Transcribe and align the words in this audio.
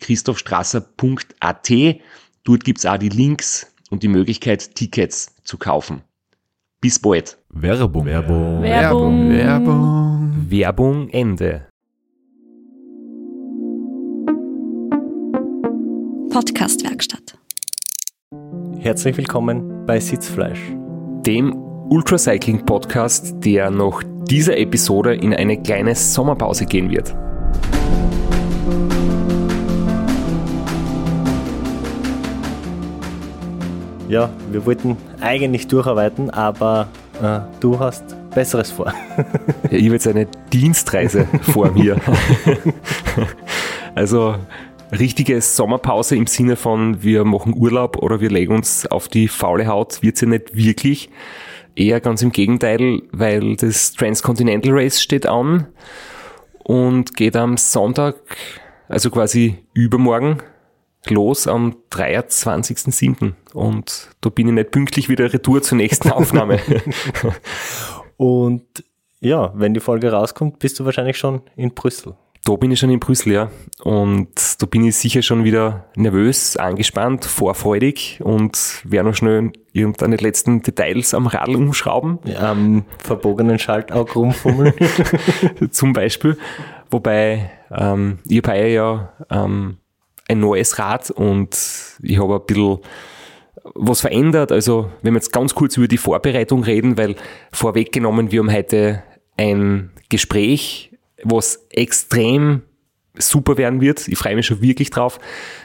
www.christophstrasser.at. 0.00 1.70
Dort 2.44 2.64
gibt's 2.64 2.86
auch 2.86 2.96
die 2.96 3.08
Links 3.08 3.72
und 3.90 4.02
die 4.02 4.08
Möglichkeit, 4.08 4.74
Tickets 4.74 5.34
zu 5.44 5.58
kaufen. 5.58 6.02
Bis 6.80 6.98
bald. 6.98 7.36
Werbung. 7.50 8.06
Werbung. 8.06 8.62
Werbung. 8.62 9.30
Werbung. 9.30 10.46
Werbung 10.48 11.08
Ende. 11.10 11.66
Podcastwerkstatt. 16.30 17.38
Herzlich 18.78 19.16
willkommen 19.18 19.84
bei 19.84 20.00
Sitzfleisch. 20.00 20.60
Dem 21.26 21.54
Ultracycling 21.90 22.64
Podcast, 22.64 23.34
der 23.44 23.70
nach 23.70 24.02
dieser 24.30 24.56
Episode 24.56 25.14
in 25.14 25.34
eine 25.34 25.60
kleine 25.60 25.94
Sommerpause 25.94 26.64
gehen 26.64 26.88
wird. 26.88 27.14
Ja, 34.10 34.28
wir 34.50 34.66
wollten 34.66 34.96
eigentlich 35.20 35.68
durcharbeiten, 35.68 36.30
aber 36.30 36.88
äh, 37.22 37.38
du 37.60 37.78
hast 37.78 38.02
Besseres 38.34 38.72
vor. 38.72 38.92
Ja, 39.70 39.78
ich 39.78 39.84
habe 39.84 39.94
jetzt 39.94 40.08
eine 40.08 40.26
Dienstreise 40.52 41.28
vor 41.42 41.70
mir. 41.74 41.96
also 43.94 44.34
richtige 44.90 45.40
Sommerpause 45.40 46.16
im 46.16 46.26
Sinne 46.26 46.56
von 46.56 47.04
wir 47.04 47.24
machen 47.24 47.54
Urlaub 47.56 47.98
oder 47.98 48.20
wir 48.20 48.30
legen 48.30 48.52
uns 48.52 48.84
auf 48.84 49.06
die 49.06 49.28
faule 49.28 49.68
Haut 49.68 50.02
wird 50.02 50.16
sie 50.16 50.26
nicht 50.26 50.56
wirklich. 50.56 51.08
Eher 51.76 52.00
ganz 52.00 52.20
im 52.22 52.32
Gegenteil, 52.32 53.02
weil 53.12 53.54
das 53.54 53.92
Transcontinental 53.92 54.72
Race 54.72 55.00
steht 55.00 55.24
an 55.26 55.68
und 56.64 57.16
geht 57.16 57.36
am 57.36 57.56
Sonntag, 57.56 58.16
also 58.88 59.08
quasi 59.08 59.58
übermorgen, 59.72 60.42
los 61.08 61.46
am 61.46 61.76
23.07. 61.90 63.32
Und 63.54 64.10
da 64.20 64.30
bin 64.30 64.48
ich 64.48 64.54
nicht 64.54 64.70
pünktlich 64.70 65.08
wieder 65.08 65.32
retour 65.32 65.62
zur 65.62 65.76
nächsten 65.76 66.10
Aufnahme. 66.12 66.60
Und 68.16 68.62
ja, 69.20 69.52
wenn 69.54 69.74
die 69.74 69.80
Folge 69.80 70.12
rauskommt, 70.12 70.58
bist 70.58 70.78
du 70.78 70.84
wahrscheinlich 70.84 71.18
schon 71.18 71.42
in 71.56 71.74
Brüssel. 71.74 72.14
Da 72.44 72.56
bin 72.56 72.70
ich 72.70 72.78
schon 72.78 72.90
in 72.90 73.00
Brüssel, 73.00 73.32
ja. 73.34 73.50
Und 73.82 74.30
da 74.62 74.66
bin 74.66 74.84
ich 74.84 74.96
sicher 74.96 75.20
schon 75.20 75.44
wieder 75.44 75.84
nervös, 75.94 76.56
angespannt, 76.56 77.26
vorfreudig 77.26 78.20
und 78.22 78.82
werde 78.84 79.10
noch 79.10 79.14
schnell 79.14 79.52
irgendeine 79.72 80.16
letzten 80.16 80.62
Details 80.62 81.12
am 81.12 81.26
Radl 81.26 81.54
umschrauben, 81.54 82.18
Am 82.38 82.84
verbogenen 82.98 83.58
Schaltauge 83.58 84.14
rumfummeln. 84.14 84.72
zum 85.70 85.92
Beispiel. 85.92 86.38
Wobei, 86.90 87.50
ähm, 87.70 88.20
ich 88.26 88.42
habe 88.42 88.68
ja 88.68 89.12
ähm, 89.30 89.76
ein 90.30 90.40
neues 90.40 90.78
Rad 90.78 91.10
und 91.10 91.56
ich 92.02 92.18
habe 92.20 92.36
ein 92.36 92.46
bisschen 92.46 92.78
was 93.74 94.00
verändert. 94.00 94.52
Also, 94.52 94.90
wenn 95.02 95.12
wir 95.12 95.18
jetzt 95.18 95.32
ganz 95.32 95.54
kurz 95.54 95.76
über 95.76 95.88
die 95.88 95.98
Vorbereitung 95.98 96.62
reden, 96.62 96.96
weil 96.96 97.16
vorweggenommen, 97.52 98.30
wir 98.30 98.40
haben 98.40 98.52
heute 98.52 99.02
ein 99.36 99.90
Gespräch, 100.08 100.96
was 101.22 101.66
extrem 101.70 102.62
super 103.18 103.56
werden 103.56 103.80
wird. 103.80 104.06
Ich 104.06 104.18
freue 104.18 104.36
mich 104.36 104.46
schon 104.46 104.62
wirklich 104.62 104.90
drauf 104.90 105.18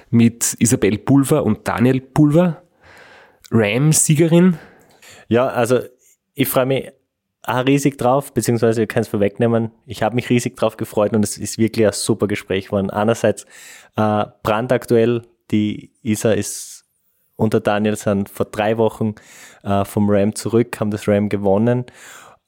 mit 0.09 0.55
Isabel 0.59 0.97
Pulver 0.97 1.43
und 1.43 1.67
Daniel 1.67 2.01
Pulver, 2.01 2.63
Ram-Siegerin. 3.51 4.57
ja, 5.27 5.47
also 5.47 5.79
ich 6.33 6.47
freue 6.47 6.65
mich 6.65 6.91
riesig 7.47 7.97
drauf, 7.97 8.33
beziehungsweise 8.33 8.83
ich 8.83 8.89
kann 8.89 9.01
es 9.01 9.07
vorwegnehmen. 9.07 9.71
Ich 9.85 10.03
habe 10.03 10.15
mich 10.15 10.29
riesig 10.29 10.55
drauf 10.55 10.77
gefreut 10.77 11.13
und 11.13 11.23
es 11.23 11.37
ist 11.37 11.57
wirklich 11.57 11.85
ein 11.85 11.93
super 11.93 12.27
Gespräch 12.27 12.65
geworden. 12.65 12.89
Einerseits 12.89 13.45
äh, 13.95 14.25
brandaktuell, 14.43 15.23
die 15.51 15.91
Isa 16.01 16.31
ist 16.31 16.85
unter 17.35 17.59
Daniel 17.59 17.97
sind 17.97 18.29
vor 18.29 18.45
drei 18.45 18.77
Wochen 18.77 19.15
äh, 19.63 19.83
vom 19.85 20.09
Ram 20.09 20.35
zurück, 20.35 20.79
haben 20.79 20.91
das 20.91 21.07
Ram 21.07 21.29
gewonnen. 21.29 21.85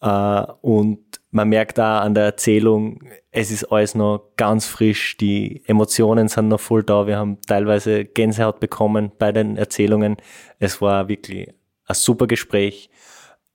Äh, 0.02 0.44
und 0.62 1.00
man 1.32 1.50
merkt 1.50 1.78
da 1.78 2.00
an 2.00 2.14
der 2.14 2.24
Erzählung, 2.26 3.02
es 3.32 3.52
ist 3.52 3.66
alles 3.66 3.96
noch 3.96 4.32
ganz 4.38 4.66
frisch, 4.66 5.18
die 5.18 5.62
Emotionen 5.66 6.30
sind 6.30 6.48
noch 6.48 6.60
voll 6.60 6.84
da. 6.84 7.06
Wir 7.06 7.18
haben 7.18 7.40
teilweise 7.42 8.06
Gänsehaut 8.06 8.60
bekommen 8.60 9.12
bei 9.20 9.32
den 9.32 9.58
Erzählungen. 9.58 10.18
Es 10.60 10.82
war 10.82 11.10
wirklich 11.10 11.54
ein 11.86 11.96
super 11.96 12.28
Gespräch. 12.28 12.90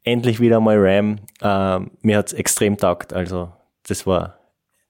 Endlich 0.05 0.41
wieder 0.41 0.61
mal 0.61 0.77
Ram. 0.79 1.19
Äh, 1.41 1.87
mir 2.03 2.19
hat's 2.19 2.33
extrem 2.33 2.77
taugt. 2.77 3.13
Also 3.13 3.53
das 3.87 4.07
war 4.07 4.39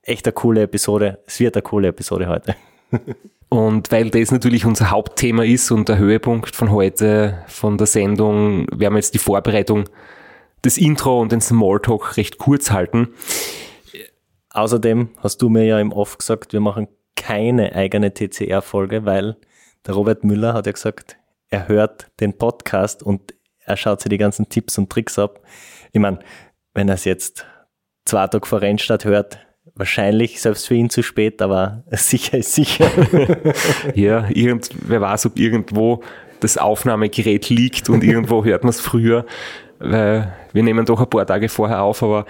echt 0.02 0.26
eine 0.26 0.32
coole 0.32 0.62
Episode. 0.62 1.18
Es 1.26 1.38
wird 1.40 1.56
eine 1.56 1.62
coole 1.62 1.88
Episode 1.88 2.28
heute. 2.28 2.56
Und 3.48 3.92
weil 3.92 4.08
das 4.08 4.30
natürlich 4.30 4.64
unser 4.64 4.90
Hauptthema 4.90 5.44
ist 5.44 5.70
und 5.70 5.86
der 5.86 5.98
Höhepunkt 5.98 6.56
von 6.56 6.70
heute, 6.70 7.44
von 7.48 7.76
der 7.76 7.86
Sendung, 7.86 8.66
werden 8.72 8.94
wir 8.94 8.98
jetzt 8.98 9.12
die 9.12 9.18
Vorbereitung, 9.18 9.90
das 10.62 10.78
Intro 10.78 11.20
und 11.20 11.32
den 11.32 11.42
Smalltalk 11.42 12.16
recht 12.16 12.38
kurz 12.38 12.70
halten. 12.70 13.08
Außerdem 14.48 15.10
hast 15.18 15.42
du 15.42 15.50
mir 15.50 15.64
ja 15.64 15.78
im 15.80 15.92
Off 15.92 16.16
gesagt, 16.16 16.54
wir 16.54 16.60
machen 16.60 16.88
keine 17.14 17.74
eigene 17.74 18.14
TCR-Folge, 18.14 19.04
weil 19.04 19.36
der 19.86 19.96
Robert 19.96 20.24
Müller 20.24 20.54
hat 20.54 20.64
ja 20.64 20.72
gesagt, 20.72 21.18
er 21.50 21.68
hört 21.68 22.06
den 22.20 22.38
Podcast 22.38 23.02
und 23.02 23.34
er 23.64 23.76
schaut 23.76 24.00
sich 24.00 24.10
die 24.10 24.18
ganzen 24.18 24.48
Tipps 24.48 24.78
und 24.78 24.90
Tricks 24.90 25.18
ab. 25.18 25.40
Ich 25.92 26.00
meine, 26.00 26.18
wenn 26.74 26.88
er 26.88 26.94
es 26.94 27.04
jetzt 27.04 27.46
zwei 28.04 28.26
Tage 28.26 28.46
vor 28.46 28.60
Rennstart 28.60 29.04
hört, 29.04 29.38
wahrscheinlich 29.74 30.40
selbst 30.40 30.66
für 30.66 30.74
ihn 30.74 30.90
zu 30.90 31.02
spät, 31.02 31.40
aber 31.40 31.84
sicher 31.90 32.38
ist 32.38 32.54
sicher. 32.54 32.90
Ja, 33.94 34.28
irgend, 34.28 34.70
wer 34.86 35.00
weiß, 35.00 35.26
ob 35.26 35.38
irgendwo 35.38 36.02
das 36.40 36.58
Aufnahmegerät 36.58 37.48
liegt 37.50 37.88
und 37.88 38.02
irgendwo 38.02 38.44
hört 38.44 38.64
man 38.64 38.70
es 38.70 38.80
früher, 38.80 39.26
weil 39.78 40.32
wir 40.52 40.62
nehmen 40.62 40.84
doch 40.86 41.00
ein 41.00 41.08
paar 41.08 41.26
Tage 41.26 41.48
vorher 41.48 41.82
auf, 41.82 42.02
aber 42.02 42.26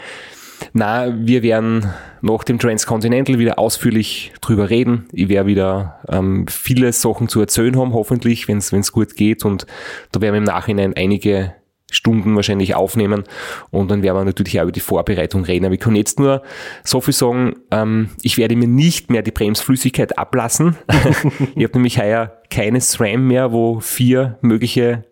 na, 0.73 1.13
wir 1.15 1.43
werden 1.43 1.93
nach 2.21 2.45
dem 2.45 2.59
Transcontinental 2.59 3.39
wieder 3.39 3.59
ausführlich 3.59 4.33
drüber 4.41 4.71
reden. 4.71 5.07
Ich 5.13 5.29
werde 5.29 5.49
wieder 5.49 6.01
ähm, 6.09 6.47
viele 6.49 6.93
Sachen 6.93 7.29
zu 7.29 7.41
erzählen 7.41 7.77
haben, 7.77 7.93
hoffentlich, 7.93 8.49
wenn 8.49 8.59
es 8.59 8.93
gut 8.93 9.15
geht. 9.15 9.45
Und 9.45 9.67
da 10.13 10.21
werden 10.21 10.35
wir 10.35 10.39
im 10.39 10.45
Nachhinein 10.45 10.95
einige 10.97 11.55
Stunden 11.93 12.35
wahrscheinlich 12.35 12.75
aufnehmen 12.75 13.25
und 13.71 13.91
dann 13.91 14.03
werden 14.03 14.17
wir 14.17 14.25
natürlich 14.25 14.59
auch 14.59 14.65
über 14.65 14.73
die 14.73 14.81
Vorbereitung 14.81 15.45
reden. 15.45 15.67
Aber 15.67 15.75
ich 15.75 15.81
kann 15.81 15.95
jetzt 15.95 16.19
nur 16.19 16.43
so 16.83 17.03
viel 17.03 17.13
sagen, 17.13 17.57
ähm, 17.71 18.09
ich 18.23 18.39
werde 18.39 18.57
mir 18.57 18.67
nicht 18.67 19.11
mehr 19.11 19.23
die 19.23 19.31
Bremsflüssigkeit 19.31 20.19
ablassen. 20.19 20.77
ich 21.55 21.65
habe 21.65 21.75
nämlich 21.75 21.99
heuer 21.99 22.41
keine 22.51 22.81
SRAM 22.81 23.27
mehr, 23.27 23.53
wo 23.53 23.81
vier 23.81 24.39
mögliche 24.41 25.05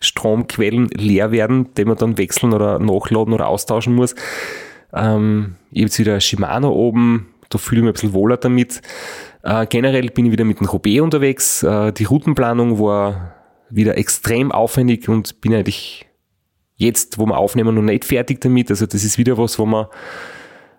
Stromquellen 0.00 0.88
leer 0.94 1.32
werden, 1.32 1.74
die 1.76 1.84
man 1.84 1.96
dann 1.96 2.16
wechseln 2.16 2.54
oder 2.54 2.78
nachladen 2.78 3.34
oder 3.34 3.48
austauschen 3.48 3.94
muss. 3.94 4.14
Ähm, 4.92 5.56
ich 5.70 5.80
habe 5.80 5.86
jetzt 5.86 5.98
wieder 5.98 6.20
Shimano 6.20 6.70
oben, 6.70 7.28
da 7.48 7.58
fühle 7.58 7.80
ich 7.80 7.84
mich 7.84 7.90
ein 7.90 7.94
bisschen 7.94 8.12
wohler 8.12 8.36
damit. 8.36 8.80
Äh, 9.42 9.66
generell 9.66 10.10
bin 10.10 10.26
ich 10.26 10.32
wieder 10.32 10.44
mit 10.44 10.60
dem 10.60 10.66
Robé 10.66 11.00
unterwegs. 11.00 11.62
Äh, 11.62 11.92
die 11.92 12.04
Routenplanung 12.04 12.78
war 12.78 13.34
wieder 13.70 13.96
extrem 13.96 14.52
aufwendig 14.52 15.08
und 15.08 15.40
bin 15.40 15.54
eigentlich 15.54 16.06
jetzt, 16.76 17.18
wo 17.18 17.26
wir 17.26 17.38
aufnehmen, 17.38 17.74
noch 17.74 17.82
nicht 17.82 18.04
fertig 18.04 18.40
damit. 18.40 18.70
Also 18.70 18.86
das 18.86 19.04
ist 19.04 19.18
wieder 19.18 19.38
was, 19.38 19.58
wo 19.58 19.66
man 19.66 19.86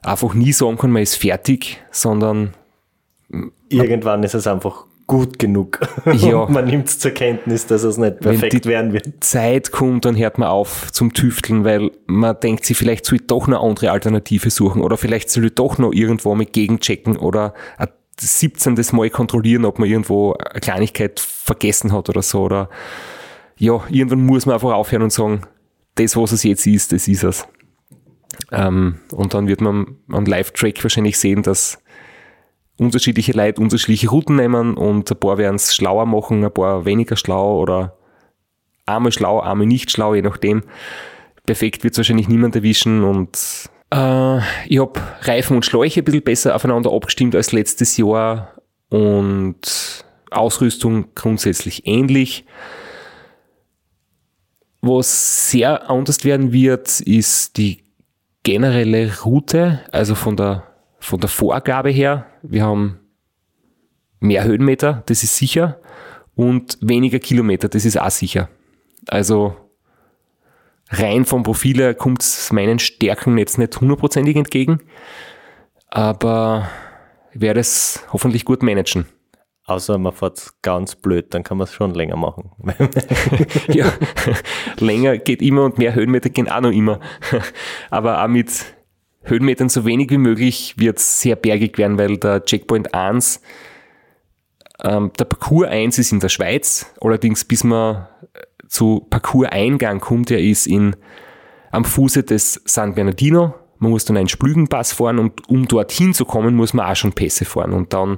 einfach 0.01 0.33
nie 0.33 0.51
sagen 0.51 0.77
kann, 0.77 0.91
man 0.91 1.03
ist 1.03 1.15
fertig, 1.15 1.81
sondern 1.91 2.53
Irgendwann 3.69 4.23
ist 4.23 4.33
es 4.33 4.47
einfach 4.47 4.85
gut 5.07 5.39
genug. 5.39 5.79
Ja. 6.13 6.45
man 6.49 6.65
nimmt 6.65 6.87
es 6.87 6.99
zur 6.99 7.11
Kenntnis, 7.11 7.65
dass 7.67 7.83
es 7.83 7.97
nicht 7.97 8.17
Wenn 8.21 8.39
perfekt 8.39 8.65
die- 8.65 8.69
werden 8.69 8.93
wird. 8.93 9.23
Zeit 9.23 9.71
kommt, 9.71 10.05
dann 10.05 10.15
hört 10.17 10.37
man 10.37 10.47
auf 10.49 10.91
zum 10.91 11.13
Tüfteln, 11.13 11.63
weil 11.63 11.91
man 12.07 12.39
denkt 12.39 12.65
sich, 12.65 12.77
vielleicht 12.77 13.05
soll 13.05 13.17
ich 13.17 13.27
doch 13.27 13.47
eine 13.47 13.59
andere 13.59 13.91
Alternative 13.91 14.49
suchen 14.49 14.81
oder 14.81 14.97
vielleicht 14.97 15.29
soll 15.29 15.45
ich 15.45 15.55
doch 15.55 15.77
noch 15.77 15.91
irgendwo 15.91 16.33
mal 16.35 16.45
gegenchecken 16.45 17.17
oder 17.17 17.53
ein 17.77 17.89
17. 18.19 18.79
Mal 18.91 19.09
kontrollieren, 19.09 19.65
ob 19.65 19.79
man 19.79 19.89
irgendwo 19.89 20.33
eine 20.33 20.59
Kleinigkeit 20.59 21.19
vergessen 21.19 21.91
hat 21.91 22.07
oder 22.09 22.21
so 22.21 22.41
oder 22.43 22.69
ja, 23.57 23.81
irgendwann 23.89 24.25
muss 24.25 24.45
man 24.45 24.53
einfach 24.55 24.73
aufhören 24.73 25.03
und 25.03 25.13
sagen, 25.13 25.41
das, 25.95 26.15
was 26.15 26.31
es 26.31 26.43
jetzt 26.43 26.65
ist, 26.67 26.91
das 26.91 27.07
ist 27.07 27.23
es. 27.23 27.47
Ähm, 28.51 28.99
und 29.11 29.33
dann 29.33 29.47
wird 29.47 29.61
man 29.61 29.97
am 30.09 30.25
Live-Track 30.25 30.83
wahrscheinlich 30.83 31.17
sehen, 31.17 31.43
dass 31.43 31.79
unterschiedliche 32.81 33.33
Leute 33.33 33.61
unterschiedliche 33.61 34.09
Routen 34.09 34.35
nehmen 34.37 34.75
und 34.75 35.09
ein 35.11 35.19
paar 35.19 35.37
werden 35.37 35.57
es 35.57 35.75
schlauer 35.75 36.07
machen, 36.07 36.43
ein 36.43 36.51
paar 36.51 36.83
weniger 36.83 37.15
schlau 37.15 37.59
oder 37.59 37.95
einmal 38.87 39.11
schlau, 39.11 39.39
einmal 39.39 39.67
nicht 39.67 39.91
schlau, 39.91 40.15
je 40.15 40.23
nachdem. 40.23 40.63
Perfekt 41.45 41.83
wird 41.83 41.95
wahrscheinlich 41.95 42.27
niemand 42.27 42.55
erwischen 42.55 43.03
und 43.03 43.69
äh, 43.93 44.37
ich 44.67 44.79
habe 44.79 44.99
Reifen 45.21 45.57
und 45.57 45.65
Schläuche 45.65 46.01
ein 46.01 46.05
bisschen 46.05 46.23
besser 46.23 46.55
aufeinander 46.55 46.91
abgestimmt 46.91 47.35
als 47.35 47.51
letztes 47.51 47.97
Jahr 47.97 48.53
und 48.89 50.03
Ausrüstung 50.31 51.05
grundsätzlich 51.13 51.85
ähnlich. 51.85 52.45
Was 54.81 55.51
sehr 55.51 55.87
anders 55.87 56.23
werden 56.23 56.51
wird, 56.51 56.99
ist 57.01 57.57
die 57.57 57.83
generelle 58.41 59.11
Route, 59.23 59.81
also 59.91 60.15
von 60.15 60.35
der, 60.35 60.63
von 61.01 61.19
der 61.19 61.29
Vorgabe 61.29 61.89
her. 61.89 62.27
Wir 62.43 62.63
haben 62.63 62.99
mehr 64.19 64.45
Höhenmeter, 64.45 65.03
das 65.07 65.23
ist 65.23 65.35
sicher, 65.35 65.79
und 66.35 66.77
weniger 66.79 67.19
Kilometer, 67.19 67.67
das 67.67 67.85
ist 67.85 67.99
auch 67.99 68.11
sicher. 68.11 68.49
Also 69.07 69.55
rein 70.89 71.25
vom 71.25 71.43
Profil 71.43 71.77
her 71.77 71.95
kommt 71.95 72.21
es 72.21 72.51
meinen 72.51 72.79
Stärken 72.79 73.37
jetzt 73.37 73.57
nicht 73.57 73.81
hundertprozentig 73.81 74.35
entgegen, 74.35 74.79
aber 75.87 76.69
ich 77.33 77.41
werde 77.41 77.59
es 77.59 78.05
hoffentlich 78.13 78.45
gut 78.45 78.63
managen. 78.63 79.05
Außer 79.65 79.97
man 79.97 80.13
fährt 80.13 80.53
ganz 80.61 80.95
blöd, 80.95 81.33
dann 81.33 81.43
kann 81.43 81.57
man 81.57 81.65
es 81.65 81.73
schon 81.73 81.93
länger 81.93 82.15
machen. 82.15 82.51
Ja, 83.67 83.91
länger 84.79 85.17
geht 85.17 85.41
immer 85.41 85.65
und 85.65 85.77
mehr 85.77 85.95
Höhenmeter 85.95 86.29
gehen 86.29 86.49
auch 86.49 86.61
noch 86.61 86.71
immer. 86.71 86.99
Aber 87.89 88.23
auch 88.23 88.27
mit 88.27 88.65
Höhenmetern 89.23 89.69
so 89.69 89.85
wenig 89.85 90.09
wie 90.09 90.17
möglich 90.17 90.75
wird 90.77 90.99
sehr 90.99 91.35
bergig 91.35 91.77
werden, 91.77 91.97
weil 91.97 92.17
der 92.17 92.43
Checkpoint 92.43 92.93
1, 92.93 93.41
ähm, 94.83 95.11
der 95.17 95.25
Parcours 95.25 95.69
1 95.69 95.99
ist 95.99 96.11
in 96.11 96.19
der 96.19 96.29
Schweiz, 96.29 96.91
allerdings 96.99 97.45
bis 97.45 97.63
man 97.63 98.07
zu 98.71 99.05
Parcours-Eingang 99.09 99.99
kommt, 99.99 100.29
der 100.29 100.39
ist 100.39 100.65
in, 100.65 100.95
am 101.71 101.83
Fuße 101.83 102.23
des 102.23 102.61
San 102.65 102.95
Bernardino. 102.95 103.53
Man 103.79 103.91
muss 103.91 104.05
dann 104.05 104.17
einen 104.17 104.29
Splügenpass 104.29 104.93
fahren 104.93 105.19
und 105.19 105.47
um 105.49 105.67
dorthin 105.67 106.13
zu 106.13 106.23
kommen, 106.23 106.55
muss 106.55 106.73
man 106.73 106.89
auch 106.89 106.95
schon 106.95 107.11
Pässe 107.11 107.45
fahren. 107.45 107.73
Und 107.73 107.93
dann 107.93 108.17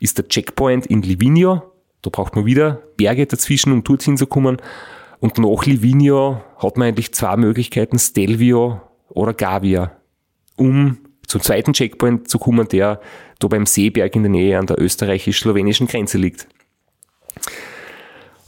ist 0.00 0.18
der 0.18 0.28
Checkpoint 0.28 0.86
in 0.86 1.02
Livigno. 1.02 1.62
Da 2.02 2.10
braucht 2.10 2.34
man 2.34 2.44
wieder 2.44 2.82
Berge 2.96 3.26
dazwischen, 3.26 3.72
um 3.72 3.84
dorthin 3.84 4.16
zu 4.16 4.26
kommen. 4.26 4.56
Und 5.20 5.38
nach 5.38 5.64
Livigno 5.64 6.42
hat 6.58 6.76
man 6.76 6.88
eigentlich 6.88 7.14
zwei 7.14 7.36
Möglichkeiten, 7.36 7.98
Stelvio 7.98 8.80
oder 9.10 9.32
Gavia, 9.32 9.92
um 10.56 10.98
zum 11.26 11.40
zweiten 11.40 11.72
Checkpoint 11.72 12.28
zu 12.28 12.38
kommen, 12.38 12.68
der 12.68 13.00
da 13.38 13.48
beim 13.48 13.66
Seeberg 13.66 14.14
in 14.14 14.22
der 14.22 14.30
Nähe 14.30 14.58
an 14.58 14.66
der 14.66 14.80
österreichisch-slowenischen 14.80 15.86
Grenze 15.86 16.18
liegt. 16.18 16.46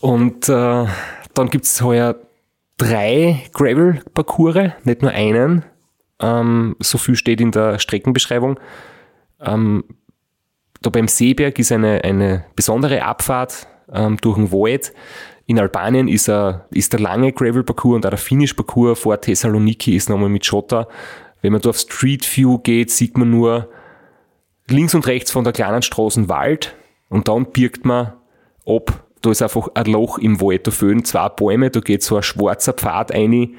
Und 0.00 0.48
äh, 0.48 0.86
dann 1.34 1.50
gibt's 1.50 1.80
heuer 1.82 2.16
drei 2.76 3.42
Gravel-Parcours, 3.52 4.72
nicht 4.84 5.02
nur 5.02 5.10
einen. 5.10 5.64
Ähm, 6.20 6.76
so 6.78 6.98
viel 6.98 7.16
steht 7.16 7.40
in 7.40 7.50
der 7.50 7.78
Streckenbeschreibung. 7.78 8.60
Ähm, 9.40 9.84
da 10.82 10.90
beim 10.90 11.08
Seeberg 11.08 11.58
ist 11.58 11.72
eine, 11.72 12.04
eine 12.04 12.44
besondere 12.54 13.02
Abfahrt 13.02 13.66
ähm, 13.92 14.18
durch 14.18 14.36
den 14.36 14.52
Wald. 14.52 14.92
In 15.46 15.58
Albanien 15.58 16.08
ist, 16.08 16.28
er, 16.28 16.66
ist 16.70 16.92
der 16.92 17.00
lange 17.00 17.32
Gravel-Parcours 17.32 17.96
und 17.96 18.06
auch 18.06 18.10
der 18.10 18.18
Finish-Parcours 18.18 18.98
vor 18.98 19.20
Thessaloniki 19.20 19.94
ist 19.94 20.08
nochmal 20.08 20.28
mit 20.28 20.44
Schotter. 20.44 20.88
Wenn 21.46 21.52
man 21.52 21.62
da 21.62 21.70
auf 21.70 21.78
Street 21.78 22.28
View 22.37 22.58
geht, 22.58 22.90
sieht 22.90 23.16
man 23.16 23.31
nur 23.31 23.69
links 24.66 24.96
und 24.96 25.06
rechts 25.06 25.31
von 25.31 25.44
der 25.44 25.52
kleinen 25.52 25.81
Straße 25.81 26.28
Wald 26.28 26.75
und 27.08 27.28
dann 27.28 27.52
birgt 27.52 27.84
man 27.84 28.14
ab. 28.66 29.06
Da 29.22 29.31
ist 29.31 29.43
einfach 29.43 29.69
ein 29.75 29.87
Loch 29.87 30.19
im 30.19 30.40
Wald, 30.40 30.66
da 30.66 30.72
fehlen 30.72 31.04
zwei 31.04 31.28
Bäume, 31.28 31.70
da 31.70 31.78
geht 31.78 32.02
so 32.02 32.16
ein 32.16 32.25
schwarzer 32.25 32.72
Pfad 32.72 33.12
rein 33.14 33.54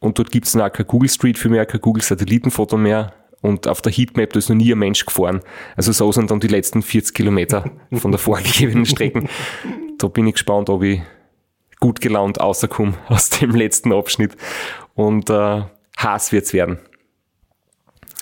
und 0.00 0.18
dort 0.18 0.32
gibt's 0.32 0.50
dann 0.50 0.62
auch 0.62 0.72
kein 0.72 0.88
Google 0.88 1.08
Street 1.08 1.40
View 1.40 1.52
mehr, 1.52 1.66
kein 1.66 1.80
Google 1.80 2.02
Satellitenfoto 2.02 2.76
mehr 2.76 3.12
und 3.40 3.68
auf 3.68 3.80
der 3.80 3.92
Heatmap, 3.92 4.32
da 4.32 4.40
ist 4.40 4.48
noch 4.48 4.56
nie 4.56 4.72
ein 4.72 4.78
Mensch 4.80 5.06
gefahren. 5.06 5.42
Also 5.76 5.92
so 5.92 6.10
sind 6.10 6.32
dann 6.32 6.40
die 6.40 6.48
letzten 6.48 6.82
40 6.82 7.14
Kilometer 7.14 7.70
von 7.92 8.10
der 8.10 8.18
vorgegebenen 8.18 8.86
Strecken. 8.86 9.28
Da 9.98 10.08
bin 10.08 10.26
ich 10.26 10.32
gespannt, 10.32 10.68
ob 10.68 10.82
ich 10.82 11.00
gut 11.78 12.00
gelaunt 12.00 12.40
rauskomme 12.40 12.94
aus 13.06 13.30
dem 13.30 13.52
letzten 13.52 13.92
Abschnitt. 13.92 14.36
Und 14.96 15.30
äh, 15.30 15.62
heiß 16.02 16.32
wird's 16.32 16.52
werden. 16.52 16.78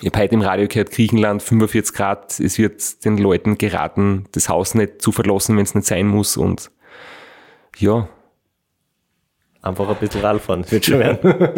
Ich 0.01 0.07
habe 0.07 0.19
heute 0.19 0.35
im 0.35 0.41
Radio 0.41 0.67
gehört, 0.67 0.91
Griechenland 0.91 1.41
45 1.41 1.95
Grad. 1.95 2.39
Es 2.39 2.57
wird 2.57 3.03
den 3.03 3.17
Leuten 3.17 3.57
geraten, 3.57 4.25
das 4.31 4.47
Haus 4.47 4.75
nicht 4.75 5.01
zu 5.01 5.11
verlassen, 5.11 5.57
wenn 5.57 5.63
es 5.63 5.73
nicht 5.73 5.87
sein 5.87 6.07
muss. 6.07 6.37
Und 6.37 6.69
ja, 7.77 8.07
Einfach 9.67 9.89
ein 9.89 9.95
bisschen 9.97 10.21
Radfahren, 10.21 10.61
das 10.61 10.71
wird 10.71 10.85
schon 10.85 10.99
werden. 10.99 11.49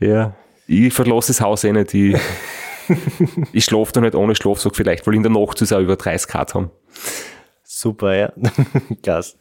ja, 0.00 0.34
ich 0.66 0.92
verlasse 0.92 1.28
das 1.28 1.40
Haus 1.40 1.64
eh 1.64 1.72
nicht. 1.72 1.94
Ich, 1.94 2.16
ich 3.52 3.64
schlafe 3.64 3.92
da 3.92 4.00
nicht 4.00 4.14
ohne 4.14 4.34
Schlafsack 4.34 4.74
vielleicht, 4.74 5.06
weil 5.06 5.14
in 5.14 5.22
der 5.22 5.30
Nacht 5.30 5.60
es 5.62 5.72
auch 5.72 5.80
über 5.80 5.96
30 5.96 6.28
Grad 6.28 6.54
haben. 6.54 6.70
Super, 7.62 8.16
ja. 8.16 8.32
Krass. 9.02 9.38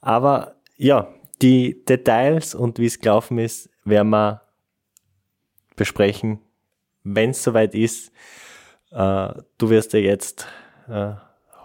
Aber 0.00 0.56
ja, 0.76 1.08
die 1.42 1.84
Details 1.84 2.54
und 2.54 2.78
wie 2.78 2.86
es 2.86 3.00
gelaufen 3.00 3.38
ist, 3.38 3.70
werden 3.84 4.10
wir 4.10 4.42
besprechen, 5.76 6.40
wenn 7.04 7.30
es 7.30 7.42
soweit 7.42 7.74
ist. 7.74 8.12
Äh, 8.90 9.28
du 9.58 9.70
wirst 9.70 9.92
ja 9.92 10.00
jetzt 10.00 10.46
äh, 10.88 11.12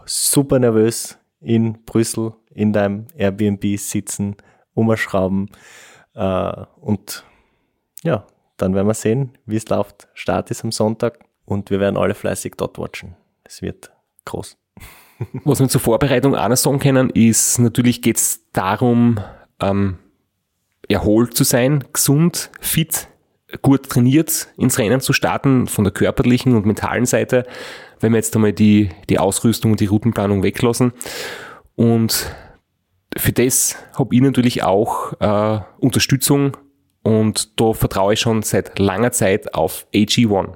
super 0.05 0.59
nervös 0.59 1.17
in 1.39 1.83
Brüssel 1.85 2.33
in 2.53 2.73
deinem 2.73 3.07
Airbnb 3.15 3.77
sitzen, 3.77 4.35
umschrauben 4.73 5.49
äh, 6.13 6.65
und 6.79 7.25
ja, 8.03 8.25
dann 8.57 8.75
werden 8.75 8.87
wir 8.87 8.93
sehen, 8.93 9.37
wie 9.45 9.55
es 9.55 9.69
läuft. 9.69 10.07
Start 10.13 10.51
ist 10.51 10.63
am 10.63 10.71
Sonntag 10.71 11.19
und 11.45 11.69
wir 11.69 11.79
werden 11.79 11.97
alle 11.97 12.13
fleißig 12.13 12.53
dort 12.57 12.77
watchen. 12.77 13.15
Es 13.43 13.61
wird 13.61 13.91
groß. 14.25 14.57
Was 15.43 15.59
wir 15.59 15.69
zur 15.69 15.81
Vorbereitung 15.81 16.35
auch 16.35 16.47
noch 16.47 16.57
sagen 16.57 16.79
können, 16.79 17.09
ist, 17.11 17.59
natürlich 17.59 18.01
geht 18.01 18.17
es 18.17 18.49
darum, 18.51 19.19
ähm, 19.59 19.97
erholt 20.87 21.35
zu 21.35 21.43
sein, 21.43 21.83
gesund, 21.93 22.51
fit, 22.59 23.07
gut 23.61 23.89
trainiert 23.89 24.47
ins 24.57 24.77
Rennen 24.79 25.01
zu 25.01 25.13
starten, 25.13 25.67
von 25.67 25.83
der 25.83 25.93
körperlichen 25.93 26.55
und 26.55 26.65
mentalen 26.65 27.05
Seite, 27.05 27.45
wenn 27.99 28.11
wir 28.11 28.17
jetzt 28.17 28.35
einmal 28.35 28.53
die, 28.53 28.89
die 29.09 29.19
Ausrüstung 29.19 29.71
und 29.71 29.79
die 29.79 29.87
Routenplanung 29.87 30.43
weglassen. 30.43 30.93
Und 31.75 32.35
für 33.17 33.31
das 33.31 33.75
habe 33.97 34.15
ich 34.15 34.21
natürlich 34.21 34.63
auch 34.63 35.13
äh, 35.19 35.59
Unterstützung 35.79 36.57
und 37.03 37.59
da 37.59 37.73
vertraue 37.73 38.13
ich 38.13 38.19
schon 38.19 38.43
seit 38.43 38.79
langer 38.79 39.11
Zeit 39.11 39.53
auf 39.53 39.87
AG1. 39.93 40.55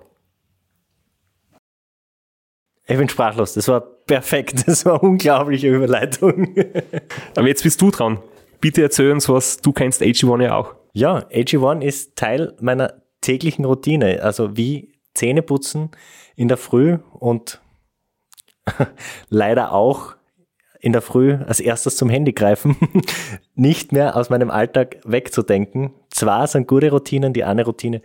Ich 2.88 2.98
bin 2.98 3.10
sprachlos. 3.10 3.54
Das 3.54 3.68
war 3.68 3.82
perfekt. 3.82 4.68
Das 4.68 4.86
war 4.86 5.02
eine 5.02 5.10
unglaubliche 5.10 5.68
Überleitung. 5.70 6.56
Aber 7.36 7.48
jetzt 7.48 7.64
bist 7.64 7.82
du 7.82 7.90
dran. 7.90 8.20
Bitte 8.62 8.82
erzähl 8.82 9.12
uns 9.12 9.28
was, 9.28 9.58
du 9.58 9.74
kennst 9.74 10.02
AG1 10.02 10.44
ja 10.44 10.56
auch. 10.56 10.76
Ja, 10.96 11.28
AG1 11.30 11.82
ist 11.82 12.16
Teil 12.16 12.54
meiner 12.62 13.02
täglichen 13.20 13.66
Routine. 13.66 14.24
Also 14.24 14.56
wie 14.56 14.94
Zähne 15.14 15.42
putzen 15.42 15.92
in 16.38 16.48
der 16.48 16.56
Früh 16.56 17.00
und 17.12 17.60
leider 19.30 19.74
auch 19.74 20.16
in 20.80 20.94
der 20.94 21.02
Früh 21.02 21.34
als 21.34 21.60
erstes 21.60 21.98
zum 21.98 22.10
Handy 22.10 22.32
greifen, 22.32 22.78
nicht 23.56 23.92
mehr 23.92 24.16
aus 24.16 24.30
meinem 24.30 24.50
Alltag 24.50 25.02
wegzudenken. 25.04 25.92
Zwar 26.12 26.48
sind 26.48 26.66
gute 26.66 26.90
Routinen, 26.92 27.34
die 27.34 27.44
eine 27.44 27.66
Routine, 27.66 28.02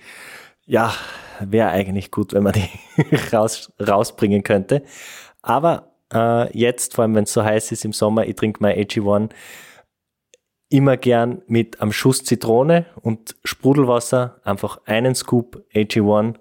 ja, 0.67 0.93
wäre 1.39 1.69
eigentlich 1.69 2.11
gut, 2.11 2.33
wenn 2.33 2.43
man 2.43 2.55
die 2.55 2.69
raus, 3.33 3.73
rausbringen 3.81 4.43
könnte. 4.43 4.83
Aber 5.43 5.93
äh, 6.13 6.59
jetzt, 6.59 6.97
vor 6.97 7.03
allem 7.03 7.15
wenn 7.15 7.23
es 7.25 7.33
so 7.33 7.45
heiß 7.45 7.71
ist 7.71 7.85
im 7.85 7.93
Sommer, 7.93 8.27
ich 8.27 8.35
trinke 8.35 8.61
mein 8.61 8.77
AG1 8.77 9.31
immer 10.71 10.97
gern 10.97 11.43
mit 11.47 11.81
am 11.81 11.93
Schuss 11.93 12.25
Zitrone 12.25 12.87
und 13.03 13.37
Sprudelwasser, 13.45 14.41
einfach 14.45 14.81
einen 14.87 15.15
Scoop 15.15 15.65
AG1 15.75 16.37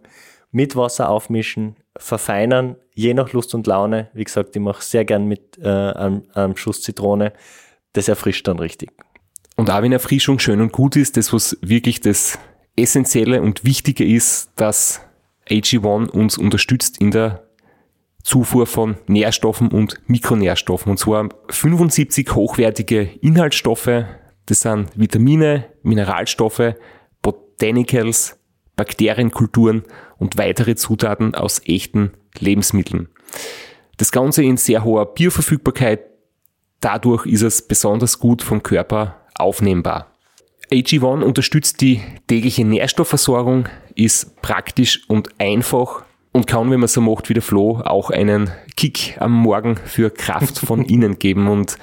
mit 0.52 0.76
Wasser 0.76 1.10
aufmischen, 1.10 1.76
verfeinern, 1.98 2.76
je 2.94 3.14
nach 3.14 3.34
Lust 3.34 3.54
und 3.54 3.68
Laune. 3.68 4.10
Wie 4.14 4.24
gesagt, 4.24 4.56
ich 4.56 4.62
mache 4.62 4.84
sehr 4.84 5.04
gern 5.04 5.28
mit 5.28 5.58
äh, 5.58 5.68
einem, 5.68 6.56
Schuss 6.56 6.82
Zitrone. 6.82 7.34
Das 7.94 8.08
erfrischt 8.08 8.48
dann 8.48 8.60
richtig. 8.60 8.92
Und 9.58 9.70
auch 9.70 9.82
wenn 9.82 9.92
Erfrischung 9.92 10.40
schön 10.40 10.62
und 10.62 10.72
gut 10.72 10.96
ist, 10.96 11.18
das, 11.18 11.34
was 11.34 11.58
wirklich 11.62 12.00
das 12.00 12.40
Essentielle 12.78 13.42
und 13.42 13.66
Wichtige 13.66 14.06
ist, 14.06 14.52
dass 14.56 15.02
AG1 15.50 16.10
uns 16.10 16.38
unterstützt 16.38 17.02
in 17.02 17.12
der 17.12 17.49
Zufuhr 18.24 18.68
von 18.68 18.98
Nährstoffen 19.08 19.70
und 19.70 20.02
Mikronährstoffen. 20.08 20.92
Und 20.92 20.98
zwar 20.98 21.30
75 21.50 22.36
hochwertige 22.36 23.02
Inhaltsstoffe. 23.22 24.06
Das 24.46 24.62
sind 24.62 24.90
Vitamine, 24.96 25.66
Mineralstoffe, 25.84 26.76
Botanicals, 27.22 28.40
Bakterienkulturen 28.76 29.84
und 30.18 30.38
weitere 30.38 30.76
Zutaten 30.76 31.36
aus 31.36 31.62
echten 31.66 32.14
Lebensmitteln. 32.40 33.10
Das 33.98 34.12
Ganze 34.12 34.44
in 34.44 34.58
sehr 34.58 34.84
hoher 34.84 35.14
Bioverfügbarkeit. 35.14 36.02
Dadurch 36.80 37.26
ist 37.26 37.42
es 37.42 37.68
besonders 37.68 38.20
gut 38.20 38.42
vom 38.42 38.64
Körper 38.64 39.26
aufnehmbar. 39.36 40.16
AG1 40.72 41.24
unterstützt 41.24 41.82
die 41.82 42.02
tägliche 42.28 42.64
Nährstoffversorgung, 42.64 43.68
ist 43.96 44.42
praktisch 44.42 45.02
und 45.10 45.30
einfach 45.40 46.06
und 46.32 46.48
kann, 46.48 46.70
wenn 46.72 46.80
man 46.80 46.88
so 46.88 47.02
macht 47.02 47.30
wie 47.30 47.34
der 47.34 47.44
Flo, 47.44 47.82
auch 47.84 48.10
einen 48.10 48.52
Kick 48.78 49.18
am 49.20 49.34
Morgen 49.34 49.78
für 49.78 50.10
Kraft 50.10 50.60
von 50.66 50.84
innen 50.84 51.20
geben. 51.20 51.48
Und 51.48 51.78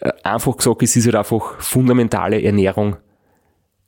äh, 0.00 0.12
einfach 0.22 0.56
gesagt, 0.56 0.82
es 0.82 0.96
ist 0.96 1.06
halt 1.06 1.16
einfach 1.16 1.60
fundamentale 1.60 2.42
Ernährung 2.42 2.96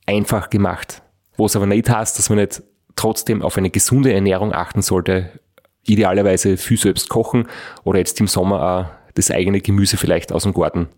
einfach 0.06 0.50
gemacht. 0.50 1.02
Was 1.36 1.56
aber 1.56 1.66
nicht 1.66 1.88
heißt, 1.88 2.18
dass 2.18 2.28
man 2.28 2.38
nicht 2.38 2.62
trotzdem 2.96 3.42
auf 3.42 3.56
eine 3.56 3.70
gesunde 3.70 4.12
Ernährung 4.12 4.52
achten 4.52 4.82
sollte. 4.82 5.40
Idealerweise 5.84 6.56
viel 6.56 6.78
selbst 6.78 7.08
kochen 7.08 7.48
oder 7.84 7.98
jetzt 7.98 8.20
im 8.20 8.28
Sommer 8.28 8.62
auch 8.62 9.12
das 9.14 9.30
eigene 9.30 9.60
Gemüse 9.60 9.96
vielleicht 9.96 10.32
aus 10.32 10.44
dem 10.44 10.54
Garten 10.54 10.88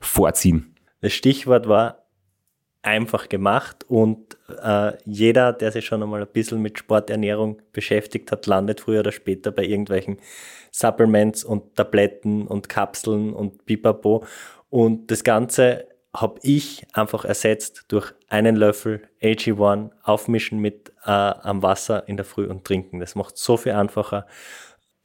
vorziehen. 0.00 0.74
Das 1.00 1.12
Stichwort 1.12 1.68
war 1.68 2.05
einfach 2.86 3.28
gemacht 3.28 3.84
und 3.88 4.38
äh, 4.62 4.92
jeder, 5.04 5.52
der 5.52 5.72
sich 5.72 5.84
schon 5.84 6.04
einmal 6.04 6.22
ein 6.22 6.28
bisschen 6.32 6.62
mit 6.62 6.78
Sporternährung 6.78 7.60
beschäftigt 7.72 8.30
hat, 8.30 8.46
landet 8.46 8.80
früher 8.80 9.00
oder 9.00 9.10
später 9.10 9.50
bei 9.50 9.64
irgendwelchen 9.64 10.18
Supplements 10.70 11.42
und 11.42 11.74
Tabletten 11.74 12.46
und 12.46 12.68
Kapseln 12.68 13.32
und 13.32 13.66
Pipapo. 13.66 14.24
Und 14.70 15.10
das 15.10 15.24
Ganze 15.24 15.88
habe 16.14 16.38
ich 16.42 16.86
einfach 16.92 17.24
ersetzt 17.24 17.86
durch 17.88 18.12
einen 18.28 18.54
Löffel 18.54 19.02
AG1 19.20 19.90
aufmischen 20.04 20.60
mit 20.60 20.92
äh, 21.04 21.10
am 21.10 21.62
Wasser 21.64 22.08
in 22.08 22.16
der 22.16 22.24
Früh 22.24 22.46
und 22.46 22.64
trinken. 22.64 23.00
Das 23.00 23.16
macht 23.16 23.36
so 23.36 23.56
viel 23.56 23.72
einfacher, 23.72 24.26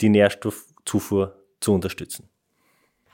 die 0.02 0.10
Nährstoffzufuhr 0.10 1.36
zu 1.60 1.74
unterstützen. 1.74 2.30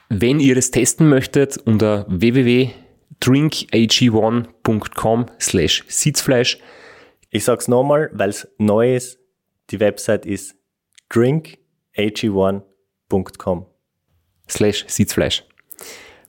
Wenn 0.10 0.42
ihr 0.42 0.56
das 0.56 0.72
testen 0.72 1.08
möchtet, 1.08 1.58
unter 1.58 2.06
www.drinkag1.com 3.22 5.26
slash 5.40 5.84
Sitzfleisch. 5.88 6.58
Ich 7.30 7.44
sag's 7.44 7.68
nochmal, 7.68 8.10
weil 8.14 8.30
es 8.30 8.48
neu 8.58 8.96
ist. 8.96 9.20
Die 9.70 9.80
Website 9.80 10.26
ist 10.26 10.56
drinkag1.com 11.12 13.68
slash 14.50 14.86
Sitzfleisch. 14.88 15.44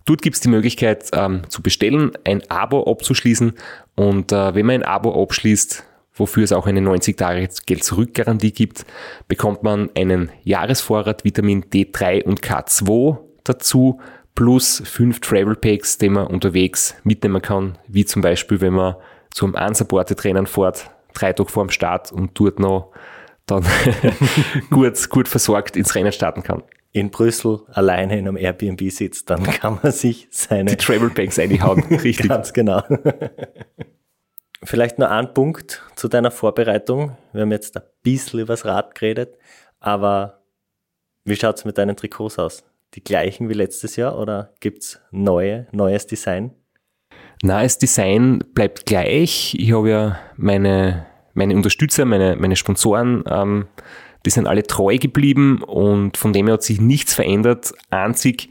Dort 0.04 0.20
gibt 0.22 0.36
es 0.36 0.40
die 0.40 0.48
Möglichkeit 0.48 1.10
ähm, 1.12 1.42
zu 1.48 1.62
bestellen, 1.62 2.12
ein 2.24 2.42
Abo 2.50 2.90
abzuschließen 2.90 3.52
und 3.94 4.32
äh, 4.32 4.54
wenn 4.54 4.66
man 4.66 4.76
ein 4.76 4.82
Abo 4.82 5.22
abschließt, 5.22 5.84
wofür 6.14 6.44
es 6.44 6.52
auch 6.52 6.66
eine 6.66 6.80
90 6.80 7.16
Tage 7.16 7.48
Geld 7.66 7.84
zurück 7.84 8.14
Garantie 8.14 8.52
gibt, 8.52 8.86
bekommt 9.28 9.62
man 9.62 9.90
einen 9.94 10.32
Jahresvorrat 10.44 11.24
Vitamin 11.24 11.64
D3 11.64 12.24
und 12.24 12.40
K2 12.40 13.18
dazu 13.44 14.00
plus 14.38 14.80
fünf 14.84 15.18
Travel 15.18 15.56
Packs, 15.56 15.98
die 15.98 16.08
man 16.08 16.28
unterwegs 16.28 16.94
mitnehmen 17.02 17.42
kann, 17.42 17.76
wie 17.88 18.04
zum 18.04 18.22
Beispiel, 18.22 18.60
wenn 18.60 18.74
man 18.74 18.94
zum 19.34 19.54
unsupported 19.54 20.22
Rennen 20.22 20.46
fährt, 20.46 20.92
drei 21.12 21.32
Tage 21.32 21.50
vor 21.50 21.64
dem 21.64 21.70
Start 21.70 22.12
und 22.12 22.38
dort 22.38 22.60
noch 22.60 22.92
dann 23.46 23.64
gut, 24.70 25.10
gut 25.10 25.26
versorgt 25.26 25.76
ins 25.76 25.92
Rennen 25.96 26.12
starten 26.12 26.44
kann. 26.44 26.62
In 26.92 27.10
Brüssel 27.10 27.62
alleine 27.72 28.16
in 28.16 28.28
einem 28.28 28.36
Airbnb 28.36 28.80
sitzt, 28.92 29.28
dann 29.28 29.42
kann 29.42 29.80
man 29.82 29.90
sich 29.90 30.28
seine 30.30 30.70
Die 30.70 30.76
Travel 30.76 31.10
Packs 31.10 31.40
einhauen, 31.40 31.82
richtig. 31.90 32.28
Ganz 32.28 32.52
genau. 32.52 32.84
Vielleicht 34.62 35.00
nur 35.00 35.10
ein 35.10 35.34
Punkt 35.34 35.82
zu 35.96 36.06
deiner 36.06 36.30
Vorbereitung. 36.30 37.16
Wir 37.32 37.42
haben 37.42 37.50
jetzt 37.50 37.76
ein 37.76 37.82
bisschen 38.04 38.38
übers 38.38 38.64
Rad 38.64 38.94
geredet, 38.94 39.36
aber 39.80 40.44
wie 41.24 41.34
schaut's 41.34 41.64
mit 41.64 41.76
deinen 41.76 41.96
Trikots 41.96 42.38
aus? 42.38 42.67
Die 42.94 43.04
gleichen 43.04 43.48
wie 43.48 43.54
letztes 43.54 43.96
Jahr 43.96 44.18
oder 44.18 44.54
gibt's 44.60 45.00
neue, 45.10 45.66
neues 45.72 46.06
Design? 46.06 46.52
Das 47.42 47.78
Design 47.78 48.42
bleibt 48.54 48.86
gleich. 48.86 49.54
Ich 49.58 49.72
habe 49.72 49.90
ja 49.90 50.18
meine, 50.36 51.06
meine 51.34 51.54
Unterstützer, 51.54 52.04
meine, 52.04 52.36
meine 52.36 52.56
Sponsoren, 52.56 53.24
ähm, 53.28 53.66
die 54.26 54.30
sind 54.30 54.48
alle 54.48 54.64
treu 54.64 54.98
geblieben 54.98 55.62
und 55.62 56.16
von 56.16 56.32
dem 56.32 56.46
her 56.46 56.54
hat 56.54 56.62
sich 56.62 56.80
nichts 56.80 57.14
verändert. 57.14 57.72
Einzig, 57.90 58.50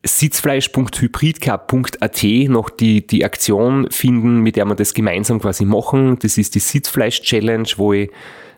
sitzfleisch.hybridcup.at 0.03 2.23
noch 2.49 2.69
die, 2.69 3.05
die 3.05 3.25
Aktion 3.25 3.91
finden, 3.91 4.39
mit 4.39 4.55
der 4.55 4.63
wir 4.65 4.75
das 4.75 4.93
gemeinsam 4.93 5.39
quasi 5.39 5.65
machen. 5.65 6.17
Das 6.19 6.37
ist 6.37 6.55
die 6.55 6.59
Sitzfleisch-Challenge, 6.59 7.67
wo 7.77 7.93
ich 7.93 8.09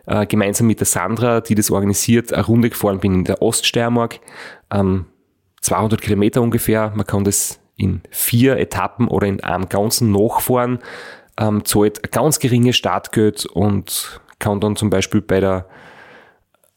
äh, 0.06 0.26
gemeinsam 0.26 0.68
mit 0.68 0.80
der 0.80 0.86
Sandra, 0.86 1.40
die 1.40 1.54
das 1.54 1.70
organisiert, 1.70 2.32
eine 2.32 2.46
Runde 2.46 2.70
gefahren 2.70 3.00
bin 3.00 3.14
in 3.14 3.24
der 3.24 3.42
Oststeiermark. 3.42 4.20
Ähm, 4.72 5.06
200 5.62 6.00
Kilometer 6.00 6.42
ungefähr. 6.42 6.92
Man 6.94 7.06
kann 7.06 7.24
das 7.24 7.58
in 7.76 8.02
vier 8.10 8.58
Etappen 8.58 9.08
oder 9.08 9.26
in 9.26 9.42
einem 9.42 9.68
ganzen 9.68 10.12
nachfahren. 10.12 10.80
Ähm, 11.38 11.64
zahlt 11.64 12.04
ein 12.04 12.10
ganz 12.10 12.38
geringes 12.38 12.76
Startgeld 12.76 13.46
und 13.46 14.20
kann 14.38 14.60
dann 14.60 14.76
zum 14.76 14.90
Beispiel 14.90 15.22
bei 15.22 15.40
der 15.40 15.66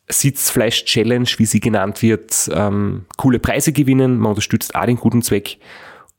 Sitzfleisch-Challenge, 0.08 1.28
wie 1.38 1.46
sie 1.46 1.60
genannt 1.60 2.02
wird, 2.02 2.50
ähm, 2.54 3.06
coole 3.18 3.40
Preise 3.40 3.74
gewinnen. 3.74 4.18
Man 4.18 4.30
unterstützt 4.30 4.76
auch 4.76 4.86
den 4.86 4.98
guten 4.98 5.22
Zweck. 5.22 5.58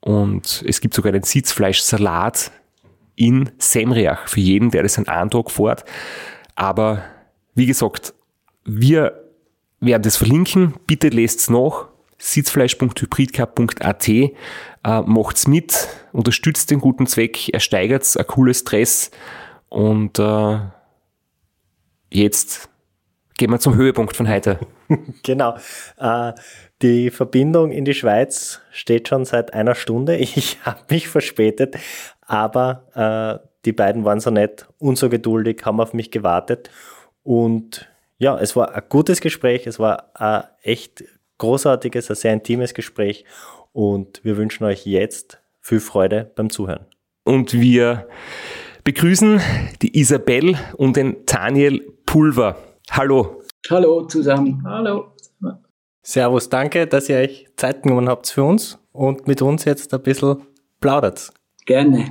Und 0.01 0.63
es 0.67 0.81
gibt 0.81 0.93
sogar 0.93 1.13
einen 1.13 1.23
Sitzfleischsalat 1.23 2.51
in 3.15 3.49
Semriach 3.57 4.27
für 4.27 4.41
jeden, 4.41 4.71
der 4.71 4.83
das 4.83 4.97
an 4.97 5.07
einem 5.07 5.29
Tag 5.29 5.49
fährt. 5.49 5.85
Aber 6.55 7.03
wie 7.55 7.65
gesagt, 7.65 8.13
wir 8.65 9.23
werden 9.79 10.03
das 10.03 10.17
verlinken. 10.17 10.75
Bitte 10.85 11.09
lest 11.09 11.39
es 11.39 11.49
nach. 11.49 11.87
sitzfleisch.hybridcup.at. 12.17 14.07
Äh, 14.07 14.31
macht's 14.83 15.47
mit, 15.47 15.87
unterstützt 16.11 16.71
den 16.71 16.79
guten 16.79 17.07
Zweck, 17.07 17.49
ersteigert 17.49 18.15
ein 18.17 18.27
cooles 18.27 18.59
Stress 18.59 19.11
und 19.69 20.19
äh, 20.19 20.59
jetzt 22.09 22.69
gehen 23.37 23.51
wir 23.51 23.59
zum 23.59 23.75
Höhepunkt 23.75 24.15
von 24.15 24.27
heute. 24.27 24.59
genau. 25.23 25.57
Äh, 25.97 26.33
die 26.81 27.09
Verbindung 27.09 27.71
in 27.71 27.85
die 27.85 27.93
Schweiz 27.93 28.61
steht 28.71 29.07
schon 29.07 29.25
seit 29.25 29.53
einer 29.53 29.75
Stunde. 29.75 30.17
Ich 30.19 30.59
habe 30.63 30.81
mich 30.89 31.07
verspätet, 31.07 31.77
aber 32.21 33.41
äh, 33.43 33.47
die 33.65 33.73
beiden 33.73 34.05
waren 34.05 34.19
so 34.19 34.29
nett 34.29 34.67
und 34.77 34.97
so 34.97 35.09
geduldig, 35.09 35.61
haben 35.65 35.79
auf 35.79 35.93
mich 35.93 36.11
gewartet. 36.11 36.69
Und 37.23 37.89
ja, 38.17 38.37
es 38.39 38.55
war 38.55 38.73
ein 38.73 38.83
gutes 38.89 39.21
Gespräch, 39.21 39.67
es 39.67 39.79
war 39.79 40.11
ein 40.15 40.43
echt 40.63 41.03
großartiges, 41.37 42.09
ein 42.09 42.15
sehr 42.15 42.33
intimes 42.33 42.73
Gespräch. 42.73 43.25
Und 43.73 44.21
wir 44.23 44.37
wünschen 44.37 44.63
euch 44.63 44.85
jetzt 44.85 45.39
viel 45.61 45.79
Freude 45.79 46.31
beim 46.35 46.49
Zuhören. 46.49 46.85
Und 47.23 47.53
wir 47.53 48.07
begrüßen 48.83 49.41
die 49.81 49.99
Isabel 49.99 50.55
und 50.77 50.95
den 50.95 51.17
Daniel 51.25 51.81
Pulver. 52.05 52.57
Hallo. 52.91 53.41
Hallo 53.69 54.05
zusammen. 54.05 54.63
Hallo. 54.65 55.11
Servus, 56.01 56.47
danke, 56.47 56.87
dass 56.87 57.09
ihr 57.09 57.17
euch 57.17 57.47
Zeit 57.57 57.83
genommen 57.83 58.07
habt 58.07 58.29
für 58.29 58.45
uns 58.45 58.79
und 58.93 59.27
mit 59.27 59.41
uns 59.41 59.65
jetzt 59.65 59.93
ein 59.93 60.01
bisschen 60.01 60.37
plaudert. 60.79 61.31
Gerne. 61.65 62.09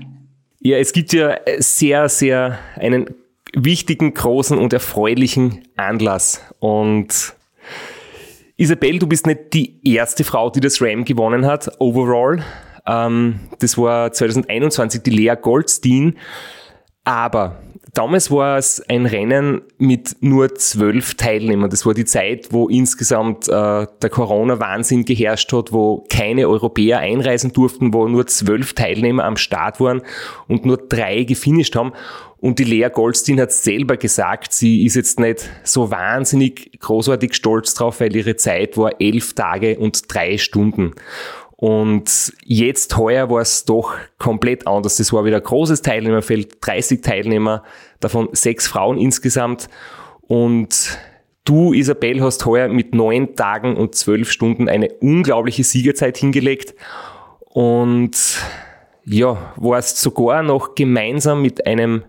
Ja, 0.61 0.77
es 0.77 0.93
gibt 0.93 1.15
ja 1.15 1.39
sehr, 1.59 2.11
sehr 2.11 2.59
einen 2.75 3.15
wichtigen, 3.55 4.13
großen 4.13 4.59
und 4.59 4.75
erfreulichen 4.75 5.67
Anlass. 5.77 6.43
Und 6.59 7.36
Isabel, 8.59 8.99
du 8.99 9.07
bist 9.07 9.27
nicht 9.27 9.53
die 9.53 9.81
erste 9.85 10.25
Frau, 10.25 10.49
die 10.49 10.61
das 10.61 10.81
Ram 10.81 11.05
gewonnen 11.05 11.45
hat, 11.45 11.71
overall. 11.79 12.43
Ähm, 12.87 13.41
das 13.59 13.77
war 13.77 14.13
2021 14.13 15.03
die 15.03 15.11
Lea 15.11 15.35
Goldstein. 15.35 16.17
Aber 17.05 17.59
damals 17.97 18.31
war 18.31 18.59
es 18.59 18.83
ein 18.89 19.07
Rennen 19.07 19.63
mit 19.79 20.17
nur 20.21 20.55
zwölf 20.55 21.15
Teilnehmern. 21.15 21.71
Das 21.71 21.87
war 21.87 21.95
die 21.95 22.05
Zeit, 22.05 22.49
wo 22.51 22.69
insgesamt 22.69 23.49
äh, 23.49 23.87
der 24.03 24.11
Corona-Wahnsinn 24.11 25.05
geherrscht 25.05 25.53
hat, 25.53 25.73
wo 25.73 26.05
keine 26.11 26.49
Europäer 26.49 26.99
einreisen 26.99 27.53
durften, 27.53 27.95
wo 27.95 28.07
nur 28.07 28.27
zwölf 28.27 28.75
Teilnehmer 28.75 29.25
am 29.25 29.37
Start 29.37 29.81
waren 29.81 30.03
und 30.47 30.67
nur 30.67 30.77
drei 30.77 31.25
gefinisht 31.25 31.75
haben. 31.75 31.93
Und 32.39 32.59
die 32.59 32.65
Lea 32.65 32.89
Goldstein 32.93 33.41
hat 33.41 33.51
selber 33.51 33.97
gesagt, 33.97 34.53
sie 34.53 34.85
ist 34.85 34.95
jetzt 34.95 35.19
nicht 35.19 35.49
so 35.65 35.91
wahnsinnig 35.91 36.79
großartig 36.81 37.35
stolz 37.35 37.75
drauf, 37.75 38.01
weil 38.01 38.15
ihre 38.15 38.37
Zeit 38.37 38.77
war 38.77 39.01
elf 39.01 39.33
Tage 39.33 39.79
und 39.79 40.13
drei 40.15 40.37
Stunden. 40.37 40.93
Und 41.57 42.35
jetzt 42.45 42.99
heuer 42.99 43.31
war 43.31 43.41
es 43.41 43.65
doch 43.65 43.95
komplett 44.19 44.67
anders. 44.67 44.99
Das 44.99 45.13
war 45.15 45.25
wieder 45.25 45.39
ein 45.39 45.43
großes 45.43 45.81
Teilnehmerfeld, 45.81 46.59
30 46.61 47.03
Teilnehmer, 47.03 47.65
davon 48.01 48.29
sechs 48.33 48.67
Frauen 48.67 48.99
insgesamt. 48.99 49.69
Und 50.23 50.99
du, 51.45 51.73
Isabel, 51.73 52.23
hast 52.23 52.45
heuer 52.47 52.69
mit 52.69 52.95
neun 52.95 53.37
Tagen 53.37 53.77
und 53.77 53.95
zwölf 53.95 54.31
Stunden 54.31 54.69
eine 54.69 54.89
unglaubliche 55.01 55.65
Siegerzeit 55.65 56.17
hingelegt. 56.17 56.75
Und 57.41 58.41
ja, 59.05 59.53
warst 59.57 59.99
sogar 59.99 60.43
noch 60.43 60.75
gemeinsam 60.75 61.43
mit 61.43 61.67
einem 61.67 62.05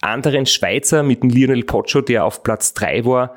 anderen 0.00 0.46
Schweizer, 0.46 1.02
mit 1.02 1.22
dem 1.22 1.30
Lionel 1.30 1.64
Pocho, 1.64 2.02
der 2.02 2.24
auf 2.24 2.42
Platz 2.42 2.74
drei 2.74 3.04
war, 3.04 3.34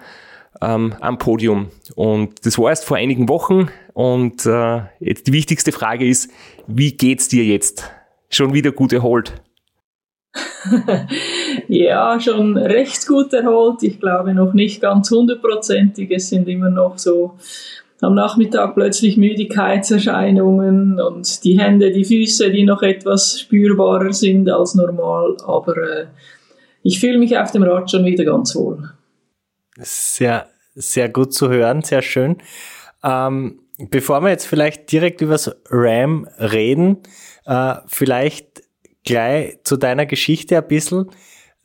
ähm, 0.62 0.93
am 1.00 1.17
Podium. 1.17 1.69
Und 1.96 2.46
das 2.46 2.58
war 2.58 2.69
erst 2.69 2.86
vor 2.86 2.98
einigen 2.98 3.29
Wochen. 3.29 3.69
Und 3.93 4.46
äh, 4.46 4.81
jetzt 5.00 5.27
die 5.27 5.34
wichtigste 5.34 5.72
Frage 5.72 6.05
ist, 6.05 6.29
wie 6.67 6.91
geht's 6.91 7.29
dir 7.29 7.46
jetzt? 7.46 7.89
Schon 8.29 8.53
wieder 8.53 8.72
gut 8.72 8.93
erholt? 8.93 9.41
ja, 11.69 12.19
schon 12.19 12.57
recht 12.57 13.07
gut 13.07 13.31
erholt. 13.31 13.83
Ich 13.83 13.99
glaube 13.99 14.33
noch 14.33 14.53
nicht 14.53 14.81
ganz 14.81 15.11
hundertprozentig. 15.11 16.09
Es 16.09 16.29
sind 16.29 16.47
immer 16.47 16.71
noch 16.71 16.97
so 16.97 17.38
am 18.01 18.15
Nachmittag 18.15 18.73
plötzlich 18.73 19.17
Müdigkeitserscheinungen 19.17 20.99
und 20.99 21.43
die 21.43 21.60
Hände, 21.60 21.91
die 21.91 22.05
Füße, 22.05 22.49
die 22.49 22.63
noch 22.63 22.82
etwas 22.82 23.39
spürbarer 23.41 24.13
sind 24.13 24.49
als 24.49 24.73
normal. 24.73 25.38
Aber 25.45 25.77
äh, 25.77 26.08
ich 26.82 26.99
fühle 26.99 27.19
mich 27.19 27.38
auf 27.38 27.51
dem 27.51 27.62
Rad 27.62 27.91
schon 27.91 28.03
wieder 28.03 28.25
ganz 28.25 28.55
wohl. 28.55 28.89
Sehr, 29.77 30.47
sehr 30.73 31.10
gut 31.10 31.34
zu 31.34 31.49
hören, 31.49 31.84
sehr 31.84 32.01
schön. 32.01 32.38
Ähm, 33.03 33.60
bevor 33.91 34.21
wir 34.21 34.29
jetzt 34.29 34.47
vielleicht 34.47 34.91
direkt 34.91 35.21
über 35.21 35.34
das 35.34 35.55
RAM 35.69 36.27
reden, 36.39 36.97
äh, 37.45 37.75
vielleicht 37.86 38.63
gleich 39.03 39.60
zu 39.63 39.77
deiner 39.77 40.08
Geschichte 40.08 40.58
ein 40.58 40.67
bisschen. 40.67 41.12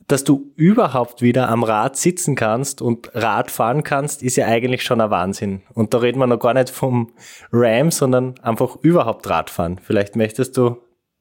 Dass 0.07 0.23
du 0.23 0.51
überhaupt 0.55 1.23
wieder 1.23 1.49
am 1.49 1.63
Rad 1.63 1.97
sitzen 1.97 2.35
kannst 2.35 2.81
und 2.81 3.09
Rad 3.15 3.49
fahren 3.49 3.83
kannst, 3.83 4.21
ist 4.21 4.35
ja 4.35 4.45
eigentlich 4.45 4.83
schon 4.83 5.01
ein 5.01 5.09
Wahnsinn. 5.09 5.63
Und 5.73 5.93
da 5.93 5.97
reden 5.97 6.19
wir 6.19 6.27
noch 6.27 6.39
gar 6.39 6.53
nicht 6.53 6.69
vom 6.69 7.11
RAM, 7.51 7.89
sondern 7.89 8.35
einfach 8.43 8.77
überhaupt 8.81 9.27
Radfahren. 9.27 9.79
Vielleicht 9.81 10.15
möchtest 10.15 10.57
du 10.57 10.77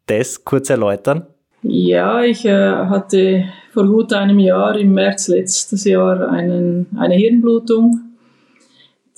das 0.06 0.44
kurz 0.44 0.68
erläutern? 0.68 1.26
Ja, 1.62 2.22
ich 2.22 2.44
äh, 2.44 2.52
hatte 2.52 3.46
vor 3.72 3.86
gut 3.86 4.12
einem 4.12 4.38
Jahr, 4.38 4.76
im 4.76 4.92
März 4.92 5.28
letztes 5.28 5.84
Jahr, 5.84 6.28
einen, 6.28 6.86
eine 6.98 7.14
Hirnblutung, 7.14 8.00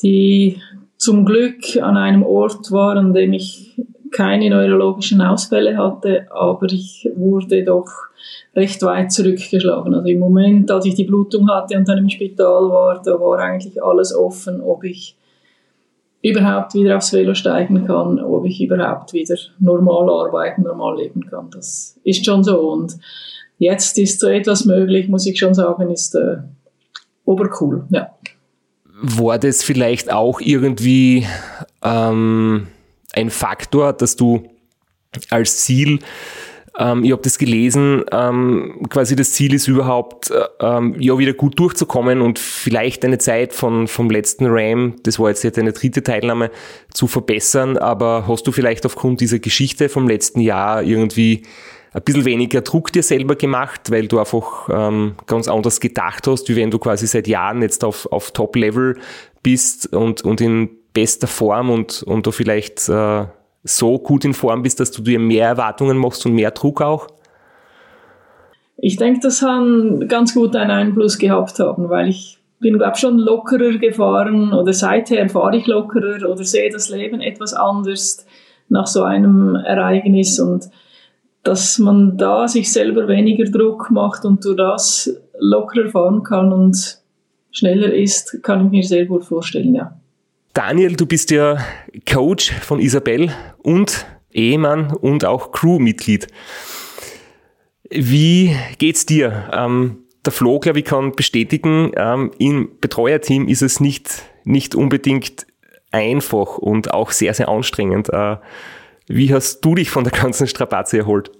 die 0.00 0.62
zum 0.96 1.24
Glück 1.24 1.76
an 1.82 1.96
einem 1.96 2.22
Ort 2.22 2.70
war, 2.70 2.96
an 2.96 3.12
dem 3.12 3.32
ich 3.32 3.82
keine 4.12 4.48
neurologischen 4.48 5.20
Ausfälle 5.20 5.76
hatte, 5.76 6.28
aber 6.30 6.66
ich 6.66 7.08
wurde 7.16 7.64
doch 7.64 7.88
recht 8.54 8.82
weit 8.82 9.12
zurückgeschlagen. 9.12 9.94
Also 9.94 10.08
im 10.08 10.18
Moment, 10.18 10.70
als 10.70 10.86
ich 10.86 10.94
die 10.94 11.04
Blutung 11.04 11.50
hatte 11.50 11.76
und 11.76 11.88
dann 11.88 11.98
im 11.98 12.08
Spital 12.08 12.70
war, 12.70 13.02
da 13.02 13.12
war 13.20 13.38
eigentlich 13.38 13.82
alles 13.82 14.14
offen, 14.14 14.60
ob 14.60 14.84
ich 14.84 15.16
überhaupt 16.22 16.74
wieder 16.74 16.96
aufs 16.96 17.12
Velo 17.12 17.34
steigen 17.34 17.86
kann, 17.86 18.18
ob 18.18 18.46
ich 18.46 18.60
überhaupt 18.60 19.12
wieder 19.12 19.36
normal 19.60 20.26
arbeiten, 20.26 20.62
normal 20.62 20.96
leben 20.96 21.26
kann. 21.26 21.50
Das 21.50 21.98
ist 22.02 22.24
schon 22.24 22.42
so. 22.42 22.72
Und 22.72 22.96
jetzt 23.58 23.96
ist 23.98 24.20
so 24.20 24.28
etwas 24.28 24.64
möglich, 24.64 25.08
muss 25.08 25.26
ich 25.26 25.38
schon 25.38 25.54
sagen, 25.54 25.90
ist 25.90 26.14
äh, 26.14 26.38
obercool. 27.24 27.84
Ja. 27.90 28.10
War 29.00 29.38
das 29.38 29.62
vielleicht 29.62 30.10
auch 30.10 30.40
irgendwie 30.40 31.26
ähm, 31.82 32.66
ein 33.12 33.30
Faktor, 33.30 33.92
dass 33.92 34.16
du 34.16 34.42
als 35.30 35.58
Ziel 35.64 36.00
ähm, 36.78 37.04
ich 37.04 37.12
habe 37.12 37.22
das 37.22 37.38
gelesen, 37.38 38.04
ähm, 38.12 38.86
quasi 38.90 39.16
das 39.16 39.32
Ziel 39.32 39.54
ist 39.54 39.66
überhaupt, 39.66 40.30
äh, 40.30 40.44
ähm, 40.60 40.96
ja, 40.98 41.16
wieder 41.18 41.32
gut 41.32 41.58
durchzukommen 41.58 42.20
und 42.20 42.38
vielleicht 42.38 43.04
eine 43.04 43.18
Zeit 43.18 43.54
von, 43.54 43.88
vom 43.88 44.10
letzten 44.10 44.46
RAM, 44.48 44.96
das 45.02 45.18
war 45.18 45.28
jetzt 45.30 45.42
ja 45.42 45.50
deine 45.50 45.72
dritte 45.72 46.02
Teilnahme, 46.02 46.50
zu 46.92 47.06
verbessern. 47.06 47.78
Aber 47.78 48.26
hast 48.28 48.46
du 48.46 48.52
vielleicht 48.52 48.84
aufgrund 48.84 49.20
dieser 49.20 49.38
Geschichte 49.38 49.88
vom 49.88 50.08
letzten 50.08 50.40
Jahr 50.40 50.82
irgendwie 50.82 51.42
ein 51.92 52.02
bisschen 52.02 52.26
weniger 52.26 52.60
Druck 52.60 52.92
dir 52.92 53.02
selber 53.02 53.36
gemacht, 53.36 53.90
weil 53.90 54.06
du 54.06 54.18
einfach 54.18 54.68
ähm, 54.70 55.14
ganz 55.26 55.48
anders 55.48 55.80
gedacht 55.80 56.26
hast, 56.26 56.48
wie 56.48 56.56
wenn 56.56 56.70
du 56.70 56.78
quasi 56.78 57.06
seit 57.06 57.26
Jahren 57.26 57.62
jetzt 57.62 57.84
auf, 57.84 58.06
auf 58.12 58.32
Top-Level 58.32 58.98
bist 59.42 59.94
und, 59.94 60.22
und 60.22 60.40
in 60.42 60.68
bester 60.92 61.26
Form 61.26 61.70
und, 61.70 62.02
und 62.02 62.26
du 62.26 62.32
vielleicht 62.32 62.88
äh, 62.88 63.26
so 63.66 63.98
gut 63.98 64.24
in 64.24 64.34
Form 64.34 64.62
bist, 64.62 64.80
dass 64.80 64.90
du 64.90 65.02
dir 65.02 65.18
mehr 65.18 65.48
Erwartungen 65.48 65.98
machst 65.98 66.24
und 66.24 66.34
mehr 66.34 66.50
Druck 66.52 66.80
auch? 66.80 67.08
Ich 68.78 68.96
denke, 68.96 69.20
das 69.20 69.42
hat 69.42 70.08
ganz 70.08 70.34
gut 70.34 70.54
einen 70.54 70.70
Einfluss 70.70 71.18
gehabt 71.18 71.58
haben, 71.58 71.88
weil 71.88 72.08
ich 72.08 72.38
bin, 72.60 72.78
glaube 72.78 72.96
schon 72.96 73.18
lockerer 73.18 73.78
gefahren 73.78 74.52
oder 74.52 74.72
seither 74.72 75.28
fahre 75.28 75.56
ich 75.56 75.66
lockerer 75.66 76.28
oder 76.28 76.44
sehe 76.44 76.70
das 76.70 76.88
Leben 76.88 77.20
etwas 77.20 77.54
anders 77.54 78.26
nach 78.68 78.86
so 78.86 79.02
einem 79.02 79.56
Ereignis 79.56 80.40
und 80.40 80.68
dass 81.42 81.78
man 81.78 82.16
da 82.16 82.48
sich 82.48 82.72
selber 82.72 83.06
weniger 83.06 83.44
Druck 83.44 83.90
macht 83.90 84.24
und 84.24 84.44
du 84.44 84.54
das 84.54 85.16
lockerer 85.38 85.90
fahren 85.90 86.22
kann 86.22 86.52
und 86.52 86.98
schneller 87.52 87.94
ist, 87.94 88.42
kann 88.42 88.66
ich 88.66 88.70
mir 88.70 88.82
sehr 88.82 89.06
gut 89.06 89.24
vorstellen, 89.24 89.74
ja. 89.74 89.96
Daniel, 90.52 90.96
du 90.96 91.06
bist 91.06 91.30
ja 91.30 91.58
Coach 92.10 92.50
von 92.50 92.80
Isabel 92.80 93.30
und 93.66 94.06
Ehemann 94.32 94.92
und 94.92 95.24
auch 95.24 95.50
Crewmitglied. 95.50 96.28
Wie 97.90 98.54
geht's 98.78 99.06
dir? 99.06 99.50
Ähm, 99.52 100.04
der 100.24 100.32
Flo, 100.32 100.60
glaube 100.60 100.78
ich, 100.78 100.84
kann 100.84 101.12
bestätigen, 101.12 101.90
ähm, 101.96 102.30
im 102.38 102.70
Betreuerteam 102.80 103.48
ist 103.48 103.62
es 103.62 103.80
nicht, 103.80 104.22
nicht 104.44 104.74
unbedingt 104.74 105.46
einfach 105.90 106.58
und 106.58 106.94
auch 106.94 107.10
sehr, 107.10 107.34
sehr 107.34 107.48
anstrengend. 107.48 108.08
Äh, 108.12 108.36
wie 109.08 109.32
hast 109.34 109.60
du 109.60 109.74
dich 109.74 109.90
von 109.90 110.04
der 110.04 110.12
ganzen 110.12 110.46
Strapaze 110.46 110.98
erholt? 110.98 111.30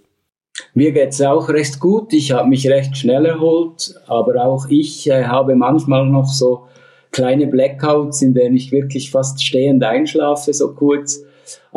Mir 0.75 0.93
geht's 0.93 1.21
auch 1.21 1.49
recht 1.49 1.79
gut. 1.79 2.13
Ich 2.13 2.33
habe 2.33 2.49
mich 2.49 2.69
recht 2.69 2.97
schnell 2.97 3.27
erholt, 3.27 3.95
aber 4.07 4.43
auch 4.45 4.67
ich 4.69 5.09
äh, 5.09 5.25
habe 5.25 5.55
manchmal 5.55 6.07
noch 6.07 6.27
so 6.27 6.67
kleine 7.13 7.47
Blackouts, 7.47 8.23
in 8.23 8.35
denen 8.35 8.57
ich 8.57 8.73
wirklich 8.73 9.11
fast 9.11 9.45
stehend 9.45 9.85
einschlafe, 9.85 10.53
so 10.53 10.75
kurz. 10.75 11.21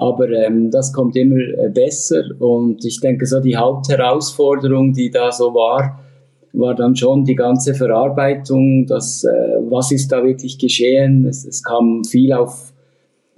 Aber 0.02 0.30
ähm, 0.30 0.72
das 0.72 0.94
kommt 0.94 1.18
immer 1.18 1.36
äh, 1.36 1.70
besser 1.74 2.24
und 2.40 2.86
ich 2.86 3.02
denke, 3.02 3.26
so 3.26 3.42
die 3.42 3.58
Hauptherausforderung, 3.58 4.94
die 4.94 5.12
da 5.12 5.30
so 5.30 5.54
war, 5.54 6.00
war 6.54 6.74
dann 6.74 6.96
schon 6.96 7.26
die 7.26 7.36
ganze 7.36 7.74
Verarbeitung, 7.74 8.86
das, 8.86 9.26
äh, 9.26 9.58
was 9.70 9.92
ist 9.92 10.10
da 10.10 10.24
wirklich 10.24 10.58
geschehen. 10.58 11.26
Es, 11.26 11.46
es 11.46 11.62
kam 11.62 12.06
viel 12.06 12.32
auf 12.32 12.72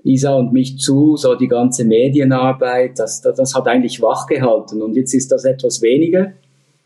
Isa 0.03 0.35
und 0.35 0.53
mich 0.53 0.77
zu, 0.77 1.17
so 1.17 1.33
die 1.33 1.47
ganze 1.47 1.83
Medienarbeit, 1.83 2.99
das, 2.99 3.21
das, 3.21 3.37
das 3.37 3.55
hat 3.55 3.67
eigentlich 3.67 3.99
wachgehalten 3.99 4.83
und 4.83 4.95
jetzt 4.95 5.15
ist 5.15 5.31
das 5.31 5.45
etwas 5.45 5.81
weniger. 5.81 6.33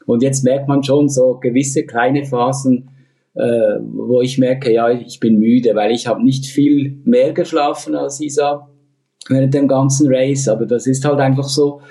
Und 0.05 0.23
jetzt 0.23 0.45
merkt 0.45 0.69
man 0.69 0.83
schon 0.83 1.09
so 1.09 1.37
gewisse 1.41 1.83
kleine 1.83 2.23
Phasen, 2.23 2.91
äh, 3.33 3.79
wo 3.81 4.21
ich 4.21 4.37
merke, 4.37 4.71
ja, 4.71 4.89
ich 4.89 5.19
bin 5.19 5.37
müde, 5.37 5.75
weil 5.75 5.91
ich 5.91 6.07
habe 6.07 6.23
nicht 6.23 6.45
viel 6.45 6.95
mehr 7.03 7.33
geschlafen 7.33 7.93
als 7.95 8.21
Isa 8.21 8.69
während 9.29 9.53
dem 9.53 9.67
ganzen 9.67 10.13
Race, 10.13 10.47
aber 10.47 10.65
das 10.65 10.87
ist 10.87 11.05
halt 11.05 11.19
einfach 11.19 11.47
so. 11.47 11.81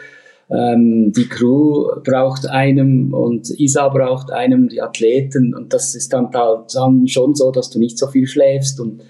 Ähm, 0.50 1.12
die 1.12 1.26
Crew 1.26 1.88
braucht 2.04 2.48
einem 2.48 3.14
und 3.14 3.48
Isa 3.58 3.88
braucht 3.88 4.30
einem, 4.30 4.68
die 4.68 4.82
Athleten 4.82 5.54
und 5.54 5.72
das 5.72 5.94
ist 5.94 6.12
dann, 6.12 6.30
dann 6.30 7.08
schon 7.08 7.34
so, 7.34 7.50
dass 7.50 7.70
du 7.70 7.78
nicht 7.78 7.98
so 7.98 8.08
viel 8.08 8.26
schläfst 8.26 8.78
und 8.78 9.00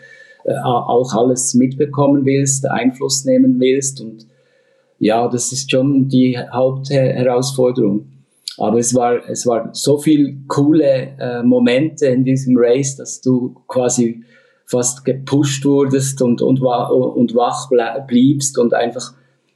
äh, 0.44 0.54
auch 0.62 1.12
alles 1.14 1.54
mitbekommen 1.54 2.24
willst, 2.24 2.68
Einfluss 2.68 3.24
nehmen 3.24 3.58
willst 3.58 4.00
und 4.00 4.26
ja, 5.00 5.28
das 5.28 5.52
ist 5.52 5.70
schon 5.70 6.08
die 6.08 6.38
Hauptherausforderung. 6.38 8.06
Aber 8.56 8.78
es 8.78 8.94
war, 8.94 9.28
es 9.28 9.46
war 9.46 9.70
so 9.72 9.98
viel 9.98 10.38
coole 10.46 11.16
äh, 11.18 11.42
Momente 11.42 12.06
in 12.06 12.24
diesem 12.24 12.56
Race, 12.56 12.96
dass 12.96 13.20
du 13.20 13.56
quasi 13.66 14.22
fast 14.66 15.04
gepusht 15.04 15.64
wurdest 15.64 16.22
und, 16.22 16.40
und, 16.42 16.60
und 16.60 17.34
wach 17.34 17.70
bliebst 18.06 18.58
und 18.58 18.74
einfach 18.74 19.14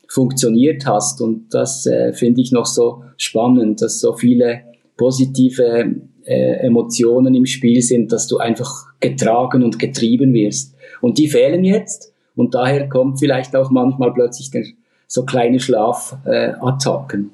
funktioniert 0.09 0.87
hast. 0.87 1.21
Und 1.21 1.55
das 1.55 1.87
äh, 1.87 2.12
finde 2.12 2.40
ich 2.40 2.53
noch 2.53 2.66
so 2.66 3.05
spannend, 3.16 3.83
dass 3.83 4.01
so 4.01 4.14
viele 4.14 4.62
positive 4.97 5.97
äh, 6.25 6.66
Emotionen 6.66 7.35
im 7.35 7.47
Spiel 7.47 7.83
sind, 7.83 8.12
dass 8.12 8.27
du 8.27 8.38
einfach 8.38 8.87
getragen 9.01 9.62
und 9.62 9.79
getrieben 9.79 10.33
wirst. 10.35 10.75
Und 11.01 11.18
die 11.18 11.29
fehlen 11.29 11.64
jetzt. 11.64 12.12
Und 12.35 12.55
daher 12.55 12.88
kommt 12.88 13.18
vielleicht 13.18 13.57
auch 13.57 13.71
manchmal 13.71 14.12
plötzlich 14.12 14.51
der, 14.51 14.64
so 15.07 15.25
kleine 15.25 15.59
Schlafattacken. 15.59 17.31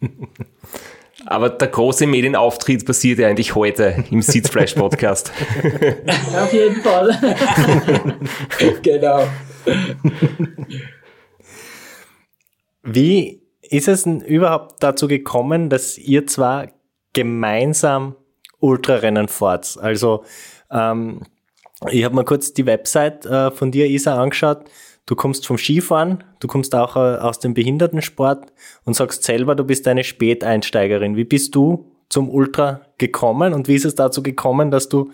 Äh, 0.00 0.06
Aber 1.26 1.50
der 1.50 1.68
große 1.68 2.06
Medienauftritt 2.06 2.86
passiert 2.86 3.18
ja 3.18 3.28
eigentlich 3.28 3.54
heute 3.54 4.04
im 4.10 4.22
Sitzfleisch 4.22 4.74
Podcast. 4.74 5.32
Auf 6.36 6.52
jeden 6.52 6.80
Fall. 6.82 7.18
genau. 8.82 9.24
Wie 12.82 13.42
ist 13.62 13.88
es 13.88 14.04
denn 14.04 14.20
überhaupt 14.20 14.82
dazu 14.82 15.06
gekommen, 15.08 15.68
dass 15.68 15.98
ihr 15.98 16.26
zwar 16.26 16.68
gemeinsam 17.12 18.16
Ultrarennen 18.58 19.28
fahrt? 19.28 19.78
Also 19.80 20.24
ähm, 20.70 21.22
ich 21.88 22.04
habe 22.04 22.14
mal 22.14 22.24
kurz 22.24 22.52
die 22.52 22.66
Website 22.66 23.24
äh, 23.26 23.50
von 23.50 23.70
dir, 23.70 23.86
Isa, 23.86 24.20
angeschaut. 24.20 24.64
Du 25.06 25.16
kommst 25.16 25.46
vom 25.46 25.58
Skifahren, 25.58 26.22
du 26.38 26.46
kommst 26.46 26.74
auch 26.74 26.96
äh, 26.96 27.18
aus 27.18 27.40
dem 27.40 27.54
Behindertensport 27.54 28.52
und 28.84 28.94
sagst 28.94 29.24
selber, 29.24 29.54
du 29.54 29.64
bist 29.64 29.88
eine 29.88 30.04
Späteinsteigerin. 30.04 31.16
Wie 31.16 31.24
bist 31.24 31.54
du 31.54 31.90
zum 32.08 32.28
Ultra 32.28 32.82
gekommen 32.98 33.54
und 33.54 33.66
wie 33.68 33.74
ist 33.74 33.84
es 33.84 33.94
dazu 33.94 34.22
gekommen, 34.22 34.70
dass 34.70 34.88
du 34.88 35.10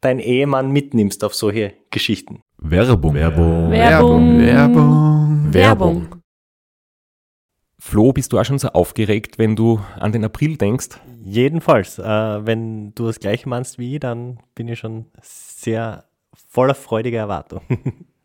deinen 0.00 0.20
Ehemann 0.20 0.70
mitnimmst 0.70 1.24
auf 1.24 1.34
solche 1.34 1.74
Geschichten? 1.90 2.42
Werbung. 2.58 3.14
Werbung. 3.14 3.70
Werbung. 3.70 4.40
Werbung. 4.40 5.54
Werbung. 5.54 6.20
Flo, 7.78 8.12
bist 8.12 8.32
du 8.32 8.38
auch 8.38 8.44
schon 8.44 8.58
so 8.58 8.68
aufgeregt, 8.68 9.38
wenn 9.38 9.56
du 9.56 9.80
an 9.98 10.12
den 10.12 10.22
April 10.22 10.58
denkst? 10.58 11.00
Jedenfalls, 11.24 11.98
äh, 11.98 12.04
wenn 12.04 12.94
du 12.94 13.06
das 13.06 13.20
gleiche 13.20 13.48
meinst 13.48 13.78
wie 13.78 13.94
ich, 13.94 14.00
dann 14.00 14.38
bin 14.54 14.68
ich 14.68 14.78
schon 14.78 15.06
sehr 15.22 16.04
voller 16.48 16.74
freudiger 16.74 17.18
Erwartung. 17.18 17.62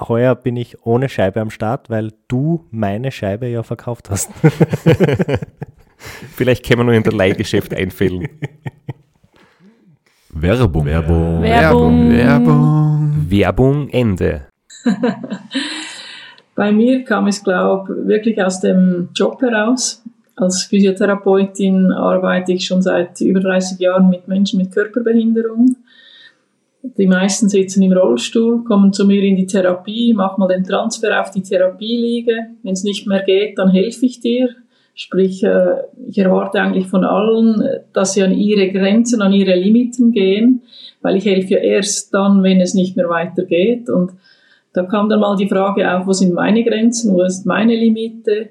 Heuer 0.00 0.34
bin 0.34 0.56
ich 0.56 0.86
ohne 0.86 1.08
Scheibe 1.08 1.40
am 1.40 1.50
Start, 1.50 1.90
weil 1.90 2.12
du 2.28 2.64
meine 2.70 3.10
Scheibe 3.10 3.46
ja 3.48 3.62
verkauft 3.62 4.10
hast. 4.10 4.30
Vielleicht 6.36 6.64
können 6.64 6.80
wir 6.80 6.84
nur 6.84 6.94
in 6.94 7.02
der 7.02 7.12
Leihgeschäft 7.12 7.74
einfällen. 7.74 8.28
Werbung. 10.30 10.84
Werbung. 10.84 11.42
Werbung. 11.42 12.12
Werbung. 12.12 13.26
Werbung 13.28 13.88
Ende. 13.88 14.46
Bei 16.54 16.72
mir 16.72 17.04
kam 17.04 17.26
es, 17.26 17.42
glaube 17.42 18.00
ich, 18.02 18.08
wirklich 18.08 18.42
aus 18.42 18.60
dem 18.60 19.08
Job 19.14 19.40
heraus. 19.42 20.02
Als 20.36 20.64
Physiotherapeutin 20.64 21.90
arbeite 21.92 22.52
ich 22.52 22.64
schon 22.64 22.82
seit 22.82 23.20
über 23.20 23.40
30 23.40 23.80
Jahren 23.80 24.08
mit 24.08 24.28
Menschen 24.28 24.58
mit 24.58 24.72
Körperbehinderung. 24.72 25.76
Die 26.82 27.06
meisten 27.06 27.48
sitzen 27.48 27.82
im 27.82 27.92
Rollstuhl, 27.92 28.62
kommen 28.64 28.92
zu 28.92 29.04
mir 29.04 29.22
in 29.22 29.36
die 29.36 29.46
Therapie, 29.46 30.14
mach 30.14 30.38
mal 30.38 30.48
den 30.48 30.64
Transfer 30.64 31.20
auf 31.20 31.30
die 31.30 31.42
Therapieliege. 31.42 32.50
Wenn 32.62 32.72
es 32.72 32.84
nicht 32.84 33.06
mehr 33.06 33.22
geht, 33.22 33.58
dann 33.58 33.70
helfe 33.70 34.06
ich 34.06 34.20
dir. 34.20 34.50
Sprich, 34.94 35.42
äh, 35.44 35.82
ich 36.08 36.18
erwarte 36.18 36.60
eigentlich 36.60 36.86
von 36.86 37.04
allen, 37.04 37.62
dass 37.92 38.14
sie 38.14 38.22
an 38.22 38.32
ihre 38.32 38.70
Grenzen, 38.70 39.22
an 39.22 39.32
ihre 39.32 39.54
Limiten 39.54 40.12
gehen, 40.12 40.62
weil 41.02 41.16
ich 41.16 41.24
helfe 41.24 41.54
ja 41.54 41.60
erst 41.60 42.14
dann, 42.14 42.42
wenn 42.42 42.60
es 42.60 42.74
nicht 42.74 42.96
mehr 42.96 43.08
weitergeht. 43.08 43.90
Und 43.90 44.12
da 44.72 44.84
kam 44.84 45.08
dann 45.08 45.20
mal 45.20 45.36
die 45.36 45.48
Frage 45.48 45.92
auf, 45.92 46.06
wo 46.06 46.12
sind 46.12 46.34
meine 46.34 46.64
Grenzen, 46.64 47.14
wo 47.14 47.22
ist 47.22 47.46
meine 47.46 47.74
Limite, 47.74 48.50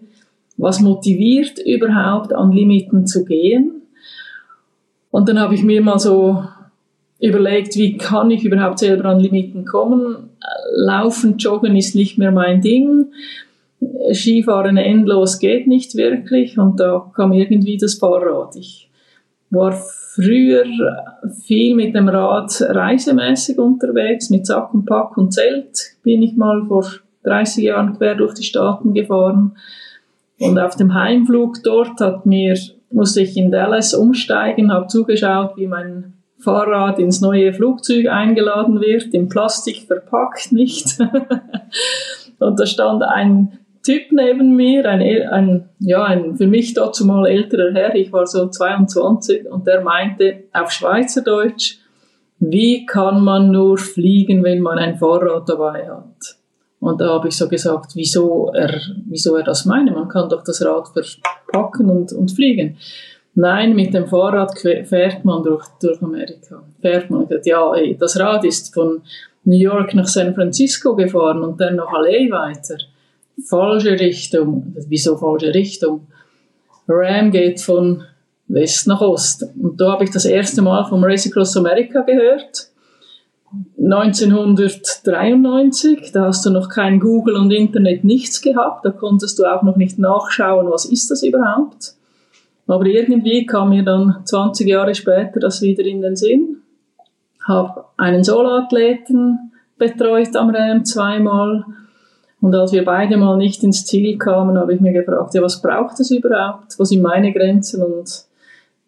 was 0.58 0.82
motiviert 0.82 1.60
überhaupt 1.60 2.34
an 2.34 2.52
Limiten 2.52 3.08
zu 3.08 3.24
gehen. 3.26 3.84
Und 5.12 5.30
dann 5.30 5.40
habe 5.40 5.56
ich 5.56 5.64
mir 5.64 5.82
mal 5.82 6.00
so 6.00 6.44
überlegt, 7.20 7.76
wie 7.76 7.98
kann 7.98 8.32
ich 8.32 8.46
überhaupt 8.46 8.80
selber 8.80 9.06
an 9.06 9.20
Limiten 9.20 9.66
kommen. 9.66 10.30
Laufen, 10.76 11.38
joggen 11.38 11.76
ist 11.76 11.96
nicht 11.96 12.18
mehr 12.18 12.32
mein 12.32 12.62
Ding. 12.62 13.08
Skifahren 14.12 14.78
endlos 14.78 15.40
geht 15.40 15.68
nicht 15.68 15.96
wirklich 15.96 16.58
und 16.58 16.80
da 16.80 17.12
kam 17.16 17.34
irgendwie 17.34 17.78
das 17.78 17.96
Fahrrad. 17.96 18.56
Ich 18.56 18.90
war 19.50 19.72
früher 19.72 20.66
viel 21.46 21.76
mit 21.76 21.96
dem 21.96 22.10
Rad 22.10 22.52
reisemäßig 22.60 23.60
unterwegs, 23.60 24.30
mit 24.30 24.46
Sack 24.46 24.74
und 24.74 24.86
Pack 24.86 25.18
und 25.18 25.32
Zelt 25.34 25.96
bin 26.04 26.22
ich 26.22 26.36
mal 26.36 26.66
vor 26.66 26.86
30 27.24 27.64
Jahren 27.64 27.98
quer 27.98 28.16
durch 28.16 28.34
die 28.34 28.44
Staaten 28.44 28.94
gefahren. 28.94 29.56
Und 30.40 30.60
auf 30.60 30.76
dem 30.76 30.94
Heimflug 30.94 31.64
dort 31.64 32.00
hat 32.00 32.26
mir, 32.26 32.58
musste 32.92 33.22
ich 33.22 33.38
in 33.38 33.52
Dallas 33.52 33.94
umsteigen, 33.94 34.72
habe 34.72 34.88
zugeschaut, 34.88 35.58
wie 35.58 35.68
mein 35.68 36.17
Fahrrad 36.40 37.00
ins 37.00 37.22
neue 37.22 37.54
Flugzeug 37.54 38.08
eingeladen 38.08 38.80
wird, 38.80 39.14
in 39.14 39.30
Plastik 39.30 39.84
verpackt, 39.88 40.52
nicht? 40.52 41.00
und 42.40 42.60
da 42.60 42.66
stand 42.66 43.04
ein 43.04 43.60
Typ 43.84 44.12
neben 44.12 44.56
mir, 44.56 44.88
ein, 44.90 45.02
ein, 45.02 45.70
ja, 45.80 46.04
ein 46.04 46.36
für 46.36 46.48
mich 46.48 46.74
dazu 46.74 47.06
mal 47.06 47.26
älterer 47.26 47.74
Herr, 47.74 47.96
ich 47.96 48.12
war 48.12 48.28
so 48.28 48.48
22, 48.48 49.50
und 49.50 49.66
der 49.66 49.82
meinte 49.82 50.44
auf 50.52 50.72
Schweizerdeutsch, 50.72 51.78
wie 52.40 52.86
kann 52.86 53.24
man 53.24 53.50
nur 53.52 53.78
fliegen, 53.78 54.44
wenn 54.44 54.62
man 54.62 54.78
ein 54.78 54.98
Fahrrad 54.98 55.48
dabei 55.50 55.90
hat? 55.90 56.38
Und 56.80 57.02
da 57.02 57.10
habe 57.10 57.30
ich 57.30 57.38
so 57.38 57.48
gesagt, 57.48 57.96
wieso 57.96 58.52
er, 58.54 58.80
wieso 59.06 59.36
er 59.36 59.44
das 59.44 59.66
meine? 59.66 59.92
Man 59.92 60.08
kann 60.08 60.30
doch 60.30 60.44
das 60.44 60.64
Rad 60.64 60.90
verpacken 60.90 61.90
und, 61.90 62.14
und 62.14 62.32
fliegen. 62.32 62.78
Nein, 63.40 63.76
mit 63.76 63.94
dem 63.94 64.08
Fahrrad 64.08 64.58
fährt 64.60 65.24
man 65.24 65.44
durch, 65.44 65.66
durch 65.80 66.02
Amerika. 66.02 66.64
Fährt 66.82 67.10
man. 67.10 67.28
Ja, 67.44 67.74
ey, 67.76 67.96
das 67.98 68.20
Rad 68.20 68.44
ist 68.46 68.74
von 68.74 69.02
New 69.44 69.58
York 69.58 69.94
nach 69.94 70.08
San 70.08 70.34
Francisco 70.34 70.96
gefahren 70.96 71.44
und 71.44 71.62
dann 71.62 71.76
noch 71.76 71.92
LA 71.92 72.32
weiter 72.32 72.78
falsche 73.44 73.92
Richtung. 73.92 74.74
Wieso 74.88 75.18
falsche 75.18 75.54
Richtung? 75.54 76.08
Ram 76.88 77.30
geht 77.32 77.60
von 77.62 78.04
West 78.48 78.88
nach 78.88 79.02
Ost. 79.02 79.46
Und 79.62 79.82
da 79.82 79.92
habe 79.94 80.06
ich 80.06 80.12
das 80.12 80.26
erste 80.26 80.62
Mal 80.62 80.86
vom 80.86 81.04
Race 81.04 81.26
Across 81.28 81.58
America 81.58 82.02
gehört. 82.02 82.70
1993, 83.80 86.12
da 86.12 86.26
hast 86.26 86.46
du 86.46 86.50
noch 86.50 86.68
kein 86.70 87.00
Google 87.00 87.36
und 87.36 87.52
Internet, 87.52 88.04
nichts 88.04 88.42
gehabt. 88.42 88.84
Da 88.86 88.92
konntest 88.92 89.40
du 89.40 89.46
auch 89.46 89.64
noch 89.64 89.78
nicht 89.78 89.98
nachschauen, 90.00 90.70
was 90.70 90.84
ist 90.86 91.10
das 91.12 91.24
überhaupt. 91.24 91.97
Aber 92.68 92.86
irgendwie 92.86 93.46
kam 93.46 93.70
mir 93.70 93.84
dann 93.84 94.18
20 94.26 94.68
Jahre 94.68 94.94
später 94.94 95.40
das 95.40 95.62
wieder 95.62 95.86
in 95.86 96.02
den 96.02 96.16
Sinn. 96.16 96.58
Habe 97.48 97.86
einen 97.96 98.24
Soloathleten 98.24 99.52
betreut 99.78 100.36
am 100.36 100.50
Ram 100.50 100.84
zweimal 100.84 101.64
und 102.40 102.54
als 102.54 102.72
wir 102.72 102.86
beide 102.86 103.18
mal 103.18 103.38
nicht 103.38 103.64
ins 103.64 103.86
Ziel 103.86 104.18
kamen, 104.18 104.58
habe 104.58 104.76
ich 104.76 104.82
mir 104.82 104.94
gefragt, 104.94 105.34
ja, 105.34 105.42
was 105.42 105.62
braucht 105.62 106.00
es 106.00 106.12
überhaupt? 106.12 106.78
Wo 106.78 106.84
sind 106.84 107.02
meine 107.02 107.34
Grenzen? 107.34 107.84
Und 107.84 108.26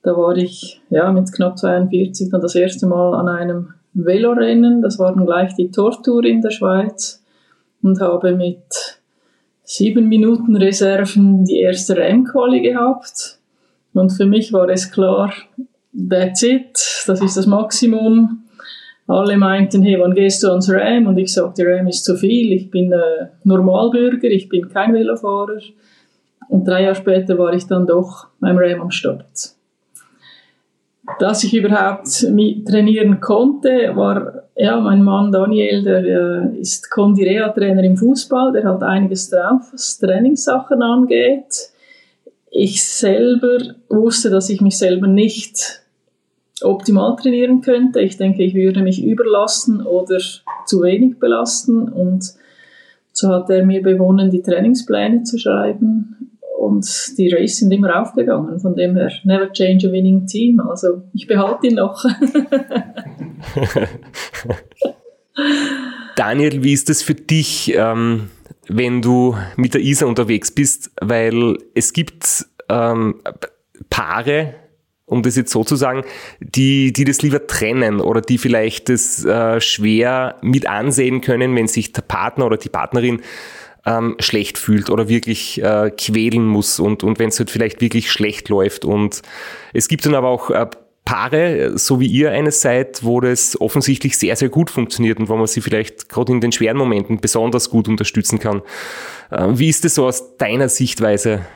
da 0.03 0.15
war 0.15 0.37
ich 0.37 0.81
ja 0.89 1.11
mit 1.11 1.31
knapp 1.33 1.57
42 1.57 2.29
dann 2.29 2.41
das 2.41 2.55
erste 2.55 2.85
Mal 2.85 3.15
an 3.15 3.27
einem 3.27 3.73
Velorennen. 3.93 4.81
Das 4.81 4.99
war 4.99 5.13
dann 5.13 5.25
gleich 5.25 5.55
die 5.55 5.71
Tortour 5.71 6.23
in 6.25 6.41
der 6.41 6.51
Schweiz 6.51 7.23
und 7.81 7.99
habe 7.99 8.35
mit 8.35 8.99
sieben 9.63 10.07
Minuten 10.07 10.55
Reserven 10.55 11.43
die 11.45 11.59
erste 11.59 11.97
Rennquali 11.97 12.61
gehabt. 12.61 13.38
Und 13.93 14.11
für 14.11 14.25
mich 14.25 14.53
war 14.53 14.69
es 14.69 14.91
klar, 14.91 15.33
that's 16.09 16.43
it, 16.43 17.03
das 17.07 17.21
ist 17.21 17.37
das 17.37 17.47
Maximum 17.47 18.43
alle 19.09 19.37
meinten, 19.37 19.81
hey, 19.81 19.99
wann 19.99 20.13
gehst 20.13 20.43
du 20.43 20.49
ans 20.49 20.71
Ram? 20.71 21.07
Und 21.07 21.17
ich 21.17 21.33
sagte, 21.33 21.65
Ram 21.65 21.87
ist 21.87 22.05
zu 22.05 22.15
viel, 22.15 22.53
ich 22.53 22.69
bin 22.69 22.91
äh, 22.91 23.29
Normalbürger, 23.43 24.27
ich 24.27 24.49
bin 24.49 24.69
kein 24.69 24.93
Velofahrer. 24.93 25.59
Und 26.47 26.67
drei 26.67 26.83
Jahre 26.83 26.95
später 26.95 27.37
war 27.37 27.53
ich 27.53 27.65
dann 27.65 27.87
doch 27.87 28.27
beim 28.39 28.57
Ram 28.57 28.81
am 28.81 28.91
Start. 28.91 29.55
Dass 31.17 31.43
ich 31.43 31.55
überhaupt 31.55 32.07
trainieren 32.67 33.19
konnte, 33.19 33.95
war 33.95 34.43
ja 34.55 34.79
mein 34.79 35.01
Mann 35.01 35.31
Daniel, 35.31 35.83
der 35.83 36.03
äh, 36.03 36.59
ist 36.59 36.91
Condirea-Trainer 36.91 37.83
im 37.83 37.97
Fußball, 37.97 38.51
der 38.51 38.65
hat 38.65 38.83
einiges 38.83 39.31
drauf, 39.31 39.69
was 39.71 39.97
Trainingssachen 39.97 40.83
angeht. 40.83 41.71
Ich 42.51 42.83
selber 42.83 43.59
wusste, 43.89 44.29
dass 44.29 44.49
ich 44.49 44.61
mich 44.61 44.77
selber 44.77 45.07
nicht 45.07 45.81
optimal 46.61 47.15
trainieren 47.15 47.61
könnte. 47.61 48.01
Ich 48.01 48.17
denke, 48.17 48.43
ich 48.43 48.53
würde 48.53 48.81
mich 48.81 49.03
überlassen 49.03 49.85
oder 49.85 50.19
zu 50.65 50.81
wenig 50.81 51.19
belasten 51.19 51.87
und 51.89 52.33
so 53.11 53.29
hat 53.29 53.49
er 53.49 53.65
mir 53.65 53.81
bewonnen, 53.81 54.29
die 54.29 54.41
Trainingspläne 54.41 55.23
zu 55.23 55.37
schreiben 55.37 56.29
und 56.57 56.85
die 57.17 57.33
Race 57.33 57.57
sind 57.57 57.71
immer 57.71 58.01
aufgegangen. 58.01 58.59
Von 58.59 58.75
dem 58.75 58.95
her, 58.95 59.11
never 59.23 59.51
change 59.51 59.87
a 59.87 59.91
winning 59.91 60.25
team. 60.25 60.59
Also 60.59 61.03
ich 61.13 61.27
behalte 61.27 61.67
ihn 61.67 61.75
noch. 61.75 62.05
Daniel, 66.15 66.63
wie 66.63 66.73
ist 66.73 66.89
das 66.89 67.01
für 67.01 67.15
dich, 67.15 67.73
ähm, 67.75 68.29
wenn 68.69 69.01
du 69.01 69.35
mit 69.57 69.73
der 69.73 69.81
ISA 69.81 70.05
unterwegs 70.05 70.51
bist? 70.51 70.91
Weil 71.01 71.57
es 71.73 71.91
gibt 71.93 72.45
ähm, 72.69 73.21
Paare, 73.89 74.55
um 75.05 75.23
das 75.23 75.35
jetzt 75.35 75.51
so 75.51 75.63
zu 75.63 75.75
sagen, 75.75 76.03
die, 76.39 76.93
die 76.93 77.03
das 77.03 77.21
lieber 77.21 77.47
trennen 77.47 77.99
oder 77.99 78.21
die 78.21 78.37
vielleicht 78.37 78.89
das 78.89 79.25
äh, 79.25 79.59
schwer 79.59 80.37
mit 80.41 80.67
ansehen 80.67 81.21
können, 81.21 81.55
wenn 81.55 81.67
sich 81.67 81.91
der 81.91 82.03
Partner 82.03 82.45
oder 82.45 82.57
die 82.57 82.69
Partnerin 82.69 83.21
ähm, 83.85 84.15
schlecht 84.19 84.57
fühlt 84.57 84.89
oder 84.89 85.09
wirklich 85.09 85.61
äh, 85.63 85.91
quälen 85.91 86.45
muss 86.45 86.79
und, 86.79 87.03
und 87.03 87.17
wenn 87.17 87.29
es 87.29 87.39
halt 87.39 87.49
vielleicht 87.49 87.81
wirklich 87.81 88.11
schlecht 88.11 88.49
läuft. 88.49 88.85
Und 88.85 89.21
es 89.73 89.87
gibt 89.87 90.05
dann 90.05 90.15
aber 90.15 90.27
auch 90.27 90.51
äh, 90.51 90.67
Paare, 91.09 91.75
so 91.79 91.99
wie 91.99 92.05
ihr 92.05 92.29
eines 92.29 92.61
seid, 92.61 93.03
wo 93.03 93.19
das 93.19 93.59
offensichtlich 93.59 94.15
sehr, 94.15 94.35
sehr 94.35 94.49
gut 94.49 94.69
funktioniert 94.69 95.19
und 95.19 95.27
wo 95.27 95.35
man 95.35 95.47
sie 95.47 95.59
vielleicht 95.59 96.07
gerade 96.07 96.31
in 96.31 96.39
den 96.39 96.51
schweren 96.51 96.77
Momenten 96.77 97.19
besonders 97.19 97.71
gut 97.71 97.87
unterstützen 97.87 98.37
kann. 98.37 98.61
Äh, 99.31 99.47
wie 99.53 99.69
ist 99.69 99.83
das 99.83 99.95
so 99.95 100.05
aus 100.05 100.37
deiner 100.37 100.69
Sichtweise? 100.69 101.47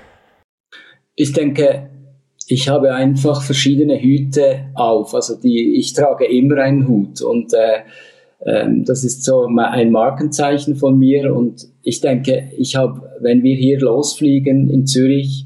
Ich 1.15 1.33
denke, 1.33 1.87
ich 2.47 2.67
habe 2.67 2.95
einfach 2.95 3.43
verschiedene 3.43 4.01
Hüte 4.01 4.71
auf. 4.73 5.13
Also 5.13 5.35
die, 5.35 5.75
ich 5.77 5.93
trage 5.93 6.25
immer 6.25 6.57
einen 6.57 6.87
Hut 6.87 7.21
und 7.21 7.53
äh, 7.53 7.83
äh, 8.39 8.67
das 8.83 9.03
ist 9.03 9.23
so 9.23 9.45
ein 9.45 9.91
Markenzeichen 9.91 10.75
von 10.75 10.97
mir. 10.97 11.31
Und 11.31 11.67
ich 11.83 12.01
denke, 12.01 12.49
ich 12.57 12.75
habe, 12.75 13.07
wenn 13.19 13.43
wir 13.43 13.55
hier 13.55 13.79
losfliegen 13.79 14.67
in 14.71 14.87
Zürich 14.87 15.45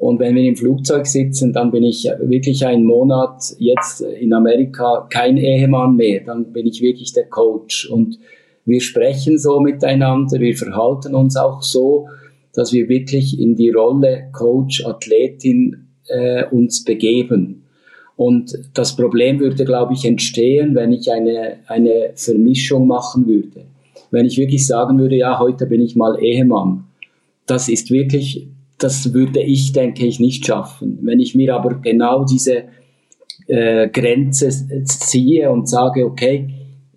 und 0.00 0.18
wenn 0.18 0.34
wir 0.34 0.44
im 0.44 0.56
Flugzeug 0.56 1.06
sitzen, 1.06 1.52
dann 1.52 1.70
bin 1.70 1.84
ich 1.84 2.08
wirklich 2.22 2.64
einen 2.64 2.84
Monat 2.84 3.42
jetzt 3.58 4.00
in 4.00 4.32
Amerika 4.32 5.06
kein 5.10 5.36
Ehemann 5.36 5.94
mehr. 5.94 6.22
Dann 6.24 6.54
bin 6.54 6.66
ich 6.66 6.80
wirklich 6.80 7.12
der 7.12 7.26
Coach 7.26 7.86
und 7.90 8.18
wir 8.64 8.80
sprechen 8.80 9.36
so 9.36 9.60
miteinander, 9.60 10.40
wir 10.40 10.56
verhalten 10.56 11.14
uns 11.14 11.36
auch 11.36 11.62
so, 11.62 12.08
dass 12.54 12.72
wir 12.72 12.88
wirklich 12.88 13.38
in 13.38 13.56
die 13.56 13.68
Rolle 13.68 14.30
Coach, 14.32 14.86
Athletin 14.86 15.88
äh, 16.08 16.46
uns 16.46 16.82
begeben. 16.82 17.64
Und 18.16 18.58
das 18.72 18.96
Problem 18.96 19.38
würde, 19.38 19.66
glaube 19.66 19.92
ich, 19.92 20.06
entstehen, 20.06 20.74
wenn 20.74 20.92
ich 20.92 21.12
eine, 21.12 21.58
eine 21.66 22.12
Vermischung 22.14 22.86
machen 22.86 23.26
würde. 23.26 23.66
wenn 24.10 24.24
ich 24.24 24.38
wirklich 24.38 24.66
sagen 24.66 24.98
würde, 24.98 25.16
ja, 25.16 25.38
heute 25.38 25.66
bin 25.66 25.82
ich 25.82 25.94
mal 25.94 26.18
Ehemann. 26.22 26.84
Das 27.44 27.68
ist 27.68 27.90
wirklich, 27.90 28.48
das 28.80 29.12
würde 29.12 29.40
ich, 29.40 29.72
denke 29.72 30.06
ich, 30.06 30.20
nicht 30.20 30.46
schaffen. 30.46 30.98
Wenn 31.02 31.20
ich 31.20 31.34
mir 31.34 31.54
aber 31.54 31.74
genau 31.80 32.24
diese 32.24 32.64
äh, 33.46 33.88
Grenze 33.88 34.50
ziehe 34.84 35.50
und 35.50 35.68
sage, 35.68 36.04
okay, 36.04 36.48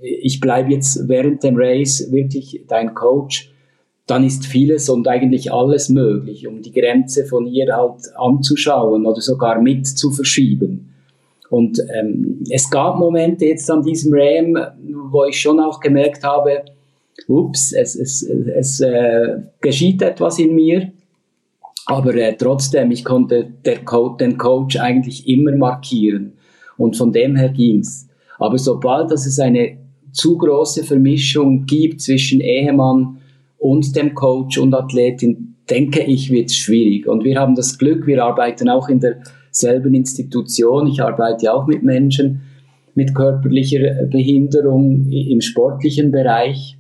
ich 0.02 0.40
bleibe 0.40 0.72
jetzt 0.72 1.08
während 1.08 1.44
dem 1.44 1.56
Race 1.58 2.12
wirklich 2.12 2.64
dein 2.68 2.94
Coach, 2.94 3.54
dann 4.06 4.26
ist 4.26 4.46
vieles 4.46 4.90
und 4.90 5.08
eigentlich 5.08 5.52
alles 5.52 5.90
möglich, 5.90 6.46
um 6.46 6.62
die 6.62 6.74
Grenze 6.74 7.26
von 7.26 7.48
ihr 7.48 7.74
halt 7.76 8.02
anzuschauen 8.16 9.06
oder 9.06 9.22
sogar 9.22 9.62
mit 9.62 9.88
zu 9.88 10.12
verschieben. 10.12 10.90
Und 11.50 11.80
ähm, 11.94 12.44
es 12.50 12.70
gab 12.70 12.98
Momente 12.98 13.46
jetzt 13.46 13.70
an 13.70 13.84
diesem 13.84 14.12
RAM, 14.14 14.58
wo 15.12 15.24
ich 15.26 15.40
schon 15.40 15.60
auch 15.60 15.80
gemerkt 15.80 16.24
habe, 16.24 16.64
ups, 17.28 17.74
es, 17.74 17.96
es, 17.96 18.24
es 18.24 18.80
äh, 18.82 19.38
geschieht 19.62 20.02
etwas 20.02 20.40
in 20.40 20.56
mir, 20.56 20.92
aber 21.86 22.16
äh, 22.16 22.36
trotzdem, 22.38 22.92
ich 22.92 23.04
konnte 23.04 23.54
Co 23.86 24.10
den 24.10 24.38
Coach 24.38 24.78
eigentlich 24.78 25.28
immer 25.28 25.56
markieren 25.56 26.34
und 26.78 26.96
von 26.96 27.12
dem 27.12 27.36
her 27.36 27.50
ging's. 27.50 28.08
Aber 28.40 28.58
sobald 28.58 29.12
dass 29.12 29.26
es 29.26 29.40
eine 29.40 29.78
zu 30.12 30.38
große 30.38 30.84
Vermischung 30.84 31.66
gibt 31.66 32.02
zwischen 32.02 32.40
Ehemann 32.40 33.18
und 33.58 33.96
dem 33.96 34.14
Coach 34.14 34.58
und 34.58 34.74
Athletin, 34.74 35.56
denke 35.70 36.04
ich, 36.04 36.30
wird 36.30 36.50
es 36.50 36.58
schwierig. 36.58 37.08
Und 37.08 37.24
wir 37.24 37.40
haben 37.40 37.56
das 37.56 37.78
Glück, 37.78 38.06
wir 38.06 38.24
arbeiten 38.24 38.70
auch 38.70 38.90
in 38.90 39.00
derselben 39.00 39.94
Institution. 39.94 40.88
Ich 40.88 41.02
arbeite 41.02 41.54
auch 41.54 41.68
mit 41.68 41.84
Menschen 41.84 42.42
mit 42.96 43.16
körperlicher 43.16 44.06
Behinderung 44.06 45.10
im 45.10 45.42
sportlichen 45.42 46.12
Bereich. 46.12 46.78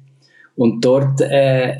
Und 0.55 0.85
dort 0.85 1.21
äh, 1.21 1.73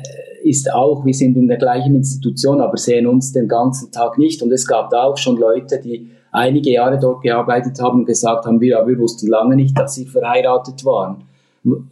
ist 0.44 0.72
auch, 0.72 1.04
wir 1.04 1.14
sind 1.14 1.36
in 1.36 1.48
der 1.48 1.56
gleichen 1.56 1.94
Institution, 1.94 2.60
aber 2.60 2.76
sehen 2.76 3.06
uns 3.06 3.32
den 3.32 3.46
ganzen 3.48 3.90
Tag 3.90 4.18
nicht. 4.18 4.42
Und 4.42 4.52
es 4.52 4.66
gab 4.66 4.90
da 4.90 5.04
auch 5.04 5.16
schon 5.16 5.38
Leute, 5.38 5.80
die 5.82 6.10
einige 6.32 6.70
Jahre 6.70 6.98
dort 6.98 7.22
gearbeitet 7.22 7.80
haben 7.80 8.00
und 8.00 8.06
gesagt 8.06 8.44
haben, 8.44 8.60
wir, 8.60 8.86
wir 8.86 8.98
wussten 8.98 9.28
lange 9.28 9.56
nicht, 9.56 9.78
dass 9.78 9.94
sie 9.94 10.04
verheiratet 10.04 10.84
waren, 10.84 11.24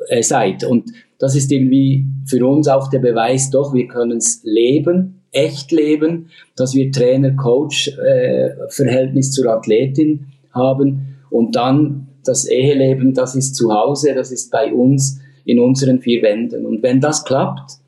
äh, 0.08 0.22
seid. 0.22 0.64
Und 0.64 0.92
das 1.18 1.34
ist 1.34 1.50
irgendwie 1.50 2.04
für 2.26 2.46
uns 2.46 2.68
auch 2.68 2.90
der 2.90 2.98
Beweis, 2.98 3.48
doch, 3.50 3.72
wir 3.72 3.88
können 3.88 4.18
es 4.18 4.42
leben, 4.44 5.22
echt 5.30 5.72
leben, 5.72 6.28
dass 6.56 6.74
wir 6.74 6.92
Trainer-Coach-Verhältnis 6.92 9.28
äh, 9.28 9.30
zur 9.30 9.50
Athletin 9.50 10.26
haben 10.52 11.16
und 11.30 11.56
dann 11.56 12.08
das 12.24 12.44
Eheleben, 12.44 13.14
das 13.14 13.34
ist 13.34 13.56
zu 13.56 13.72
Hause, 13.72 14.14
das 14.14 14.30
ist 14.30 14.50
bei 14.50 14.70
uns 14.72 15.22
in 15.44 15.58
unseren 15.58 16.00
vier 16.00 16.22
Wänden. 16.22 16.66
Und 16.66 16.82
wenn 16.82 17.00
das 17.00 17.24
klappt, 17.24 17.81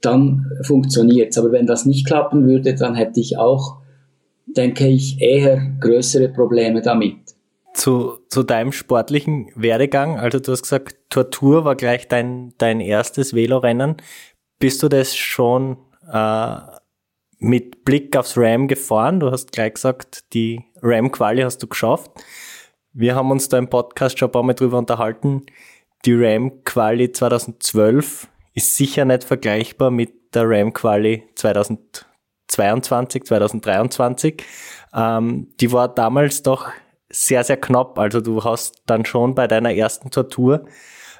dann 0.00 0.50
funktioniert's. 0.62 1.38
Aber 1.38 1.52
wenn 1.52 1.66
das 1.66 1.86
nicht 1.86 2.06
klappen 2.06 2.46
würde, 2.46 2.74
dann 2.74 2.94
hätte 2.94 3.20
ich 3.20 3.38
auch, 3.38 3.78
denke 4.46 4.86
ich, 4.88 5.20
eher 5.20 5.60
größere 5.80 6.28
Probleme 6.28 6.82
damit. 6.82 7.16
Zu, 7.74 8.18
zu 8.28 8.42
deinem 8.42 8.72
sportlichen 8.72 9.50
Werdegang, 9.54 10.18
also 10.18 10.40
du 10.40 10.52
hast 10.52 10.62
gesagt, 10.62 10.96
Tortur 11.08 11.64
war 11.64 11.76
gleich 11.76 12.08
dein, 12.08 12.52
dein 12.58 12.80
erstes 12.80 13.32
Velorennen. 13.34 13.96
Bist 14.58 14.82
du 14.82 14.88
das 14.88 15.16
schon 15.16 15.76
äh, 16.12 16.56
mit 17.38 17.84
Blick 17.84 18.16
aufs 18.16 18.36
Ram 18.36 18.68
gefahren? 18.68 19.20
Du 19.20 19.30
hast 19.30 19.52
gleich 19.52 19.74
gesagt, 19.74 20.32
die 20.34 20.64
Ram-Quali 20.82 21.42
hast 21.42 21.58
du 21.62 21.68
geschafft. 21.68 22.10
Wir 22.92 23.14
haben 23.14 23.30
uns 23.30 23.48
da 23.48 23.56
im 23.56 23.68
Podcast 23.68 24.18
schon 24.18 24.28
ein 24.28 24.32
paar 24.32 24.42
Mal 24.42 24.54
drüber 24.54 24.78
unterhalten. 24.78 25.46
Die 26.04 26.14
Ram-Quali 26.14 27.12
2012 27.12 28.28
ist 28.54 28.76
sicher 28.76 29.04
nicht 29.04 29.24
vergleichbar 29.24 29.90
mit 29.90 30.34
der 30.34 30.48
Ram-Quali 30.48 31.28
2022, 31.34 33.24
2023. 33.24 34.42
Ähm, 34.94 35.48
die 35.60 35.72
war 35.72 35.88
damals 35.88 36.42
doch 36.42 36.68
sehr, 37.08 37.44
sehr 37.44 37.56
knapp. 37.56 37.98
Also 37.98 38.20
du 38.20 38.44
hast 38.44 38.82
dann 38.86 39.04
schon 39.04 39.34
bei 39.34 39.46
deiner 39.46 39.74
ersten 39.74 40.10
Tortur 40.10 40.66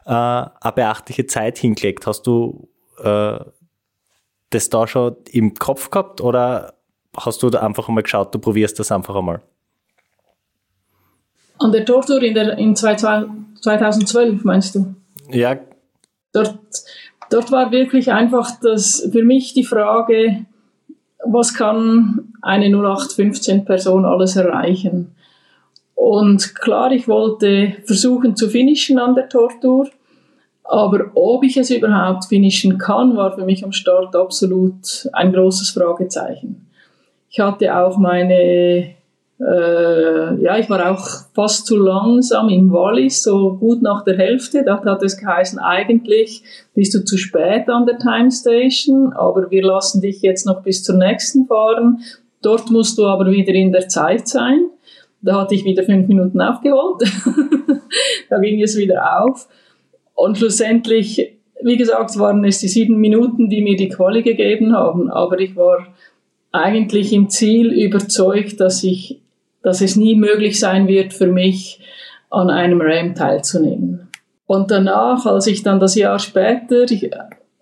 äh, 0.06 0.10
eine 0.10 0.72
beachtliche 0.74 1.26
Zeit 1.26 1.58
hingelegt. 1.58 2.06
Hast 2.06 2.26
du 2.26 2.68
äh, 3.02 3.38
das 4.50 4.68
da 4.68 4.86
schon 4.86 5.16
im 5.30 5.54
Kopf 5.54 5.90
gehabt 5.90 6.20
oder 6.20 6.74
hast 7.16 7.42
du 7.42 7.50
da 7.50 7.60
einfach 7.60 7.88
einmal 7.88 8.02
geschaut, 8.02 8.34
du 8.34 8.38
probierst 8.38 8.78
das 8.78 8.92
einfach 8.92 9.14
einmal? 9.16 9.42
An 11.58 11.72
der 11.72 11.84
Tortur 11.84 12.22
in, 12.22 12.34
der, 12.34 12.56
in 12.58 12.74
2012, 12.74 14.44
meinst 14.44 14.74
du? 14.74 14.94
Ja. 15.28 15.58
Dort, 16.32 16.58
dort 17.30 17.50
war 17.50 17.72
wirklich 17.72 18.12
einfach 18.12 18.50
das, 18.60 19.08
für 19.10 19.24
mich 19.24 19.54
die 19.54 19.64
Frage, 19.64 20.44
was 21.24 21.54
kann 21.54 22.32
eine 22.42 22.66
0815-Person 22.66 24.04
alles 24.04 24.36
erreichen? 24.36 25.14
Und 25.94 26.54
klar, 26.54 26.92
ich 26.92 27.08
wollte 27.08 27.76
versuchen 27.84 28.36
zu 28.36 28.48
finishen 28.48 28.98
an 28.98 29.14
der 29.14 29.28
Tortur, 29.28 29.88
aber 30.64 31.10
ob 31.14 31.44
ich 31.44 31.56
es 31.56 31.70
überhaupt 31.70 32.26
finishen 32.26 32.78
kann, 32.78 33.16
war 33.16 33.34
für 33.34 33.44
mich 33.44 33.64
am 33.64 33.72
Start 33.72 34.14
absolut 34.14 35.08
ein 35.12 35.32
großes 35.32 35.70
Fragezeichen. 35.70 36.66
Ich 37.28 37.40
hatte 37.40 37.76
auch 37.76 37.98
meine, 37.98 38.94
ja, 39.40 40.58
ich 40.58 40.68
war 40.68 40.90
auch 40.90 41.06
fast 41.34 41.66
zu 41.66 41.78
langsam 41.78 42.50
im 42.50 42.70
Wallis, 42.72 43.22
so 43.22 43.54
gut 43.54 43.80
nach 43.80 44.04
der 44.04 44.18
Hälfte. 44.18 44.62
Da 44.64 44.84
hat 44.84 45.02
es 45.02 45.16
geheißen, 45.16 45.58
eigentlich 45.58 46.42
bist 46.74 46.94
du 46.94 47.04
zu 47.04 47.16
spät 47.16 47.68
an 47.68 47.86
der 47.86 47.98
Time 47.98 48.30
Station, 48.30 49.12
aber 49.14 49.50
wir 49.50 49.64
lassen 49.64 50.02
dich 50.02 50.20
jetzt 50.20 50.44
noch 50.44 50.62
bis 50.62 50.82
zur 50.82 50.96
nächsten 50.96 51.46
fahren. 51.46 52.00
Dort 52.42 52.70
musst 52.70 52.98
du 52.98 53.06
aber 53.06 53.30
wieder 53.30 53.54
in 53.54 53.72
der 53.72 53.88
Zeit 53.88 54.28
sein. 54.28 54.66
Da 55.22 55.40
hatte 55.40 55.54
ich 55.54 55.64
wieder 55.64 55.84
fünf 55.84 56.08
Minuten 56.08 56.40
aufgeholt. 56.40 57.02
da 58.30 58.38
ging 58.38 58.62
es 58.62 58.76
wieder 58.76 59.22
auf. 59.22 59.48
Und 60.14 60.38
schlussendlich, 60.38 61.36
wie 61.62 61.76
gesagt, 61.76 62.18
waren 62.18 62.44
es 62.44 62.58
die 62.58 62.68
sieben 62.68 62.98
Minuten, 62.98 63.48
die 63.48 63.62
mir 63.62 63.76
die 63.76 63.88
Quali 63.88 64.22
gegeben 64.22 64.74
haben. 64.74 65.10
Aber 65.10 65.38
ich 65.38 65.56
war 65.56 65.86
eigentlich 66.52 67.12
im 67.12 67.28
Ziel 67.28 67.72
überzeugt, 67.72 68.60
dass 68.60 68.82
ich, 68.82 69.20
dass 69.62 69.80
es 69.80 69.96
nie 69.96 70.16
möglich 70.16 70.58
sein 70.58 70.88
wird 70.88 71.12
für 71.12 71.26
mich, 71.26 71.80
an 72.30 72.48
einem 72.50 72.80
RAM 72.80 73.14
teilzunehmen. 73.14 74.08
Und 74.46 74.70
danach, 74.70 75.26
als 75.26 75.46
ich 75.46 75.62
dann 75.62 75.80
das 75.80 75.94
Jahr 75.94 76.18
später, 76.18 76.86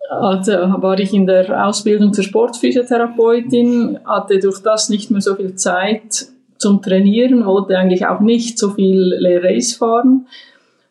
hatte, 0.09 0.75
war 0.79 0.99
ich 0.99 1.13
in 1.13 1.27
der 1.27 1.67
Ausbildung 1.67 2.13
zur 2.13 2.23
Sportphysiotherapeutin, 2.23 3.99
hatte 4.05 4.39
durch 4.39 4.61
das 4.61 4.89
nicht 4.89 5.11
mehr 5.11 5.21
so 5.21 5.35
viel 5.35 5.55
Zeit, 5.55 6.27
zum 6.57 6.81
Trainieren, 6.81 7.45
wollte 7.45 7.77
eigentlich 7.77 8.05
auch 8.05 8.19
nicht 8.19 8.59
so 8.59 8.71
viel 8.71 9.13
Race 9.41 9.73
fahren. 9.73 10.27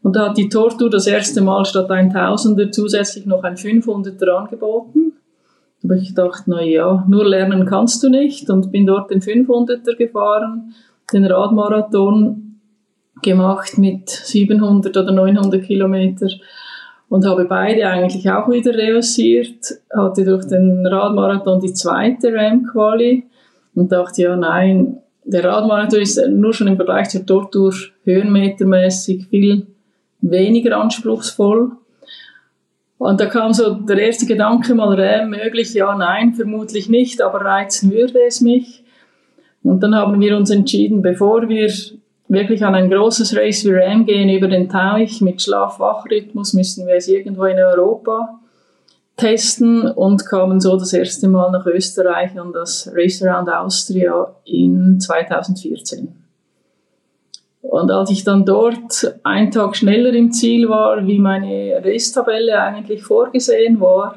Und 0.02 0.16
da 0.16 0.30
hat 0.30 0.38
die 0.38 0.48
Tortur 0.48 0.88
das 0.88 1.06
erste 1.06 1.42
Mal 1.42 1.64
statt 1.64 1.90
ein 1.90 2.10
Tausender 2.12 2.70
zusätzlich 2.70 3.26
noch 3.26 3.44
ein 3.44 3.56
500er 3.56 4.30
angeboten. 4.30 5.12
Da 5.82 5.90
habe 5.90 6.00
ich 6.00 6.08
gedacht, 6.08 6.44
na 6.46 6.62
ja, 6.62 7.04
nur 7.08 7.26
lernen 7.26 7.66
kannst 7.66 8.02
du 8.02 8.08
nicht 8.08 8.48
und 8.50 8.72
bin 8.72 8.86
dort 8.86 9.10
den 9.10 9.20
500er 9.20 9.94
gefahren, 9.96 10.74
den 11.12 11.24
Radmarathon 11.24 12.60
gemacht 13.22 13.78
mit 13.78 14.08
700 14.08 14.96
oder 14.96 15.12
900 15.12 15.62
Kilometer 15.62 16.28
und 17.08 17.26
habe 17.26 17.46
beide 17.46 17.88
eigentlich 17.88 18.30
auch 18.30 18.48
wieder 18.48 18.74
reüssiert, 18.74 19.80
hatte 19.94 20.24
durch 20.24 20.46
den 20.46 20.86
Radmarathon 20.86 21.60
die 21.60 21.72
zweite 21.72 22.32
RAM-Quali 22.32 23.26
und 23.74 23.92
dachte, 23.92 24.22
ja 24.22 24.36
nein, 24.36 24.98
der 25.24 25.44
Radmarathon 25.44 26.00
ist 26.00 26.20
nur 26.28 26.52
schon 26.52 26.68
im 26.68 26.76
Vergleich 26.76 27.08
zur 27.08 27.24
Tortur 27.26 27.74
höhenmetermäßig 28.04 29.26
viel 29.28 29.66
weniger 30.20 30.78
anspruchsvoll. 30.78 31.72
Und 32.98 33.20
da 33.20 33.26
kam 33.26 33.52
so 33.52 33.74
der 33.74 33.98
erste 33.98 34.26
Gedanke 34.26 34.74
mal, 34.74 34.98
äh, 34.98 35.24
möglich, 35.24 35.72
ja, 35.74 35.94
nein, 35.94 36.34
vermutlich 36.34 36.88
nicht, 36.88 37.22
aber 37.22 37.42
reizen 37.42 37.92
würde 37.92 38.18
es 38.26 38.40
mich. 38.40 38.84
Und 39.62 39.82
dann 39.82 39.94
haben 39.94 40.20
wir 40.20 40.36
uns 40.36 40.50
entschieden, 40.50 41.02
bevor 41.02 41.48
wir 41.48 41.70
wirklich 42.28 42.64
an 42.64 42.74
ein 42.74 42.90
großes 42.90 43.36
Race 43.36 43.64
wie 43.64 43.72
Ram 43.72 44.06
gehen 44.06 44.28
über 44.28 44.48
den 44.48 44.68
Teich 44.68 45.20
mit 45.20 45.42
Schlaf-Wach-Rhythmus, 45.42 46.54
müssen 46.54 46.86
wir 46.86 46.94
es 46.94 47.08
irgendwo 47.08 47.44
in 47.44 47.58
Europa 47.58 48.38
testen 49.16 49.82
und 49.90 50.24
kamen 50.26 50.60
so 50.60 50.76
das 50.78 50.92
erste 50.92 51.28
Mal 51.28 51.50
nach 51.50 51.66
Österreich 51.66 52.38
an 52.38 52.52
das 52.52 52.90
Race 52.94 53.22
Around 53.22 53.50
Austria 53.50 54.32
in 54.44 55.00
2014. 55.00 56.14
Und 57.60 57.90
als 57.90 58.10
ich 58.10 58.24
dann 58.24 58.46
dort 58.46 59.14
einen 59.24 59.50
Tag 59.50 59.76
schneller 59.76 60.14
im 60.14 60.32
Ziel 60.32 60.68
war, 60.68 61.06
wie 61.06 61.18
meine 61.18 61.82
Race-Tabelle 61.84 62.58
eigentlich 62.60 63.02
vorgesehen 63.02 63.80
war, 63.80 64.16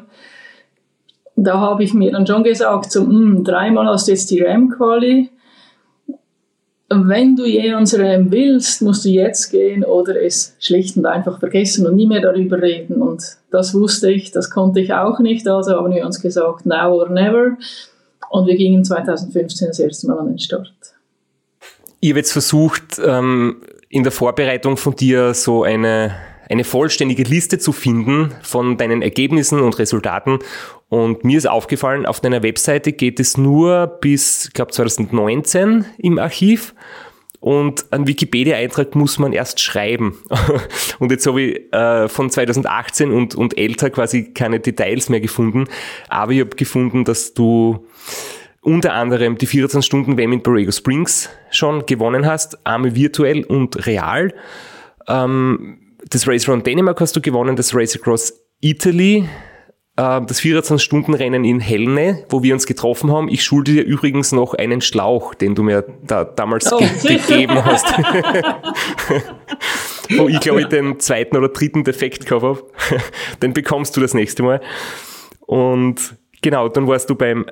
da 1.44 1.60
habe 1.60 1.84
ich 1.84 1.94
mir 1.94 2.12
dann 2.12 2.28
schon 2.28 2.44
gesagt, 2.44 2.92
so, 2.92 3.04
mh, 3.04 3.10
hm, 3.10 3.44
dreimal 3.44 3.88
hast 3.88 4.08
du 4.08 4.12
jetzt 4.12 4.32
die 4.32 4.42
RAM-Quali, 4.42 5.30
wenn 6.94 7.36
du 7.36 7.46
je 7.46 7.74
ans 7.74 7.98
Ram 7.98 8.32
willst, 8.32 8.82
musst 8.82 9.06
du 9.06 9.10
jetzt 9.10 9.50
gehen 9.50 9.84
oder 9.84 10.22
es 10.22 10.56
schlicht 10.60 10.98
und 10.98 11.06
einfach 11.06 11.39
vergessen 11.39 11.88
und 11.88 11.96
nie 11.96 12.08
mehr 12.08 12.22
darüber 12.22 12.62
reden. 12.62 13.02
Und 13.02 13.24
das 13.50 13.74
wusste 13.74 14.12
ich, 14.12 14.32
das 14.32 14.50
konnte 14.50 14.82
ich 14.82 14.94
auch 14.94 15.20
nicht, 15.20 15.48
also 15.48 15.72
haben 15.72 15.94
wir 15.94 16.06
uns 16.06 16.22
gesagt, 16.22 16.66
now 16.66 16.92
or 16.92 17.10
never. 17.10 17.58
Und 18.30 18.48
wir 18.48 18.56
gingen 18.56 18.84
2015 18.84 19.68
das 19.68 19.80
erste 19.80 20.08
Mal 20.08 20.20
an 20.20 20.28
den 20.28 20.39
Start. 20.39 20.74
Habe 22.04 22.18
jetzt 22.18 22.32
versucht, 22.32 23.00
ähm, 23.04 23.62
in 23.89 24.04
der 24.04 24.12
Vorbereitung 24.12 24.78
von 24.78 24.96
dir 24.96 25.34
so 25.34 25.64
eine, 25.64 26.14
eine 26.52 26.64
vollständige 26.66 27.24
Liste 27.24 27.60
zu 27.60 27.72
finden 27.72 28.34
von 28.41 28.78
deinen 28.78 29.02
Ergebnissen 29.02 29.62
und 29.62 29.80
Resultaten. 29.80 30.39
Und 30.89 31.24
mir 31.24 31.38
ist 31.38 31.47
aufgefallen, 31.47 32.06
auf 32.06 32.20
deiner 32.20 32.43
Webseite 32.43 32.91
geht 32.91 33.20
es 33.22 33.38
nur 33.38 33.88
bis, 34.02 34.47
ich 34.47 34.54
glaube, 34.54 34.72
2019 34.72 35.86
im 35.97 36.20
Archiv. 36.20 36.76
Und 37.39 37.91
einen 37.91 38.06
Wikipedia-Eintrag 38.06 38.93
muss 38.95 39.18
man 39.18 39.34
erst 39.34 39.62
schreiben. 39.62 40.18
und 40.99 41.12
jetzt 41.12 41.26
habe 41.26 41.41
ich 41.41 41.74
äh, 41.74 42.08
von 42.10 42.30
2018 42.30 43.12
und, 43.12 43.34
und 43.34 43.58
älter 43.58 43.89
quasi 43.89 44.34
keine 44.34 44.60
Details 44.60 45.10
mehr 45.10 45.22
gefunden. 45.22 45.66
Aber 46.10 46.34
ich 46.34 46.41
habe 46.41 46.56
gefunden, 46.56 47.06
dass 47.06 47.34
du 47.34 47.88
unter 48.60 48.93
anderem 48.93 49.38
die 49.38 49.47
14 49.47 49.82
Stunden 49.82 50.18
WM 50.18 50.34
in 50.34 50.43
Borrego 50.43 50.72
Springs 50.72 51.30
schon 51.49 51.86
gewonnen 51.86 52.28
hast, 52.28 52.64
einmal 52.68 52.93
virtuell 52.93 53.43
und 53.43 53.88
real. 53.88 54.34
Ähm, 55.08 55.81
das 56.10 56.28
Race 56.28 56.47
Around 56.47 56.68
Dänemark 56.68 56.99
hast 56.99 57.16
du 57.16 57.22
gewonnen, 57.22 57.56
das 57.56 57.76
Race 57.76 57.95
Across 57.95 58.34
Italy 58.62 59.28
äh, 59.97 60.22
das 60.22 60.41
24-Stunden-Rennen 60.41 61.43
in 61.43 61.60
Hellne, 61.60 62.26
wo 62.30 62.43
wir 62.43 62.54
uns 62.54 62.66
getroffen 62.66 63.12
haben. 63.12 63.28
Ich 63.30 63.43
schulde 63.43 63.74
dir 63.74 63.84
übrigens 63.84 64.32
noch 64.32 64.54
einen 64.54 64.82
Schlauch, 64.82 65.34
den 65.36 65.56
du 65.56 65.64
mir 65.64 65.86
da 66.04 66.24
damals 66.24 66.72
oh. 66.72 66.80
ge 66.80 67.18
gegeben 67.18 67.64
hast. 67.64 67.86
wo 70.18 70.28
ich, 70.28 70.39
glaube 70.39 70.62
ich, 70.62 70.68
den 70.68 70.99
zweiten 70.99 71.38
oder 71.38 71.49
dritten 71.49 71.84
Defekt 71.84 72.26
gehabt 72.26 72.43
habe. 72.43 72.64
den 73.41 73.54
bekommst 73.54 73.95
du 73.95 74.02
das 74.02 74.14
nächste 74.14 74.43
Mal. 74.43 74.62
Und 75.41 76.16
genau, 76.41 76.70
dann 76.70 76.88
warst 76.88 77.10
du 77.10 77.16
beim 77.16 77.45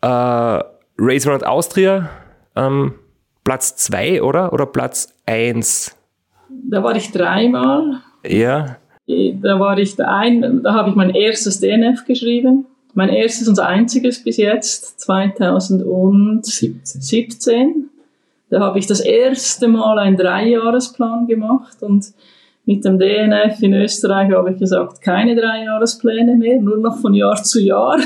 äh, 0.00 0.06
Race 0.06 1.26
Around 1.26 1.46
Austria 1.46 2.10
ähm, 2.56 2.94
Platz 3.44 3.76
2, 3.76 4.22
oder? 4.22 4.52
Oder 4.52 4.66
Platz 4.66 5.14
1? 5.26 5.96
Da 6.68 6.82
war 6.82 6.96
ich 6.96 7.12
dreimal. 7.12 8.00
Ja 8.26 8.76
da 9.40 9.58
war 9.58 9.78
ich 9.78 9.96
da 9.96 10.18
ein, 10.18 10.60
da 10.62 10.74
habe 10.74 10.90
ich 10.90 10.96
mein 10.96 11.08
erstes 11.10 11.58
DNF 11.60 12.04
geschrieben. 12.04 12.66
Mein 12.92 13.08
erstes 13.08 13.48
und 13.48 13.58
einziges 13.60 14.24
bis 14.24 14.36
jetzt, 14.36 15.00
2017. 15.00 17.88
Da 18.50 18.60
habe 18.60 18.78
ich 18.80 18.86
das 18.86 19.00
erste 19.00 19.68
Mal 19.68 19.98
einen 20.00 20.16
Dreijahresplan 20.16 21.28
gemacht 21.28 21.80
und 21.82 22.06
mit 22.66 22.84
dem 22.84 22.98
DNF 22.98 23.62
in 23.62 23.72
Österreich 23.74 24.32
habe 24.32 24.50
ich 24.52 24.58
gesagt, 24.58 25.00
keine 25.02 25.36
Dreijahrespläne 25.36 26.34
mehr, 26.36 26.60
nur 26.60 26.78
noch 26.78 26.98
von 26.98 27.14
Jahr 27.14 27.40
zu 27.42 27.60
Jahr. 27.60 27.98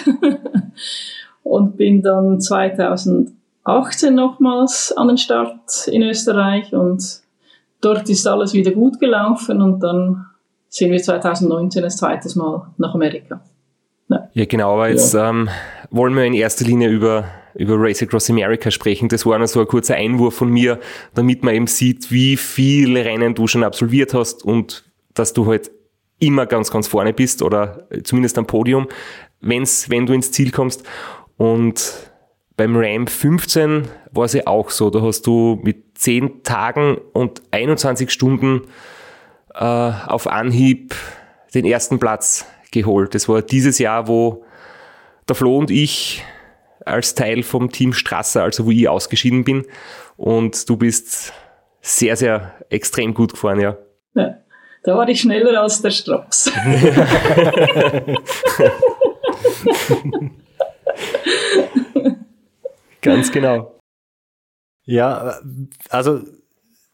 und 1.43 1.79
bin 1.79 2.03
dann 2.03 2.41
2018 2.41 4.15
nochmals 4.15 4.93
an 4.97 5.09
den 5.09 5.17
Start 5.17 5.89
in 5.91 6.03
Österreich 6.03 6.75
und 6.75 7.24
dort 7.85 8.09
ist 8.09 8.27
alles 8.27 8.55
wieder 8.55 8.73
gut 8.73 8.99
gelaufen 8.99 9.61
und 9.61 9.81
dann 9.81 10.27
sind 10.69 10.91
wir 10.91 11.01
2019 11.01 11.83
das 11.83 11.97
zweites 11.97 12.35
Mal 12.35 12.73
nach 12.79 12.95
Amerika. 12.95 13.43
Ja, 14.09 14.29
ja 14.33 14.45
genau, 14.45 14.75
aber 14.75 14.89
jetzt 14.91 15.15
ja. 15.15 15.31
ähm, 15.31 15.49
wollen 15.91 16.15
wir 16.15 16.25
in 16.25 16.35
erster 16.35 16.65
Linie 16.65 16.89
über, 16.89 17.27
über 17.55 17.77
Race 17.79 18.03
Across 18.03 18.31
America 18.31 18.71
sprechen. 18.71 19.09
Das 19.09 19.25
war 19.25 19.39
nur 19.39 19.47
so 19.47 19.61
ein 19.61 19.67
kurzer 19.67 19.95
Einwurf 19.95 20.35
von 20.35 20.51
mir, 20.51 20.81
damit 21.15 21.45
man 21.45 21.55
eben 21.55 21.67
sieht, 21.67 22.11
wie 22.11 22.37
viele 22.37 23.05
Rennen 23.05 23.35
du 23.35 23.47
schon 23.47 23.63
absolviert 23.65 24.15
hast 24.15 24.45
und 24.45 24.85
dass 25.15 25.33
du 25.33 25.47
halt 25.47 25.71
immer 26.19 26.47
ganz, 26.47 26.71
ganz 26.71 26.89
vorne 26.89 27.13
bist 27.13 27.43
oder 27.43 27.87
zumindest 28.03 28.39
am 28.39 28.47
Podium, 28.47 28.89
wenn's, 29.41 29.91
wenn 29.91 30.07
du 30.07 30.13
ins 30.13 30.33
Ziel 30.33 30.51
kommst. 30.51 30.85
Und 31.37 32.11
beim 32.57 32.77
Ram 32.77 33.07
15 33.07 33.89
war 34.13 34.25
es 34.25 34.33
ja 34.33 34.47
auch 34.47 34.71
so, 34.71 34.91
da 34.91 35.03
hast 35.03 35.27
du 35.27 35.61
mit 35.63 35.94
10 35.95 36.43
Tagen 36.43 36.99
und 37.13 37.43
21 37.51 38.11
Stunden 38.11 38.63
äh, 39.55 39.65
auf 39.65 40.27
Anhieb 40.27 40.95
den 41.55 41.65
ersten 41.65 41.99
Platz 41.99 42.47
geholt. 42.73 43.15
Das 43.15 43.29
war 43.29 43.43
dieses 43.43 43.79
Jahr, 43.79 44.09
wo 44.09 44.45
der 45.29 45.37
Flo 45.37 45.59
und 45.59 45.71
ich 45.71 46.25
als 46.85 47.15
Teil 47.15 47.43
vom 47.43 47.71
Team 47.71 47.93
Strasser, 47.93 48.43
also 48.43 48.67
wo 48.67 48.71
ich 48.71 48.89
ausgeschieden 48.89 49.45
bin. 49.45 49.65
Und 50.17 50.69
du 50.69 50.77
bist 50.77 51.33
sehr, 51.81 52.17
sehr 52.17 52.53
extrem 52.71 53.15
gut 53.15 53.33
gefahren, 53.33 53.61
ja. 53.61 53.77
ja 54.15 54.35
da 54.83 54.97
war 54.97 55.09
ich 55.09 55.21
schneller 55.21 55.63
als 55.63 55.81
der 55.81 55.91
Straps. 55.91 56.53
Ganz 63.01 63.33
genau. 63.33 63.81
Ja, 64.85 65.41
also 65.89 66.21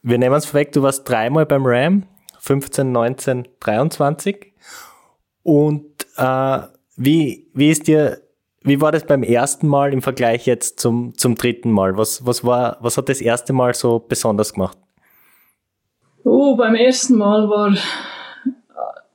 wir 0.02 0.18
nehmen 0.18 0.34
es 0.36 0.46
vorweg, 0.46 0.72
du 0.72 0.82
warst 0.82 1.08
dreimal 1.08 1.46
beim 1.46 1.62
Ram, 1.64 2.04
15, 2.38 2.90
19, 2.92 3.48
23. 3.60 4.52
Und 5.42 6.06
äh, 6.16 6.58
wie, 6.96 7.50
wie 7.54 7.70
ist 7.70 7.86
dir, 7.86 8.20
wie 8.62 8.80
war 8.80 8.92
das 8.92 9.04
beim 9.04 9.22
ersten 9.22 9.66
Mal 9.66 9.92
im 9.92 10.02
Vergleich 10.02 10.46
jetzt 10.46 10.80
zum, 10.80 11.16
zum 11.16 11.34
dritten 11.34 11.70
Mal? 11.70 11.96
Was, 11.96 12.24
was, 12.26 12.44
war, 12.44 12.76
was 12.80 12.96
hat 12.96 13.08
das 13.08 13.20
erste 13.20 13.52
Mal 13.52 13.74
so 13.74 13.98
besonders 13.98 14.52
gemacht? 14.52 14.78
Oh, 16.24 16.56
beim 16.56 16.74
ersten 16.74 17.16
Mal 17.16 17.48
war 17.48 17.74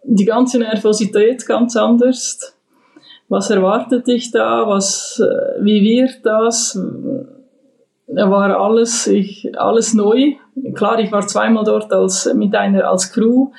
die 0.04 0.26
ganze 0.26 0.60
Nervosität 0.60 1.46
ganz 1.46 1.76
anders. 1.76 2.56
Was 3.28 3.50
erwartet 3.50 4.08
dich 4.08 4.32
da? 4.32 4.68
Was, 4.68 5.20
äh, 5.20 5.64
wie 5.64 5.82
wird 5.82 6.26
das? 6.26 6.80
War 8.08 8.60
alles, 8.60 9.08
ich, 9.08 9.58
alles 9.58 9.94
neu. 9.94 10.34
Klar, 10.74 11.00
ich 11.00 11.12
war 11.12 11.26
zweimal 11.28 11.64
dort 11.64 11.92
als, 11.92 12.32
mit 12.34 12.56
einer, 12.56 12.90
als 12.90 13.12
Crew, 13.12 13.52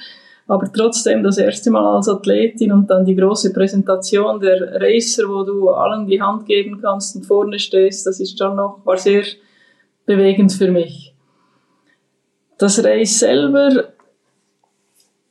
aber 0.47 0.73
trotzdem 0.73 1.23
das 1.23 1.39
erste 1.39 1.71
Mal 1.71 1.97
als 1.97 2.09
Athletin 2.09 2.73
und 2.73 2.89
dann 2.89 3.05
die 3.05 3.17
große 3.17 3.53
Präsentation 3.53 4.41
der 4.41 4.81
Racer, 4.81 5.25
wo 5.29 5.43
du 5.43 5.71
allen 5.71 6.07
die 6.07 6.23
Hand 6.23 6.47
geben 6.47 6.81
kannst 6.81 7.17
und 7.17 7.27
vorne 7.27 7.59
stehst, 7.59 8.07
das 8.07 8.21
ist 8.21 8.39
schon 8.39 8.57
noch, 8.57 8.81
war 8.85 8.97
sehr 8.97 9.25
bewegend 10.05 10.53
für 10.53 10.71
mich. 10.71 11.15
Das 12.59 12.83
Race 12.83 13.19
selber 13.19 13.85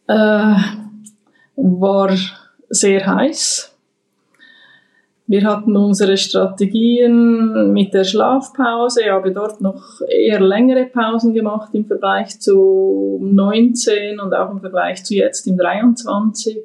äh, 0.07 0.55
war 1.55 2.16
sehr 2.70 3.05
heiß 3.05 3.74
wir 5.28 5.43
hatten 5.43 5.76
unsere 5.76 6.17
Strategien 6.17 7.73
mit 7.73 7.93
der 7.93 8.03
Schlafpause, 8.03 9.01
ich 9.01 9.09
habe 9.09 9.32
dort 9.32 9.59
noch 9.59 10.01
eher 10.07 10.39
längere 10.39 10.86
Pausen 10.86 11.34
gemacht 11.34 11.69
im 11.73 11.86
Vergleich 11.86 12.39
zu 12.39 13.19
19 13.21 14.19
und 14.19 14.34
auch 14.34 14.51
im 14.51 14.59
Vergleich 14.59 15.03
zu 15.03 15.15
jetzt 15.15 15.47
im 15.47 15.57
23. 15.57 16.57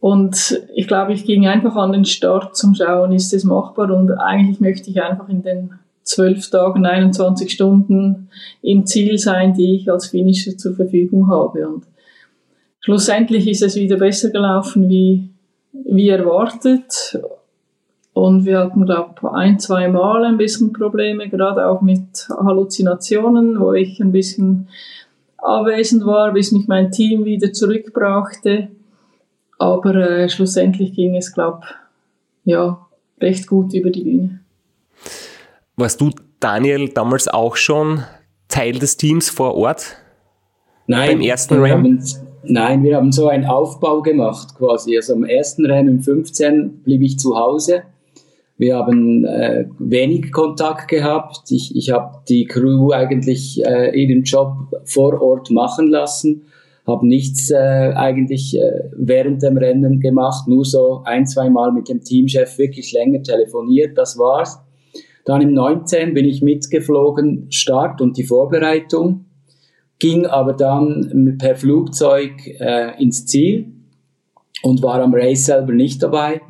Und 0.00 0.60
ich 0.74 0.88
glaube, 0.88 1.12
ich 1.12 1.24
ging 1.24 1.46
einfach 1.46 1.76
an 1.76 1.92
den 1.92 2.04
Start 2.04 2.56
zum 2.56 2.74
Schauen, 2.74 3.12
ist 3.12 3.32
es 3.32 3.44
machbar 3.44 3.92
und 3.92 4.10
eigentlich 4.10 4.60
möchte 4.60 4.90
ich 4.90 5.00
einfach 5.00 5.28
in 5.28 5.42
den 5.42 5.70
12 6.02 6.50
Tagen, 6.50 6.86
21 6.86 7.50
Stunden 7.50 8.28
im 8.62 8.86
Ziel 8.86 9.18
sein, 9.18 9.54
die 9.54 9.76
ich 9.76 9.90
als 9.90 10.06
Finisher 10.06 10.56
zur 10.56 10.74
Verfügung 10.74 11.28
habe. 11.28 11.68
Und 11.68 11.84
schlussendlich 12.80 13.48
ist 13.48 13.62
es 13.62 13.76
wieder 13.76 13.96
besser 13.96 14.30
gelaufen 14.30 14.88
wie 14.88 15.30
wie 15.84 16.08
erwartet. 16.08 17.18
Und 18.12 18.46
wir 18.46 18.60
hatten, 18.60 18.86
glaube 18.86 19.14
ich, 19.16 19.28
ein, 19.28 19.58
zwei 19.58 19.88
Mal 19.88 20.24
ein 20.24 20.38
bisschen 20.38 20.72
Probleme, 20.72 21.28
gerade 21.28 21.66
auch 21.66 21.82
mit 21.82 22.28
Halluzinationen, 22.30 23.60
wo 23.60 23.74
ich 23.74 24.00
ein 24.00 24.12
bisschen 24.12 24.68
abwesend 25.36 26.06
war, 26.06 26.32
bis 26.32 26.50
mich 26.50 26.66
mein 26.66 26.90
Team 26.90 27.24
wieder 27.24 27.52
zurückbrachte. 27.52 28.68
Aber 29.58 29.94
äh, 29.94 30.28
schlussendlich 30.28 30.94
ging 30.94 31.16
es, 31.16 31.32
glaube 31.32 31.60
ich, 31.62 32.52
ja, 32.52 32.86
recht 33.20 33.46
gut 33.46 33.74
über 33.74 33.90
die 33.90 34.04
Bühne. 34.04 34.40
Warst 35.76 36.00
du, 36.00 36.10
Daniel, 36.40 36.88
damals 36.88 37.28
auch 37.28 37.56
schon 37.56 38.02
Teil 38.48 38.78
des 38.78 38.96
Teams 38.96 39.28
vor 39.28 39.54
Ort? 39.54 39.96
Nein, 40.86 41.18
beim 41.18 41.20
ersten 41.20 41.62
Ram? 41.62 41.98
Nein, 42.48 42.84
wir 42.84 42.96
haben 42.96 43.10
so 43.10 43.28
einen 43.28 43.44
Aufbau 43.44 44.02
gemacht 44.02 44.54
quasi. 44.56 44.96
Also 44.96 45.14
am 45.14 45.24
ersten 45.24 45.66
Rennen 45.66 46.00
15 46.00 46.82
blieb 46.84 47.02
ich 47.02 47.18
zu 47.18 47.36
Hause. 47.36 47.82
Wir 48.56 48.76
haben 48.76 49.24
äh, 49.24 49.66
wenig 49.78 50.32
Kontakt 50.32 50.88
gehabt. 50.88 51.50
Ich, 51.50 51.76
ich 51.76 51.90
habe 51.90 52.18
die 52.28 52.46
Crew 52.46 52.92
eigentlich 52.92 53.62
äh, 53.64 54.00
ihren 54.00 54.22
Job 54.22 54.52
vor 54.84 55.20
Ort 55.20 55.50
machen 55.50 55.88
lassen, 55.88 56.44
habe 56.86 57.06
nichts 57.06 57.50
äh, 57.50 57.92
eigentlich 57.94 58.56
äh, 58.56 58.90
während 58.96 59.42
dem 59.42 59.58
Rennen 59.58 60.00
gemacht, 60.00 60.48
nur 60.48 60.64
so 60.64 61.02
ein, 61.04 61.26
zwei 61.26 61.50
Mal 61.50 61.72
mit 61.72 61.88
dem 61.88 62.00
Teamchef 62.02 62.56
wirklich 62.56 62.92
länger 62.92 63.22
telefoniert, 63.22 63.98
das 63.98 64.18
war's. 64.18 64.58
Dann 65.26 65.42
im 65.42 65.52
19 65.52 66.14
bin 66.14 66.24
ich 66.24 66.40
mitgeflogen, 66.40 67.48
Start 67.50 68.00
und 68.00 68.16
die 68.16 68.24
Vorbereitung, 68.24 69.25
ging 69.98 70.26
aber 70.26 70.52
dann 70.52 71.36
per 71.38 71.56
Flugzeug 71.56 72.32
äh, 72.60 73.02
ins 73.02 73.26
Ziel 73.26 73.66
und 74.62 74.82
war 74.82 75.00
am 75.00 75.14
Race 75.14 75.46
selber 75.46 75.72
nicht 75.72 76.02
dabei, 76.02 76.40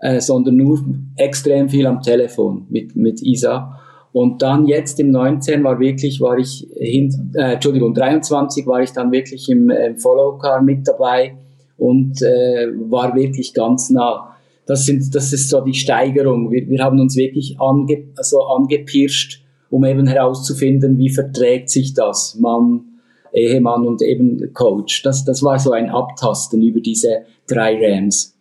äh, 0.00 0.20
sondern 0.20 0.56
nur 0.56 0.84
extrem 1.16 1.68
viel 1.68 1.86
am 1.86 2.02
Telefon 2.02 2.66
mit, 2.68 2.96
mit 2.96 3.22
Isa. 3.22 3.78
Und 4.12 4.42
dann 4.42 4.66
jetzt 4.66 4.98
im 4.98 5.10
19 5.10 5.62
war 5.62 5.78
wirklich, 5.78 6.20
war 6.20 6.36
ich 6.36 6.66
hin, 6.74 7.32
äh, 7.34 7.54
Entschuldigung, 7.54 7.94
23 7.94 8.66
war 8.66 8.82
ich 8.82 8.90
dann 8.92 9.12
wirklich 9.12 9.48
im, 9.48 9.70
im 9.70 9.98
Follow-Car 9.98 10.62
mit 10.62 10.86
dabei 10.86 11.36
und 11.78 12.20
äh, 12.22 12.66
war 12.90 13.14
wirklich 13.14 13.54
ganz 13.54 13.88
nah. 13.90 14.36
Das, 14.66 14.84
sind, 14.84 15.14
das 15.14 15.32
ist 15.32 15.48
so 15.48 15.60
die 15.60 15.74
Steigerung. 15.74 16.50
Wir, 16.50 16.68
wir 16.68 16.82
haben 16.82 16.98
uns 17.00 17.16
wirklich 17.16 17.60
ange, 17.60 18.04
also 18.16 18.42
angepirscht, 18.42 19.42
um 19.70 19.84
eben 19.84 20.06
herauszufinden, 20.06 20.98
wie 20.98 21.10
verträgt 21.10 21.70
sich 21.70 21.94
das, 21.94 22.36
Mann, 22.40 22.89
Ehemann 23.32 23.86
und 23.86 24.02
eben 24.02 24.52
Coach. 24.52 25.02
Das, 25.02 25.24
das 25.24 25.42
war 25.42 25.58
so 25.58 25.72
ein 25.72 25.90
Abtasten 25.90 26.62
über 26.62 26.80
diese 26.80 27.22
drei 27.46 27.78
Rams. 27.80 28.36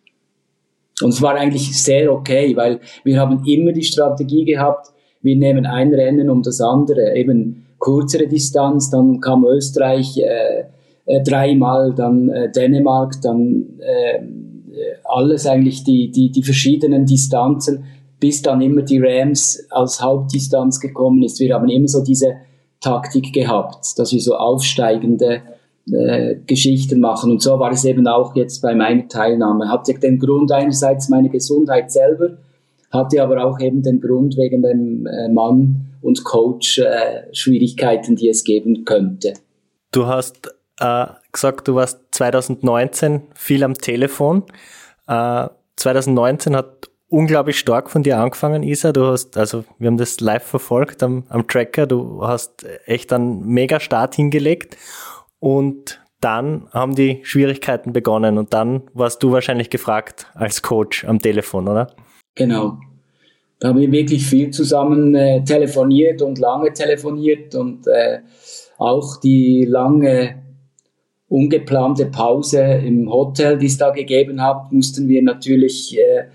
Und 1.01 1.09
es 1.09 1.21
war 1.21 1.35
eigentlich 1.35 1.81
sehr 1.81 2.11
okay, 2.11 2.55
weil 2.55 2.79
wir 3.03 3.19
haben 3.19 3.43
immer 3.45 3.71
die 3.71 3.83
Strategie 3.83 4.45
gehabt, 4.45 4.87
wir 5.21 5.35
nehmen 5.35 5.65
ein 5.65 5.93
Rennen 5.93 6.29
um 6.29 6.43
das 6.43 6.61
andere, 6.61 7.15
eben 7.15 7.65
kürzere 7.79 8.27
Distanz, 8.27 8.89
dann 8.89 9.19
kam 9.19 9.45
Österreich 9.45 10.17
äh, 10.17 10.65
äh, 11.05 11.23
dreimal, 11.23 11.93
dann 11.93 12.29
äh, 12.29 12.51
Dänemark, 12.51 13.21
dann 13.21 13.79
äh, 13.79 14.21
alles 15.03 15.47
eigentlich 15.47 15.83
die, 15.83 16.11
die, 16.11 16.31
die 16.31 16.43
verschiedenen 16.43 17.05
Distanzen, 17.05 17.83
bis 18.19 18.41
dann 18.41 18.61
immer 18.61 18.81
die 18.81 18.99
Rams 18.99 19.65
als 19.69 20.01
Hauptdistanz 20.01 20.79
gekommen 20.79 21.23
ist. 21.23 21.39
Wir 21.39 21.55
haben 21.55 21.69
immer 21.69 21.87
so 21.87 22.03
diese 22.03 22.35
Taktik 22.81 23.33
gehabt, 23.33 23.97
dass 23.97 24.11
wir 24.11 24.21
so 24.21 24.35
aufsteigende 24.35 25.41
äh, 25.91 26.35
Geschichten 26.45 26.99
machen. 26.99 27.31
Und 27.31 27.41
so 27.41 27.59
war 27.59 27.71
es 27.71 27.83
eben 27.85 28.07
auch 28.07 28.35
jetzt 28.35 28.61
bei 28.61 28.75
meiner 28.75 29.07
Teilnahme. 29.07 29.69
Hatte 29.69 29.93
den 29.93 30.19
Grund 30.19 30.51
einerseits 30.51 31.09
meine 31.09 31.29
Gesundheit 31.29 31.91
selber, 31.91 32.37
hatte 32.91 33.21
aber 33.21 33.43
auch 33.43 33.59
eben 33.59 33.81
den 33.81 33.99
Grund 33.99 34.37
wegen 34.37 34.61
dem 34.61 35.05
äh, 35.05 35.29
Mann 35.29 35.87
und 36.01 36.23
Coach 36.23 36.79
äh, 36.79 37.33
Schwierigkeiten, 37.33 38.15
die 38.15 38.29
es 38.29 38.43
geben 38.43 38.85
könnte. 38.85 39.33
Du 39.91 40.05
hast 40.05 40.53
äh, 40.79 41.07
gesagt, 41.31 41.67
du 41.67 41.75
warst 41.75 41.99
2019 42.11 43.23
viel 43.33 43.63
am 43.63 43.73
Telefon. 43.73 44.43
Äh, 45.07 45.47
2019 45.75 46.55
hat 46.55 46.88
unglaublich 47.09 47.59
stark 47.59 47.89
von 47.89 48.03
dir 48.03 48.19
angefangen, 48.19 48.63
Isa. 48.63 48.91
Du 48.91 49.05
hast, 49.05 49.37
also 49.37 49.65
wir 49.77 49.87
haben 49.87 49.97
das 49.97 50.19
live 50.19 50.43
verfolgt 50.43 51.03
am, 51.03 51.23
am 51.29 51.47
Tracker. 51.47 51.87
Du 51.87 52.25
hast 52.25 52.65
echt 52.85 53.11
einen 53.11 53.45
mega 53.45 53.79
Start 53.79 54.15
hingelegt 54.15 54.77
und 55.39 55.99
dann 56.21 56.67
haben 56.71 56.95
die 56.95 57.19
Schwierigkeiten 57.23 57.93
begonnen 57.93 58.37
und 58.37 58.53
dann 58.53 58.83
warst 58.93 59.23
du 59.23 59.31
wahrscheinlich 59.31 59.69
gefragt 59.69 60.27
als 60.33 60.61
Coach 60.61 61.05
am 61.05 61.19
Telefon, 61.19 61.67
oder? 61.67 61.91
Genau. 62.35 62.77
Da 63.59 63.69
haben 63.69 63.79
wir 63.79 63.91
wirklich 63.91 64.25
viel 64.25 64.51
zusammen 64.51 65.15
äh, 65.15 65.43
telefoniert 65.43 66.21
und 66.21 66.39
lange 66.39 66.71
telefoniert 66.71 67.55
und 67.55 67.87
äh, 67.87 68.19
auch 68.77 69.19
die 69.19 69.65
lange 69.67 70.41
ungeplante 71.27 72.05
Pause 72.05 72.61
im 72.61 73.09
Hotel, 73.09 73.57
die 73.57 73.67
es 73.67 73.77
da 73.77 73.91
gegeben 73.91 74.41
hat, 74.41 74.71
mussten 74.71 75.07
wir 75.07 75.21
natürlich 75.21 75.97
äh, 75.97 76.25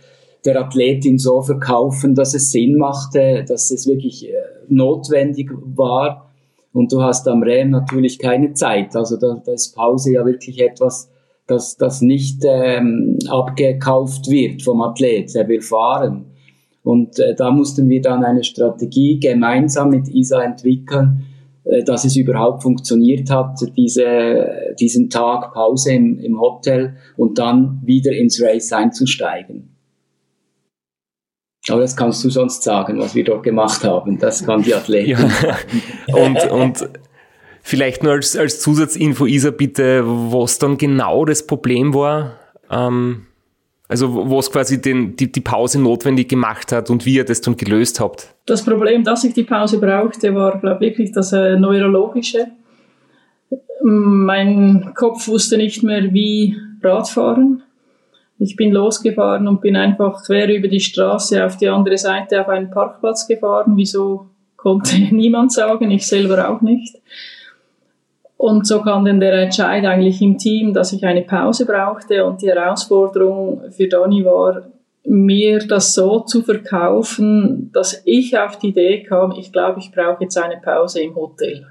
der 0.44 0.60
Athletin 0.60 1.18
so 1.18 1.40
verkaufen, 1.42 2.14
dass 2.14 2.34
es 2.34 2.50
Sinn 2.50 2.76
machte, 2.76 3.44
dass 3.48 3.70
es 3.70 3.86
wirklich 3.86 4.28
äh, 4.28 4.32
notwendig 4.68 5.50
war. 5.74 6.30
Und 6.72 6.92
du 6.92 7.02
hast 7.02 7.26
am 7.28 7.42
Rennen 7.42 7.70
natürlich 7.70 8.18
keine 8.18 8.52
Zeit. 8.52 8.94
Also 8.96 9.16
da, 9.16 9.40
da 9.44 9.52
ist 9.52 9.74
Pause 9.74 10.12
ja 10.12 10.26
wirklich 10.26 10.60
etwas, 10.60 11.10
das, 11.46 11.76
das 11.76 12.00
nicht 12.00 12.42
ähm, 12.44 13.18
abgekauft 13.28 14.28
wird 14.28 14.62
vom 14.62 14.82
Athlet. 14.82 15.34
Er 15.34 15.48
will 15.48 15.62
fahren. 15.62 16.26
Und 16.82 17.18
äh, 17.18 17.34
da 17.34 17.50
mussten 17.50 17.88
wir 17.88 18.02
dann 18.02 18.24
eine 18.24 18.44
Strategie 18.44 19.18
gemeinsam 19.18 19.90
mit 19.90 20.08
ISA 20.08 20.42
entwickeln, 20.42 21.24
äh, 21.64 21.82
dass 21.84 22.04
es 22.04 22.16
überhaupt 22.16 22.62
funktioniert 22.62 23.30
hat, 23.30 23.58
diese, 23.76 24.74
diesen 24.78 25.08
Tag 25.08 25.54
Pause 25.54 25.94
im, 25.94 26.18
im 26.18 26.38
Hotel 26.38 26.96
und 27.16 27.38
dann 27.38 27.80
wieder 27.84 28.12
ins 28.12 28.42
Race 28.42 28.72
einzusteigen. 28.72 29.73
Aber 31.68 31.80
das 31.80 31.96
kannst 31.96 32.22
du 32.24 32.30
sonst 32.30 32.62
sagen, 32.62 32.98
was 32.98 33.14
wir 33.14 33.24
dort 33.24 33.42
gemacht 33.42 33.84
haben. 33.84 34.18
Das 34.18 34.44
kann 34.44 34.62
die 34.62 34.74
Athletin. 34.74 35.16
Ja. 35.16 35.56
und, 36.14 36.50
und 36.50 36.88
vielleicht 37.62 38.02
nur 38.02 38.12
als, 38.12 38.36
als 38.36 38.60
Zusatzinfo, 38.60 39.26
Isa, 39.26 39.50
bitte, 39.50 40.02
was 40.04 40.58
dann 40.58 40.76
genau 40.76 41.24
das 41.24 41.46
Problem 41.46 41.94
war. 41.94 42.32
Ähm, 42.70 43.26
also 43.88 44.30
was 44.30 44.50
quasi 44.50 44.80
den, 44.80 45.16
die, 45.16 45.30
die 45.30 45.40
Pause 45.40 45.80
notwendig 45.80 46.28
gemacht 46.28 46.72
hat 46.72 46.90
und 46.90 47.04
wie 47.06 47.16
ihr 47.16 47.24
das 47.24 47.40
dann 47.40 47.56
gelöst 47.56 48.00
habt. 48.00 48.34
Das 48.46 48.64
Problem, 48.64 49.04
dass 49.04 49.24
ich 49.24 49.34
die 49.34 49.44
Pause 49.44 49.78
brauchte, 49.78 50.34
war, 50.34 50.58
glaube 50.58 50.84
ich, 50.84 50.90
wirklich 50.92 51.12
das 51.12 51.32
äh, 51.32 51.56
Neurologische. 51.56 52.48
Mein 53.82 54.92
Kopf 54.94 55.28
wusste 55.28 55.58
nicht 55.58 55.82
mehr, 55.82 56.12
wie 56.12 56.56
Radfahren. 56.82 57.62
Ich 58.38 58.56
bin 58.56 58.72
losgefahren 58.72 59.46
und 59.46 59.60
bin 59.60 59.76
einfach 59.76 60.24
quer 60.24 60.48
über 60.48 60.68
die 60.68 60.80
Straße 60.80 61.44
auf 61.44 61.56
die 61.56 61.68
andere 61.68 61.98
Seite 61.98 62.40
auf 62.40 62.48
einen 62.48 62.70
Parkplatz 62.70 63.26
gefahren. 63.28 63.74
Wieso 63.76 64.26
konnte 64.56 64.96
niemand 65.14 65.52
sagen, 65.52 65.90
ich 65.90 66.06
selber 66.06 66.48
auch 66.50 66.60
nicht. 66.60 66.96
Und 68.36 68.66
so 68.66 68.82
kam 68.82 69.04
dann 69.04 69.20
der 69.20 69.32
Entscheid 69.34 69.84
eigentlich 69.86 70.20
im 70.20 70.36
Team, 70.36 70.74
dass 70.74 70.92
ich 70.92 71.04
eine 71.04 71.22
Pause 71.22 71.64
brauchte 71.64 72.24
und 72.24 72.42
die 72.42 72.48
Herausforderung 72.48 73.70
für 73.70 73.88
Dani 73.88 74.24
war, 74.24 74.62
mir 75.04 75.66
das 75.66 75.94
so 75.94 76.20
zu 76.20 76.42
verkaufen, 76.42 77.70
dass 77.72 78.02
ich 78.04 78.38
auf 78.38 78.58
die 78.58 78.68
Idee 78.68 79.02
kam, 79.02 79.32
ich 79.32 79.52
glaube, 79.52 79.78
ich 79.78 79.92
brauche 79.92 80.24
jetzt 80.24 80.36
eine 80.36 80.60
Pause 80.62 81.02
im 81.02 81.14
Hotel. 81.14 81.66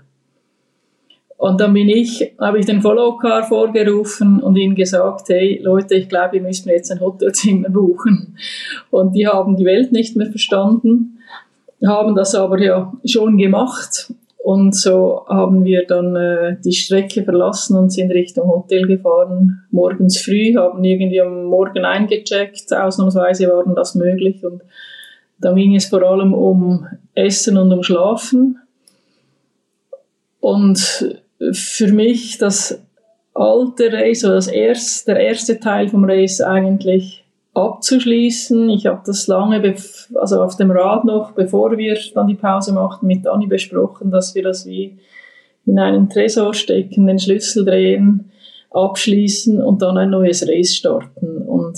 Und 1.44 1.60
dann 1.60 1.74
bin 1.74 1.90
ich, 1.90 2.36
habe 2.40 2.60
ich 2.60 2.68
den 2.68 2.82
Follow-Car 2.82 3.44
vorgerufen 3.44 4.42
und 4.42 4.56
ihnen 4.56 4.76
gesagt, 4.76 5.28
hey 5.28 5.60
Leute, 5.62 5.96
ich 5.96 6.08
glaube, 6.08 6.38
ihr 6.38 6.42
müsst 6.42 6.66
mir 6.66 6.72
jetzt 6.74 6.90
ein 6.90 7.02
Hotelzimmer 7.02 7.70
buchen. 7.70 8.38
Und 8.92 9.14
die 9.14 9.28
haben 9.28 9.58
die 9.58 9.66
Welt 9.66 9.92
nicht 9.92 10.16
mehr 10.16 10.28
verstanden, 10.28 11.20
haben 11.86 12.16
das 12.16 12.34
aber 12.34 12.62
ja 12.62 12.94
schon 13.04 13.38
gemacht. 13.38 14.14
Und 14.42 14.74
so 14.74 15.26
haben 15.28 15.66
wir 15.66 15.86
dann 15.86 16.16
äh, 16.16 16.56
die 16.64 16.72
Strecke 16.72 17.26
verlassen 17.26 17.76
und 17.76 17.92
sind 17.92 18.12
Richtung 18.12 18.48
Hotel 18.48 18.88
gefahren. 18.88 19.64
Morgens 19.70 20.22
früh, 20.22 20.56
haben 20.56 20.82
irgendwie 20.82 21.20
am 21.20 21.44
Morgen 21.44 21.84
eingecheckt. 21.84 22.72
Ausnahmsweise 22.72 23.50
war 23.50 23.66
das 23.76 23.96
möglich. 23.96 24.46
Und 24.46 24.62
da 25.40 25.52
ging 25.52 25.76
es 25.76 25.88
vor 25.88 26.04
allem 26.04 26.34
um 26.34 26.88
Essen 27.16 27.58
und 27.58 27.74
um 27.74 27.84
Schlafen. 27.84 28.60
Und 30.40 31.22
für 31.52 31.92
mich 31.92 32.38
das 32.38 32.82
alte 33.34 33.92
Race 33.92 34.24
oder 34.24 34.36
das 34.36 34.48
erste, 34.48 35.14
der 35.14 35.22
erste 35.22 35.60
Teil 35.60 35.90
vom 35.90 36.06
Race 36.06 36.42
eigentlich 36.42 37.24
abzuschließen. 37.54 38.70
Ich 38.70 38.88
habe 38.88 39.02
das 39.06 39.28
lange, 39.28 39.76
also 40.16 40.42
auf 40.42 40.56
dem 40.56 40.72
Rad 40.72 41.06
noch, 41.06 41.32
bevor 41.32 41.78
wir 41.78 41.98
dann 42.14 42.28
die 42.28 42.36
Pause 42.36 42.74
machten, 42.74 43.08
mit 43.08 43.28
Anni 43.28 43.48
besprochen, 43.48 44.12
dass 44.12 44.34
wir 44.36 44.44
das 44.44 44.66
wie 44.66 44.98
in 45.66 45.80
einen 45.80 46.10
Tresor 46.10 46.54
stecken, 46.54 47.08
den 47.08 47.20
Schlüssel 47.20 47.66
drehen, 47.66 48.32
abschließen 48.72 49.62
und 49.62 49.82
dann 49.82 49.98
ein 49.98 50.10
neues 50.10 50.48
Race 50.48 50.76
starten. 50.76 51.44
Und 51.44 51.78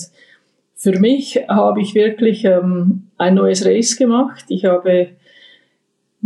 für 0.76 0.98
mich 1.00 1.38
habe 1.48 1.82
ich 1.82 1.94
wirklich 1.94 2.46
ähm, 2.46 3.08
ein 3.18 3.36
neues 3.36 3.66
Race 3.66 3.98
gemacht. 3.98 4.46
Ich 4.50 4.66
habe 4.66 5.10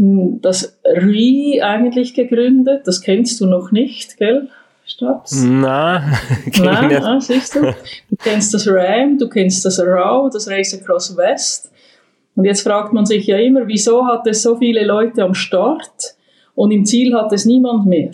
das 0.01 0.79
RE 0.85 1.61
eigentlich 1.61 2.13
gegründet. 2.13 2.87
Das 2.87 3.01
kennst 3.01 3.41
du 3.41 3.47
noch 3.47 3.71
nicht, 3.71 4.17
gell? 4.17 4.47
Stabs? 4.85 5.43
Na, 5.43 6.01
Nein, 6.57 7.03
ah, 7.03 7.19
siehst 7.19 7.55
du. 7.55 7.75
Du 8.09 8.15
kennst 8.17 8.53
das 8.53 8.65
RAM, 8.67 9.17
du 9.17 9.27
kennst 9.27 9.63
das 9.65 9.79
RAW, 9.79 10.29
das 10.31 10.49
Race 10.49 10.73
Across 10.73 11.17
West. 11.17 11.71
Und 12.35 12.45
jetzt 12.45 12.61
fragt 12.61 12.93
man 12.93 13.05
sich 13.05 13.27
ja 13.27 13.37
immer, 13.37 13.67
wieso 13.67 14.05
hat 14.07 14.25
es 14.25 14.41
so 14.41 14.55
viele 14.55 14.85
Leute 14.85 15.21
am 15.21 15.33
Start 15.33 16.15
und 16.55 16.71
im 16.71 16.85
Ziel 16.85 17.13
hat 17.13 17.33
es 17.33 17.43
niemand 17.43 17.85
mehr? 17.85 18.11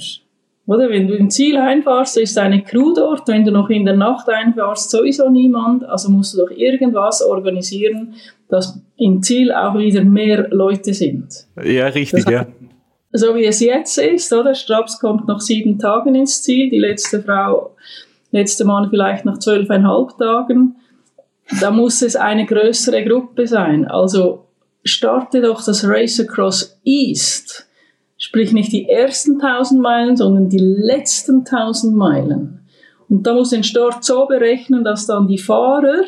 Oder 0.67 0.89
wenn 0.89 1.07
du 1.07 1.13
im 1.15 1.29
Ziel 1.29 1.57
einfahrst, 1.57 2.17
ist 2.17 2.37
eine 2.37 2.63
Crew 2.63 2.93
dort. 2.95 3.27
Wenn 3.27 3.45
du 3.45 3.51
noch 3.51 3.69
in 3.69 3.85
der 3.85 3.95
Nacht 3.95 4.27
einfahrst, 4.27 4.89
sowieso 4.89 5.29
niemand. 5.29 5.83
Also 5.83 6.09
musst 6.09 6.33
du 6.33 6.39
doch 6.39 6.49
irgendwas 6.49 7.21
organisieren, 7.21 8.15
dass 8.49 8.79
im 8.97 9.21
Ziel 9.21 9.51
auch 9.51 9.77
wieder 9.77 10.03
mehr 10.03 10.47
Leute 10.49 10.93
sind. 10.93 11.45
Ja, 11.63 11.87
richtig, 11.87 12.25
das 12.25 12.33
ja. 12.33 12.47
So 13.11 13.35
wie 13.35 13.45
es 13.45 13.59
jetzt 13.61 13.97
ist, 13.97 14.33
oder? 14.33 14.55
Straps 14.55 14.99
kommt 14.99 15.27
nach 15.27 15.39
sieben 15.39 15.79
Tagen 15.79 16.15
ins 16.15 16.41
Ziel, 16.41 16.69
die 16.69 16.79
letzte 16.79 17.21
Frau, 17.21 17.75
letzte 18.31 18.65
Mann 18.65 18.89
vielleicht 18.89 19.23
nach 19.23 19.39
zwölfeinhalb 19.39 20.17
Tagen. 20.17 20.75
Da 21.61 21.71
muss 21.71 22.01
es 22.01 22.15
eine 22.15 22.45
größere 22.45 23.05
Gruppe 23.05 23.47
sein. 23.47 23.87
Also 23.87 24.45
starte 24.83 25.41
doch 25.41 25.63
das 25.63 25.87
Race 25.87 26.19
Across 26.19 26.79
East. 26.83 27.67
Sprich 28.17 28.53
nicht 28.53 28.71
die 28.71 28.87
ersten 28.87 29.41
1000 29.41 29.81
Meilen, 29.81 30.15
sondern 30.15 30.49
die 30.49 30.59
letzten 30.59 31.39
1000 31.39 31.95
Meilen. 31.95 32.61
Und 33.09 33.27
da 33.27 33.33
muss 33.33 33.49
den 33.49 33.63
Start 33.63 34.03
so 34.03 34.25
berechnen, 34.25 34.83
dass 34.83 35.05
dann 35.05 35.27
die 35.27 35.37
Fahrer 35.37 36.03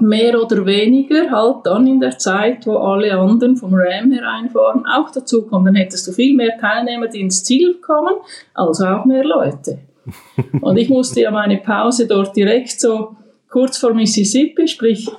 mehr 0.00 0.40
oder 0.40 0.64
weniger 0.66 1.30
halt 1.30 1.64
dann 1.64 1.86
in 1.86 2.00
der 2.00 2.18
Zeit, 2.18 2.66
wo 2.66 2.76
alle 2.76 3.18
anderen 3.18 3.56
vom 3.56 3.74
Ram 3.74 4.12
hereinfahren, 4.12 4.84
auch 4.86 5.10
dazukommen. 5.10 5.66
Dann 5.66 5.74
hättest 5.74 6.06
du 6.06 6.12
viel 6.12 6.34
mehr 6.34 6.56
Teilnehmer, 6.58 7.08
die 7.08 7.20
ins 7.20 7.42
Ziel 7.42 7.74
kommen, 7.74 8.14
also 8.54 8.86
auch 8.86 9.04
mehr 9.04 9.24
Leute. 9.24 9.78
Und 10.60 10.76
ich 10.76 10.88
musste 10.88 11.22
ja 11.22 11.30
meine 11.30 11.58
Pause 11.58 12.06
dort 12.06 12.36
direkt 12.36 12.78
so 12.80 13.16
kurz 13.48 13.78
vor 13.78 13.94
Mississippi, 13.94 14.68
sprich 14.68 15.10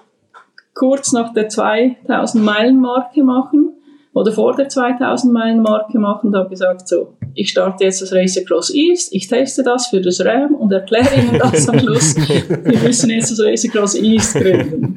kurz 0.73 1.11
nach 1.11 1.33
der 1.33 1.49
2000 1.49 2.43
Meilen 2.43 2.79
Marke 2.79 3.23
machen 3.23 3.76
oder 4.17 4.31
vor 4.31 4.55
der 4.55 4.67
2000 4.67 5.31
Meilen 5.31 5.61
Marke 5.61 5.99
machen 5.99 6.29
und 6.29 6.35
habe 6.35 6.49
gesagt, 6.49 6.87
so, 6.87 7.13
ich 7.35 7.51
starte 7.51 7.83
jetzt 7.83 8.01
das 8.01 8.11
Race 8.11 8.35
Across 8.35 8.73
East, 8.73 9.13
ich 9.13 9.27
teste 9.27 9.61
das 9.61 9.87
für 9.87 10.01
das 10.01 10.25
RAM 10.25 10.55
und 10.55 10.71
erkläre 10.71 11.15
Ihnen 11.15 11.37
das 11.39 11.69
am 11.69 11.77
Schluss. 11.77 12.15
Wir 12.17 12.79
müssen 12.79 13.11
jetzt 13.11 13.29
das 13.29 13.39
Race 13.45 13.69
Across 13.69 13.93
East 14.01 14.33
gründen. 14.33 14.95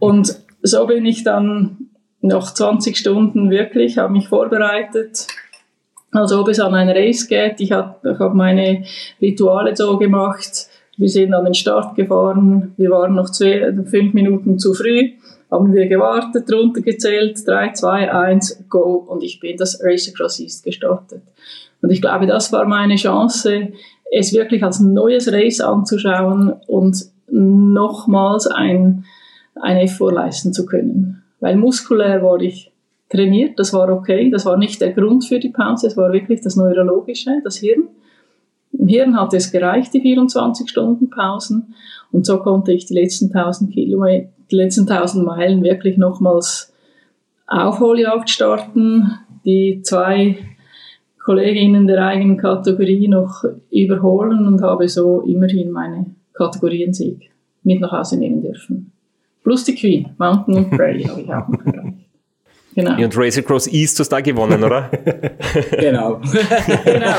Und 0.00 0.36
so 0.60 0.86
bin 0.88 1.06
ich 1.06 1.22
dann 1.22 1.88
noch 2.20 2.52
20 2.52 2.96
Stunden 2.96 3.48
wirklich, 3.48 3.98
habe 3.98 4.12
mich 4.12 4.26
vorbereitet, 4.26 5.28
als 6.10 6.32
ob 6.32 6.48
es 6.48 6.58
an 6.58 6.74
ein 6.74 6.88
Race 6.88 7.28
geht. 7.28 7.60
Ich 7.60 7.70
habe 7.70 8.18
hab 8.18 8.34
meine 8.34 8.82
Rituale 9.20 9.76
so 9.76 9.98
gemacht. 9.98 10.66
Wir 10.96 11.08
sind 11.08 11.32
an 11.32 11.44
den 11.44 11.54
Start 11.54 11.94
gefahren. 11.94 12.74
Wir 12.76 12.90
waren 12.90 13.14
noch 13.14 13.30
zwei, 13.30 13.72
fünf 13.84 14.14
Minuten 14.14 14.58
zu 14.58 14.74
früh. 14.74 15.12
Haben 15.52 15.74
wir 15.74 15.86
gewartet, 15.86 16.50
runtergezählt. 16.50 17.46
Drei, 17.46 17.72
zwei, 17.72 18.10
eins, 18.10 18.64
go. 18.70 19.04
Und 19.06 19.22
ich 19.22 19.38
bin 19.38 19.58
das 19.58 19.80
Race 19.84 20.10
Across 20.12 20.40
East 20.40 20.64
gestartet. 20.64 21.22
Und 21.82 21.90
ich 21.90 22.00
glaube, 22.00 22.26
das 22.26 22.52
war 22.52 22.64
meine 22.64 22.96
Chance, 22.96 23.68
es 24.10 24.32
wirklich 24.32 24.64
als 24.64 24.80
neues 24.80 25.30
Race 25.30 25.60
anzuschauen 25.60 26.54
und 26.66 27.04
nochmals 27.28 28.46
ein, 28.46 29.04
ein 29.54 29.76
Effort 29.76 30.12
leisten 30.12 30.54
zu 30.54 30.64
können. 30.64 31.22
Weil 31.40 31.56
muskulär 31.56 32.22
war 32.22 32.40
ich 32.40 32.72
trainiert, 33.10 33.58
das 33.58 33.74
war 33.74 33.90
okay, 33.90 34.30
das 34.30 34.46
war 34.46 34.56
nicht 34.56 34.80
der 34.80 34.92
Grund 34.92 35.26
für 35.26 35.38
die 35.38 35.50
Pause, 35.50 35.86
es 35.86 35.96
war 35.96 36.12
wirklich 36.12 36.40
das 36.40 36.56
Neurologische, 36.56 37.40
das 37.44 37.56
Hirn. 37.56 37.88
Im 38.72 38.88
Hirn 38.88 39.20
hat 39.20 39.34
es 39.34 39.52
gereicht, 39.52 39.92
die 39.92 40.00
24 40.00 40.68
Stunden 40.68 41.10
Pausen 41.10 41.74
und 42.10 42.24
so 42.24 42.38
konnte 42.38 42.72
ich 42.72 42.86
die 42.86 42.94
letzten 42.94 43.34
1000 43.34 43.72
Kilometer, 43.72 44.28
die 44.52 44.56
letzten 44.56 44.88
1000 44.88 45.24
Meilen 45.24 45.62
wirklich 45.62 45.96
nochmals 45.96 46.72
Aufholjagd 47.46 48.30
starten, 48.30 49.18
die 49.44 49.80
zwei 49.82 50.36
Kolleginnen 51.18 51.86
der 51.86 52.04
eigenen 52.06 52.36
Kategorie 52.36 53.08
noch 53.08 53.44
überholen 53.70 54.46
und 54.46 54.62
habe 54.62 54.88
so 54.88 55.22
immerhin 55.22 55.70
meine 55.70 56.06
Kategoriensieg 56.34 57.30
mit 57.62 57.80
nach 57.80 57.92
Hause 57.92 58.18
nehmen 58.18 58.42
dürfen. 58.42 58.92
Plus 59.42 59.64
die 59.64 59.74
Queen, 59.74 60.10
Mountain 60.18 60.54
und 60.56 60.70
Prairie 60.70 61.08
habe 61.08 61.20
ich 61.20 61.32
auch 61.32 61.48
noch 61.48 61.64
erreicht. 61.66 61.98
Genau. 62.74 62.96
Und 62.96 63.18
Race 63.18 63.38
Across 63.38 63.66
East 63.68 64.00
hast 64.00 64.10
du 64.10 64.16
da 64.16 64.20
gewonnen, 64.20 64.64
oder? 64.64 64.90
genau. 65.78 66.20
genau. 66.84 67.16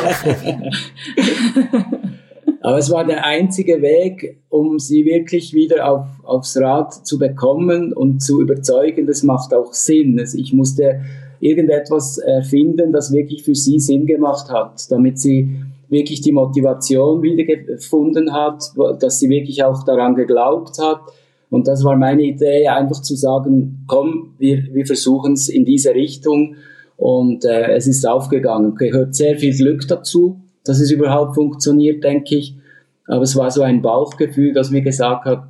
Aber 2.64 2.78
es 2.78 2.90
war 2.90 3.06
der 3.06 3.26
einzige 3.26 3.82
Weg, 3.82 4.42
um 4.50 4.80
sie 4.80 5.06
wirklich 5.06 5.54
wieder 5.54 5.90
auf, 5.92 6.06
aufs 6.24 6.58
Rad 6.58 7.06
zu 7.06 7.20
bekommen 7.20 7.94
und 7.94 8.22
zu 8.22 8.42
überzeugen, 8.42 9.06
das 9.06 9.22
macht 9.22 9.54
auch 9.54 9.74
Sinn. 9.74 10.18
Also 10.20 10.38
ich 10.38 10.54
musste 10.54 11.02
irgendetwas 11.40 12.18
erfinden, 12.18 12.92
das 12.92 13.12
wirklich 13.12 13.44
für 13.44 13.54
sie 13.54 13.80
Sinn 13.80 14.06
gemacht 14.06 14.50
hat, 14.50 14.90
damit 14.90 15.20
sie 15.20 15.58
wirklich 15.90 16.22
die 16.22 16.32
Motivation 16.32 17.22
wieder 17.22 17.44
gefunden 17.44 18.34
hat, 18.34 18.64
dass 19.00 19.20
sie 19.20 19.30
wirklich 19.30 19.64
auch 19.64 19.84
daran 19.84 20.16
geglaubt 20.16 20.80
hat 20.80 21.02
und 21.54 21.68
das 21.68 21.84
war 21.84 21.96
meine 21.96 22.24
Idee, 22.24 22.68
einfach 22.68 23.00
zu 23.04 23.16
sagen, 23.16 23.86
komm, 23.86 24.34
wir, 24.40 24.70
wir 24.74 24.88
versuchen 24.88 25.34
es 25.34 25.50
in 25.50 25.66
diese 25.66 25.94
Richtung. 25.94 26.56
Und 26.98 27.46
äh, 27.46 27.76
es 27.76 27.86
ist 27.86 28.08
aufgegangen. 28.08 28.74
Gehört 28.74 29.14
sehr 29.14 29.38
viel 29.38 29.56
Glück 29.56 29.88
dazu, 29.88 30.42
dass 30.66 30.80
es 30.80 30.92
überhaupt 30.92 31.36
funktioniert, 31.36 32.04
denke 32.04 32.36
ich. 32.36 32.56
Aber 33.08 33.24
es 33.24 33.36
war 33.36 33.52
so 33.52 33.62
ein 33.62 33.82
Bauchgefühl, 33.82 34.54
das 34.54 34.72
mir 34.72 34.82
gesagt 34.82 35.26
hat, 35.26 35.48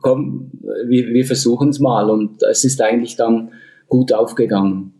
komm, 0.00 0.50
wir, 0.86 1.08
wir 1.08 1.24
versuchen 1.24 1.68
es 1.68 1.78
mal. 1.78 2.10
Und 2.10 2.42
es 2.42 2.64
ist 2.64 2.80
eigentlich 2.82 3.16
dann 3.16 3.52
gut 3.88 4.12
aufgegangen. 4.12 4.92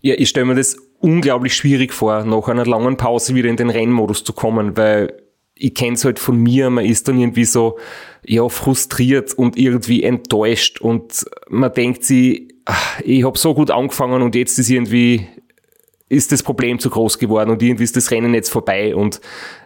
Ja, 0.00 0.14
ich 0.16 0.28
stelle 0.28 0.46
mir 0.46 0.54
das 0.54 0.76
unglaublich 1.00 1.54
schwierig 1.54 1.92
vor, 1.92 2.24
nach 2.24 2.48
einer 2.48 2.66
langen 2.66 2.96
Pause 2.96 3.34
wieder 3.34 3.48
in 3.48 3.56
den 3.56 3.70
Rennmodus 3.70 4.24
zu 4.24 4.32
kommen, 4.32 4.76
weil 4.76 5.12
ich 5.54 5.74
kenne 5.74 5.94
es 5.94 6.04
halt 6.04 6.18
von 6.18 6.36
mir, 6.36 6.68
man 6.70 6.84
ist 6.84 7.06
dann 7.08 7.18
irgendwie 7.18 7.44
so, 7.44 7.78
ja, 8.24 8.48
frustriert 8.48 9.34
und 9.34 9.56
irgendwie 9.56 10.02
enttäuscht 10.02 10.80
und 10.80 11.24
man 11.48 11.72
denkt 11.72 12.04
sich, 12.04 12.48
ich 13.04 13.24
habe 13.24 13.38
so 13.38 13.54
gut 13.54 13.70
angefangen 13.70 14.22
und 14.22 14.34
jetzt 14.34 14.58
ist 14.58 14.70
irgendwie, 14.70 15.26
ist 16.14 16.32
das 16.32 16.42
Problem 16.42 16.78
zu 16.78 16.90
groß 16.90 17.18
geworden 17.18 17.50
und 17.50 17.62
irgendwie 17.62 17.84
ist 17.84 17.96
das 17.96 18.10
Rennen 18.10 18.34
jetzt 18.34 18.50
vorbei 18.50 18.94
und 18.94 19.20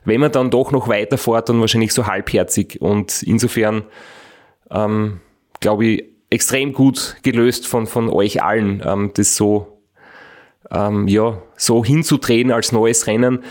wenn 0.04 0.20
man 0.20 0.32
dann 0.32 0.50
doch 0.50 0.72
noch 0.72 0.88
weiterfährt, 0.88 1.48
dann 1.48 1.60
wahrscheinlich 1.60 1.92
so 1.92 2.06
halbherzig 2.06 2.80
und 2.80 3.22
insofern, 3.22 3.84
ähm, 4.70 5.20
glaube 5.60 5.86
ich, 5.86 6.04
extrem 6.30 6.72
gut 6.72 7.16
gelöst 7.22 7.66
von, 7.66 7.86
von 7.86 8.10
euch 8.10 8.42
allen, 8.42 8.82
ähm, 8.84 9.12
das 9.14 9.36
so, 9.36 9.80
ähm, 10.70 11.08
ja, 11.08 11.42
so 11.56 11.84
hinzudrehen 11.84 12.50
als 12.50 12.72
neues 12.72 13.06
Rennen, 13.06 13.44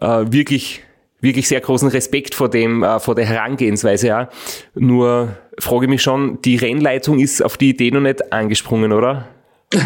äh, 0.00 0.24
wirklich 0.30 0.82
wirklich 1.22 1.48
sehr 1.48 1.60
großen 1.60 1.88
Respekt 1.88 2.34
vor 2.34 2.48
dem, 2.48 2.82
äh, 2.82 2.98
vor 2.98 3.14
der 3.14 3.26
Herangehensweise, 3.26 4.06
ja. 4.06 4.28
Nur 4.74 5.36
frage 5.58 5.84
ich 5.84 5.90
mich 5.90 6.02
schon, 6.02 6.40
die 6.42 6.56
Rennleitung 6.56 7.18
ist 7.18 7.42
auf 7.44 7.56
die 7.56 7.70
Idee 7.70 7.90
noch 7.90 8.00
nicht 8.00 8.32
angesprungen, 8.32 8.92
oder? 8.92 9.28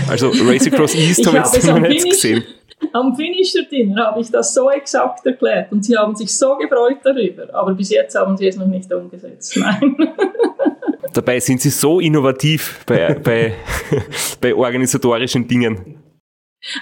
Also 0.08 0.30
Race 0.30 0.66
Across 0.66 0.94
East 0.94 1.26
haben 1.26 1.34
wir 1.34 1.40
jetzt 1.40 1.66
noch 1.66 1.78
nicht 1.78 2.08
gesehen. 2.08 2.44
Am 2.92 3.14
Finisher-Dinner 3.14 4.06
habe 4.06 4.20
ich 4.20 4.30
das 4.30 4.54
so 4.54 4.70
exakt 4.70 5.24
erklärt 5.26 5.72
und 5.72 5.84
sie 5.84 5.96
haben 5.96 6.14
sich 6.14 6.36
so 6.36 6.56
gefreut 6.56 6.98
darüber, 7.02 7.52
aber 7.54 7.74
bis 7.74 7.90
jetzt 7.90 8.14
haben 8.14 8.36
sie 8.36 8.48
es 8.48 8.56
noch 8.56 8.66
nicht 8.66 8.92
umgesetzt. 8.92 9.56
Nein. 9.56 9.96
Dabei 11.12 11.38
sind 11.38 11.60
sie 11.60 11.70
so 11.70 12.00
innovativ 12.00 12.84
bei, 12.86 13.14
bei, 13.14 13.54
bei 14.40 14.54
organisatorischen 14.54 15.46
Dingen. 15.46 15.96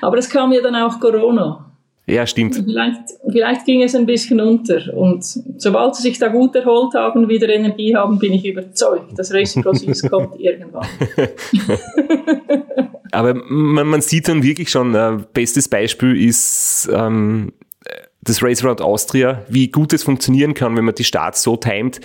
Aber 0.00 0.16
es 0.18 0.30
kam 0.30 0.53
ja 0.53 0.62
dann 0.62 0.76
auch 0.76 0.98
Corona. 0.98 1.72
Ja, 2.07 2.26
stimmt. 2.26 2.57
Vielleicht, 2.57 3.03
vielleicht 3.30 3.64
ging 3.64 3.82
es 3.82 3.94
ein 3.94 4.07
bisschen 4.07 4.40
unter. 4.40 4.92
Und 4.94 5.24
sobald 5.57 5.94
sie 5.94 6.03
sich 6.03 6.18
da 6.18 6.28
gut 6.28 6.55
erholt 6.57 6.94
haben, 6.94 7.28
wieder 7.28 7.48
Energie 7.48 7.94
haben, 7.94 8.18
bin 8.18 8.32
ich 8.32 8.44
überzeugt, 8.44 9.16
das 9.16 9.32
Reciprocity 9.32 10.09
kommt 10.09 10.38
irgendwann. 10.40 10.86
Aber 13.13 13.35
man, 13.35 13.87
man, 13.87 14.01
sieht 14.01 14.29
dann 14.29 14.43
wirklich 14.43 14.71
schon, 14.71 14.95
äh, 14.95 15.19
bestes 15.33 15.69
Beispiel 15.69 16.21
ist 16.21 16.89
ähm, 16.93 17.53
das 18.23 18.43
Race 18.43 18.65
Around 18.65 18.81
Austria, 18.81 19.45
wie 19.49 19.69
gut 19.69 19.93
es 19.93 20.03
funktionieren 20.03 20.55
kann, 20.55 20.77
wenn 20.77 20.85
man 20.85 20.95
die 20.95 21.05
Starts 21.05 21.43
so 21.43 21.57
timet 21.57 22.01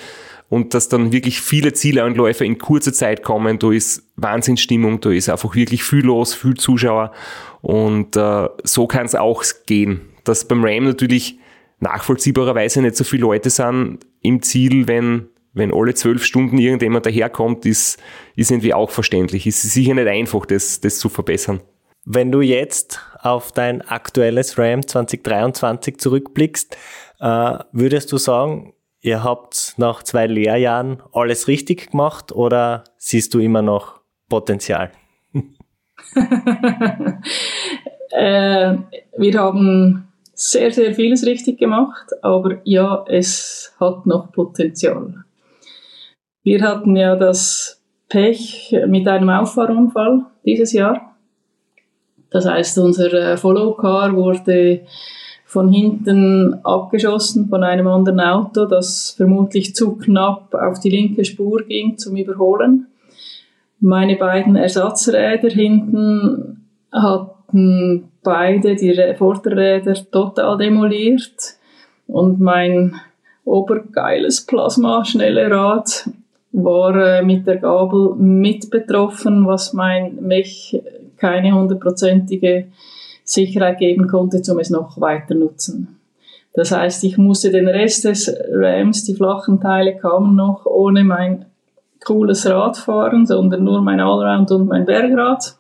und 0.50 0.74
dass 0.74 0.90
dann 0.90 1.12
wirklich 1.12 1.42
viele 1.42 1.74
Zielanläufer 1.74 2.46
in 2.46 2.58
kurzer 2.58 2.94
Zeit 2.94 3.24
kommen. 3.24 3.60
Da 3.60 3.72
ist 3.72 4.04
Wahnsinnsstimmung, 4.16 5.00
da 5.02 5.12
ist 5.12 5.30
einfach 5.30 5.56
wirklich 5.56 5.84
viel 5.84 6.06
los, 6.06 6.34
viel 6.34 6.56
Zuschauer 6.56 7.12
und 7.62 8.16
äh, 8.16 8.48
so 8.64 8.88
kann 8.88 9.06
es 9.06 9.16
auch 9.16 9.44
gehen, 9.66 10.02
dass 10.24 10.48
beim 10.48 10.64
Ram 10.64 10.86
natürlich 10.86 11.40
nachvollziehbarerweise 11.80 12.82
nicht 12.82 12.96
so 12.96 13.04
viele 13.04 13.22
Leute 13.22 13.50
sind 13.50 14.00
im 14.22 14.42
Ziel, 14.42 14.88
wenn 14.88 15.28
wenn 15.58 15.74
alle 15.74 15.94
zwölf 15.94 16.24
Stunden 16.24 16.58
irgendjemand 16.58 17.06
daherkommt, 17.06 17.66
ist, 17.66 18.00
ist 18.36 18.52
irgendwie 18.52 18.74
auch 18.74 18.90
verständlich. 18.90 19.48
Ist 19.48 19.62
sicher 19.62 19.94
nicht 19.94 20.08
einfach, 20.08 20.46
das, 20.46 20.82
das 20.82 21.00
zu 21.00 21.10
verbessern. 21.10 21.62
Wenn 22.06 22.32
du 22.32 22.42
jetzt 22.42 23.02
auf 23.22 23.52
dein 23.52 23.82
aktuelles 23.82 24.58
RAM 24.58 24.86
2023 24.86 25.98
zurückblickst, 25.98 26.78
äh, 27.20 27.58
würdest 27.72 28.12
du 28.12 28.18
sagen, 28.18 28.74
ihr 29.02 29.24
habt 29.24 29.74
nach 29.78 30.04
zwei 30.04 30.28
Lehrjahren 30.28 31.02
alles 31.12 31.48
richtig 31.48 31.92
gemacht 31.92 32.32
oder 32.32 32.84
siehst 32.98 33.34
du 33.34 33.40
immer 33.40 33.62
noch 33.62 34.00
Potenzial? 34.30 34.92
äh, 38.12 38.78
wir 39.18 39.40
haben 39.40 40.08
sehr, 40.34 40.72
sehr 40.72 40.94
vieles 40.94 41.26
richtig 41.26 41.60
gemacht, 41.60 42.12
aber 42.22 42.62
ja, 42.64 43.04
es 43.08 43.76
hat 43.80 44.06
noch 44.06 44.32
Potenzial. 44.32 45.26
Wir 46.48 46.62
hatten 46.62 46.96
ja 46.96 47.18
das 47.18 47.84
Pech 48.08 48.74
mit 48.88 49.06
einem 49.06 49.30
Auffahrunfall 49.30 50.28
dieses 50.46 50.72
Jahr. 50.72 51.18
Das 52.30 52.46
heißt, 52.46 52.78
unser 52.78 53.12
äh, 53.12 53.36
Follow 53.36 53.74
Car 53.74 54.16
wurde 54.16 54.80
von 55.44 55.70
hinten 55.70 56.54
abgeschossen 56.64 57.50
von 57.50 57.66
einem 57.66 57.88
anderen 57.90 58.22
Auto, 58.22 58.64
das 58.64 59.14
vermutlich 59.18 59.76
zu 59.76 59.98
knapp 59.98 60.54
auf 60.54 60.80
die 60.80 60.90
linke 60.90 61.26
Spur 61.26 61.64
ging 61.64 61.98
zum 61.98 62.16
Überholen. 62.16 62.88
Meine 63.82 64.16
beiden 64.16 64.56
Ersatzräder 64.56 65.50
hinten 65.50 66.66
hatten 66.94 68.10
beide 68.24 68.78
die 68.78 69.16
Vorderräder 69.18 69.96
total 70.10 70.58
demoliert 70.58 71.58
und 72.08 72.40
mein 72.40 72.96
obergeiles 73.44 74.46
Plasma 74.46 75.04
schnelle 75.04 75.52
Rad 75.52 76.10
war 76.64 77.22
mit 77.22 77.46
der 77.46 77.58
Gabel 77.58 78.16
mit 78.16 78.70
betroffen, 78.70 79.46
was 79.46 79.74
mein 79.74 80.18
Mech 80.22 80.82
keine 81.18 81.54
hundertprozentige 81.54 82.68
Sicherheit 83.24 83.80
geben 83.80 84.08
konnte, 84.08 84.42
um 84.52 84.60
es 84.60 84.70
noch 84.70 85.00
weiter 85.00 85.36
nutzen. 85.36 86.00
Das 86.54 86.72
heißt, 86.72 87.04
ich 87.04 87.18
musste 87.18 87.52
den 87.52 87.68
Rest 87.68 88.06
des 88.06 88.34
Rams, 88.52 89.04
die 89.04 89.14
flachen 89.14 89.62
Teile 89.62 89.98
kamen 89.98 90.36
noch 90.36 90.66
ohne 90.66 91.04
mein 91.04 91.46
cooles 92.04 92.50
Rad 92.50 92.78
fahren, 92.78 93.26
sondern 93.28 93.64
nur 93.64 93.82
mein 93.82 94.00
Allround 94.00 94.50
und 94.52 94.68
mein 94.68 94.86
Bergrad. 94.86 95.56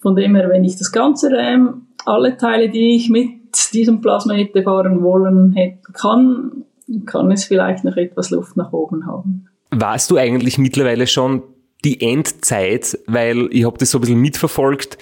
Von 0.00 0.16
dem 0.16 0.34
her, 0.34 0.48
wenn 0.48 0.64
ich 0.64 0.76
das 0.76 0.90
ganze 0.90 1.30
Ram, 1.30 1.86
alle 2.04 2.36
Teile, 2.36 2.68
die 2.68 2.96
ich 2.96 3.10
mit 3.10 3.30
diesem 3.72 4.00
Plasma 4.00 4.34
hätte 4.34 4.62
fahren 4.62 5.02
wollen, 5.02 5.52
hätte, 5.52 5.92
kann, 5.92 6.64
kann 7.06 7.30
es 7.30 7.44
vielleicht 7.44 7.84
noch 7.84 7.96
etwas 7.96 8.30
Luft 8.30 8.56
nach 8.56 8.72
oben 8.72 9.06
haben. 9.06 9.48
Warst 9.74 10.10
du 10.10 10.16
eigentlich 10.16 10.58
mittlerweile 10.58 11.06
schon 11.06 11.42
die 11.84 12.00
Endzeit, 12.00 12.98
weil 13.06 13.48
ich 13.50 13.64
habe 13.64 13.78
das 13.78 13.90
so 13.90 13.98
ein 13.98 14.00
bisschen 14.00 14.20
mitverfolgt. 14.20 14.98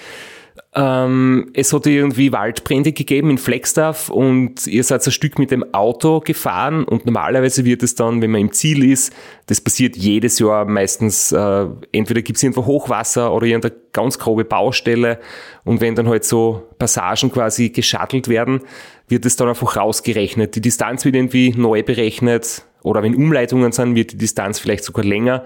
Ähm, 0.75 1.51
es 1.55 1.73
hat 1.73 1.87
irgendwie 1.87 2.33
Waldbrände 2.33 2.93
gegeben 2.93 3.31
in 3.31 3.39
Flagstaff 3.39 4.09
und 4.09 4.67
ihr 4.67 4.83
seid 4.85 5.07
ein 5.07 5.13
Stück 5.13 5.39
mit 5.39 5.51
dem 5.51 5.75
Auto 5.75 6.21
gefahren 6.21 6.85
und 6.85 7.05
normalerweise 7.05 7.67
wird 7.67 7.83
es 7.83 7.95
dann, 7.95 8.23
wenn 8.23 8.31
man 8.31 8.41
im 8.41 8.53
Ziel 8.53 8.91
ist, 8.91 9.15
das 9.47 9.61
passiert 9.61 9.97
jedes 9.97 10.39
Jahr 10.39 10.65
meistens, 10.65 11.31
äh, 11.31 11.67
entweder 11.93 12.23
gibt 12.23 12.39
es 12.39 12.43
irgendwo 12.43 12.65
Hochwasser 12.65 13.35
oder 13.35 13.47
irgendeine 13.47 13.75
ganz 13.93 14.19
grobe 14.19 14.45
Baustelle 14.45 15.21
und 15.65 15.83
wenn 15.83 15.95
dann 15.95 16.09
halt 16.09 16.25
so 16.25 16.63
Passagen 16.79 17.31
quasi 17.31 17.69
geschattelt 17.69 18.29
werden, 18.29 18.61
wird 19.09 19.27
es 19.27 19.37
dann 19.37 19.49
einfach 19.49 19.77
rausgerechnet. 19.77 20.57
Die 20.57 20.63
Distanz 20.63 21.05
wird 21.05 21.17
irgendwie 21.17 21.55
neu 21.55 21.83
berechnet 21.83 22.65
oder 22.83 23.03
wenn 23.03 23.15
Umleitungen 23.15 23.73
sind, 23.73 23.95
wird 23.95 24.13
die 24.13 24.19
Distanz 24.19 24.59
vielleicht 24.59 24.85
sogar 24.85 25.05
länger 25.05 25.45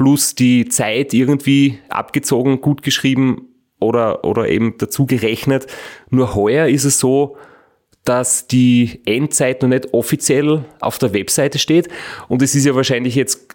plus 0.00 0.34
die 0.34 0.66
Zeit 0.66 1.12
irgendwie 1.12 1.78
abgezogen, 1.90 2.62
gut 2.62 2.82
geschrieben 2.82 3.48
oder, 3.80 4.24
oder 4.24 4.48
eben 4.48 4.78
dazu 4.78 5.04
gerechnet. 5.04 5.66
Nur 6.08 6.34
heuer 6.34 6.68
ist 6.68 6.84
es 6.84 6.98
so, 6.98 7.36
dass 8.04 8.46
die 8.46 9.02
Endzeit 9.04 9.60
noch 9.60 9.68
nicht 9.68 9.92
offiziell 9.92 10.64
auf 10.80 10.98
der 10.98 11.12
Webseite 11.12 11.58
steht. 11.58 11.88
Und 12.28 12.40
es 12.40 12.54
ist 12.54 12.64
ja 12.64 12.74
wahrscheinlich 12.74 13.14
jetzt 13.14 13.54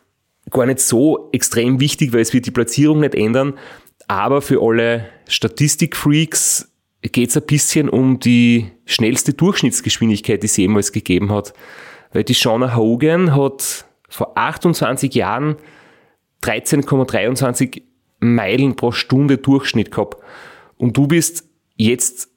gar 0.51 0.67
nicht 0.67 0.81
so 0.81 1.29
extrem 1.31 1.79
wichtig, 1.79 2.13
weil 2.13 2.21
es 2.21 2.31
wird 2.31 2.45
die 2.45 2.51
Platzierung 2.51 2.99
nicht 2.99 3.15
ändern. 3.15 3.55
Aber 4.07 4.43
für 4.43 4.61
alle 4.61 5.09
Statistikfreaks 5.27 6.71
geht 7.01 7.31
es 7.31 7.37
ein 7.37 7.45
bisschen 7.47 7.89
um 7.89 8.19
die 8.19 8.67
schnellste 8.85 9.33
Durchschnittsgeschwindigkeit, 9.33 10.43
die 10.43 10.47
es 10.47 10.57
jemals 10.57 10.91
gegeben 10.91 11.31
hat. 11.31 11.53
Weil 12.15 12.23
die 12.23 12.33
Shauna 12.33 12.77
Hogan 12.77 13.35
hat 13.35 13.83
vor 14.07 14.37
28 14.37 15.13
Jahren 15.15 15.57
13,23 16.43 17.81
Meilen 18.19 18.77
pro 18.77 18.93
Stunde 18.93 19.37
Durchschnitt 19.37 19.91
gehabt. 19.91 20.23
Und 20.77 20.95
du 20.95 21.07
bist 21.07 21.43
jetzt 21.75 22.29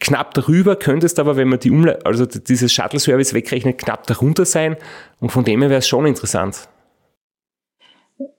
knapp 0.00 0.32
darüber, 0.32 0.76
könntest 0.76 1.20
aber, 1.20 1.36
wenn 1.36 1.48
man 1.48 1.58
die 1.58 1.70
Umle 1.70 1.98
also 2.06 2.24
dieses 2.24 2.72
Shuttle-Service 2.72 3.34
wegrechnet, 3.34 3.76
knapp 3.76 4.06
darunter 4.06 4.46
sein. 4.46 4.78
Und 5.20 5.30
von 5.30 5.44
dem 5.44 5.60
her 5.60 5.68
wäre 5.68 5.80
es 5.80 5.88
schon 5.88 6.06
interessant. 6.06 6.70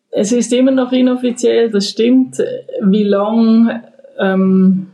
Es 0.10 0.32
ist 0.32 0.52
immer 0.54 0.72
noch 0.72 0.92
inoffiziell, 0.92 1.70
das 1.70 1.88
stimmt. 1.88 2.42
Wie 2.82 3.04
lang 3.04 3.84
ähm, 4.20 4.88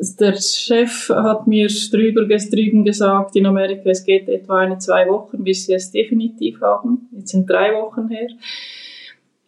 der 0.00 0.34
Chef 0.34 1.08
hat 1.10 1.46
mir 1.46 1.68
drüber, 1.90 2.26
drüben 2.26 2.84
gesagt, 2.84 3.36
in 3.36 3.46
Amerika, 3.46 3.90
es 3.90 4.04
geht 4.04 4.28
etwa 4.28 4.58
eine, 4.58 4.78
zwei 4.78 5.08
Wochen, 5.08 5.42
bis 5.42 5.66
sie 5.66 5.74
es 5.74 5.90
definitiv 5.90 6.60
haben. 6.60 7.08
Jetzt 7.12 7.30
sind 7.30 7.48
drei 7.48 7.74
Wochen 7.74 8.08
her. 8.08 8.28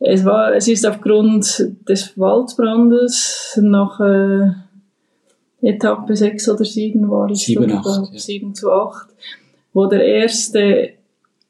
Es, 0.01 0.25
war, 0.25 0.55
es 0.55 0.67
ist 0.67 0.87
aufgrund 0.87 1.69
des 1.89 2.19
Waldbrandes 2.19 3.59
nach 3.63 4.01
äh, 4.01 4.51
Etappe 5.63 6.17
6 6.17 6.49
oder 6.49 6.65
7 6.65 7.11
war 7.11 7.31
es. 7.31 7.41
7, 7.41 7.71
8, 7.71 8.13
ja. 8.13 8.19
7 8.19 8.55
zu 8.55 8.73
8, 8.73 9.09
wo 9.73 9.87
der 9.87 10.05
erste 10.05 10.91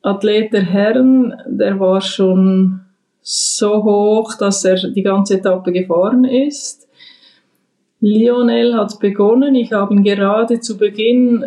Athlet 0.03 0.53
der 0.53 0.63
Herren, 0.63 1.35
der 1.47 1.79
war 1.79 2.01
schon 2.01 2.81
so 3.23 3.85
hoch, 3.85 4.35
dass 4.35 4.65
er 4.65 4.77
die 4.91 5.03
ganze 5.03 5.35
Etappe 5.35 5.73
gefahren 5.73 6.25
ist. 6.25 6.89
Lionel 8.01 8.75
hat 8.75 8.99
begonnen. 8.99 9.55
Ich 9.55 9.73
habe 9.73 9.95
ihn 9.95 10.03
gerade 10.03 10.61
zu 10.61 10.79
Beginn 10.79 11.45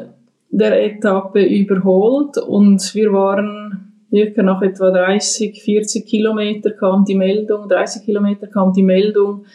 der 0.49 0.84
Etappe 0.86 1.43
überholt 1.43 2.38
und 2.38 2.93
wir 2.93 3.12
waren 3.12 3.93
circa 4.12 4.43
nach 4.43 4.62
etwa 4.62 4.91
30, 4.91 5.64
40 5.64 6.06
Kilometer 6.06 6.70
kam 6.70 7.06
die 7.06 7.16
Meldung, 7.16 7.68
30 7.68 8.06
Kilometer 8.06 8.45
kam 8.45 8.72
die 8.72 8.84
Meldung, 8.84 9.45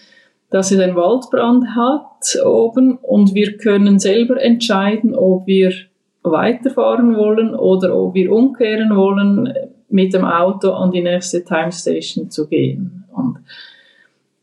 dass 0.51 0.73
es 0.73 0.81
einen 0.81 0.97
Waldbrand 0.97 1.77
hat 1.77 2.45
oben 2.45 2.97
und 2.97 3.35
wir 3.35 3.57
können 3.59 4.01
selber 4.01 4.43
entscheiden, 4.43 5.15
ob 5.15 5.47
wir 5.47 5.73
weiterfahren 6.23 7.17
wollen 7.17 7.55
oder 7.55 7.97
ob 7.97 8.15
wir 8.15 8.33
umkehren 8.33 8.97
wollen, 8.97 9.53
mit 9.89 10.13
dem 10.13 10.25
Auto 10.25 10.73
an 10.73 10.91
die 10.91 11.03
nächste 11.03 11.45
Time 11.45 11.71
Station 11.71 12.29
zu 12.29 12.49
gehen. 12.49 13.05
Und 13.15 13.39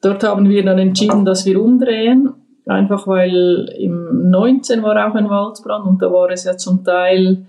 dort 0.01 0.24
haben 0.24 0.49
wir 0.49 0.64
dann 0.64 0.80
entschieden, 0.80 1.26
dass 1.26 1.45
wir 1.45 1.62
umdrehen, 1.62 2.30
einfach 2.66 3.07
weil 3.07 3.70
im 3.78 4.30
19 4.30 4.84
war 4.84 5.09
auch 5.09 5.16
ein 5.16 5.30
Waldbrand 5.30 5.86
und 5.86 6.01
da 6.01 6.11
war 6.11 6.30
es 6.30 6.43
ja 6.43 6.57
zum 6.57 6.84
Teil 6.84 7.45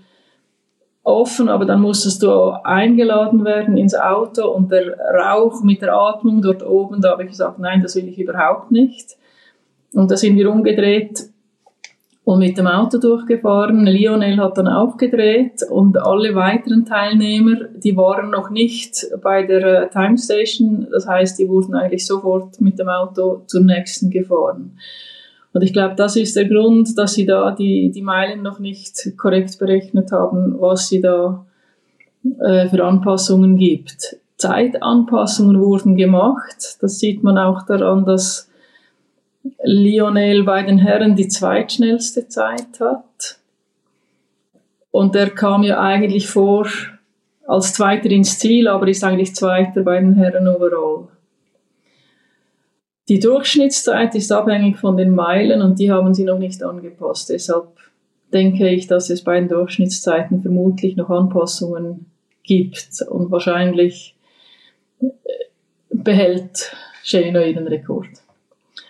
offen, 1.03 1.47
aber 1.47 1.65
dann 1.65 1.81
musstest 1.81 2.21
du 2.21 2.49
eingeladen 2.63 3.45
werden 3.45 3.77
ins 3.77 3.95
Auto 3.95 4.49
und 4.49 4.71
der 4.71 4.97
Rauch 4.99 5.63
mit 5.63 5.81
der 5.81 5.93
Atmung 5.93 6.41
dort 6.41 6.63
oben, 6.63 7.01
da 7.01 7.11
habe 7.11 7.23
ich 7.23 7.29
gesagt, 7.29 7.59
nein, 7.59 7.81
das 7.81 7.95
will 7.95 8.09
ich 8.09 8.19
überhaupt 8.19 8.71
nicht. 8.71 9.15
Und 9.93 10.11
da 10.11 10.17
sind 10.17 10.35
wir 10.35 10.51
umgedreht 10.51 11.29
und 12.27 12.39
mit 12.39 12.57
dem 12.57 12.67
Auto 12.67 12.97
durchgefahren. 12.97 13.85
Lionel 13.85 14.35
hat 14.35 14.57
dann 14.57 14.67
aufgedreht 14.67 15.63
und 15.69 15.97
alle 15.97 16.35
weiteren 16.35 16.83
Teilnehmer, 16.83 17.69
die 17.81 17.95
waren 17.95 18.31
noch 18.31 18.49
nicht 18.49 19.07
bei 19.23 19.43
der 19.43 19.83
äh, 19.83 19.89
Time 19.89 20.17
Station. 20.17 20.87
Das 20.91 21.07
heißt, 21.07 21.39
die 21.39 21.47
wurden 21.47 21.73
eigentlich 21.73 22.05
sofort 22.05 22.59
mit 22.59 22.79
dem 22.79 22.89
Auto 22.89 23.43
zur 23.47 23.61
nächsten 23.61 24.09
gefahren. 24.09 24.77
Und 25.53 25.61
ich 25.61 25.71
glaube, 25.71 25.95
das 25.95 26.17
ist 26.17 26.35
der 26.35 26.49
Grund, 26.49 26.97
dass 26.97 27.13
sie 27.13 27.25
da 27.25 27.51
die, 27.51 27.91
die 27.91 28.01
Meilen 28.01 28.41
noch 28.41 28.59
nicht 28.59 29.13
korrekt 29.17 29.57
berechnet 29.57 30.11
haben, 30.11 30.57
was 30.59 30.89
sie 30.89 30.99
da 30.99 31.45
äh, 32.41 32.67
für 32.67 32.83
Anpassungen 32.83 33.55
gibt. 33.55 34.17
Zeitanpassungen 34.35 35.61
wurden 35.61 35.95
gemacht. 35.95 36.75
Das 36.81 36.99
sieht 36.99 37.23
man 37.23 37.37
auch 37.37 37.65
daran, 37.65 38.03
dass 38.03 38.49
Lionel 39.63 40.43
bei 40.43 40.63
den 40.63 40.77
Herren 40.77 41.15
die 41.15 41.27
zweitschnellste 41.27 42.27
Zeit 42.27 42.79
hat. 42.79 43.39
Und 44.91 45.15
er 45.15 45.29
kam 45.29 45.63
ja 45.63 45.79
eigentlich 45.79 46.27
vor 46.27 46.67
als 47.45 47.73
Zweiter 47.73 48.09
ins 48.09 48.39
Ziel, 48.39 48.67
aber 48.67 48.87
ist 48.87 49.03
eigentlich 49.03 49.35
Zweiter 49.35 49.83
bei 49.83 49.99
den 49.99 50.15
Herren 50.15 50.47
overall. 50.47 51.07
Die 53.07 53.19
Durchschnittszeit 53.19 54.15
ist 54.15 54.31
abhängig 54.31 54.77
von 54.77 54.97
den 54.97 55.11
Meilen 55.11 55.61
und 55.61 55.79
die 55.79 55.91
haben 55.91 56.13
sie 56.13 56.25
noch 56.25 56.39
nicht 56.39 56.61
angepasst. 56.61 57.29
Deshalb 57.29 57.69
denke 58.33 58.67
ich, 58.67 58.87
dass 58.87 59.09
es 59.09 59.23
bei 59.23 59.39
den 59.39 59.47
Durchschnittszeiten 59.47 60.41
vermutlich 60.41 60.97
noch 60.97 61.09
Anpassungen 61.09 62.07
gibt 62.43 63.01
und 63.09 63.31
wahrscheinlich 63.31 64.15
äh, 64.99 65.07
behält 65.89 66.75
Shano 67.03 67.39
ihren 67.39 67.67
Rekord. 67.67 68.09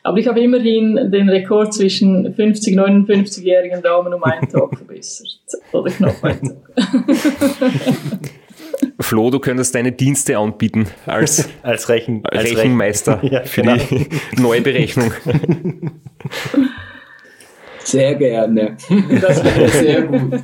Aber 0.08 0.20
ich 0.20 0.28
habe 0.30 0.40
immerhin 0.40 1.12
den 1.12 1.28
Rekord 1.28 1.74
zwischen 1.74 2.34
50 2.34 2.78
59-jährigen 2.78 3.82
Damen 3.82 4.14
um 4.14 4.24
einen 4.24 4.48
Tag 4.48 4.78
verbessert. 4.78 5.38
Oder 5.74 5.92
knapp 5.92 6.24
einen 6.24 6.40
Tag. 6.40 7.76
Flo, 9.02 9.30
du 9.30 9.40
könntest 9.40 9.76
deine 9.76 9.92
Dienste 9.92 10.38
anbieten 10.38 10.88
als, 11.06 11.50
als, 11.62 11.90
Rechen, 11.90 12.24
als 12.24 12.46
Rechenmeister 12.46 13.20
ja, 13.30 13.44
für 13.44 13.64
genau. 13.64 13.76
die 13.76 14.08
Neuberechnung. 14.42 15.12
Sehr 17.80 18.16
gerne. 18.16 18.78
Das 19.20 19.44
wäre 19.44 19.68
sehr 19.68 20.02
gut. 20.04 20.42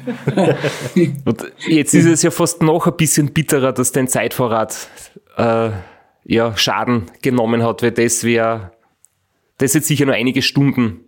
Und 1.23 1.51
jetzt 1.69 1.93
ist 1.93 2.05
es 2.05 2.21
ja 2.21 2.31
fast 2.31 2.61
noch 2.61 2.85
ein 2.85 2.97
bisschen 2.97 3.31
bitterer, 3.31 3.71
dass 3.71 3.93
dein 3.93 4.09
Zeitvorrat 4.09 4.89
äh, 5.37 5.69
ja, 6.25 6.57
Schaden 6.57 7.03
genommen 7.21 7.63
hat, 7.63 7.81
weil 7.81 7.91
das 7.91 8.25
wäre, 8.25 8.72
das 9.57 9.73
hätte 9.75 9.85
sicher 9.85 10.05
nur 10.05 10.15
einige 10.15 10.41
Stunden 10.41 11.01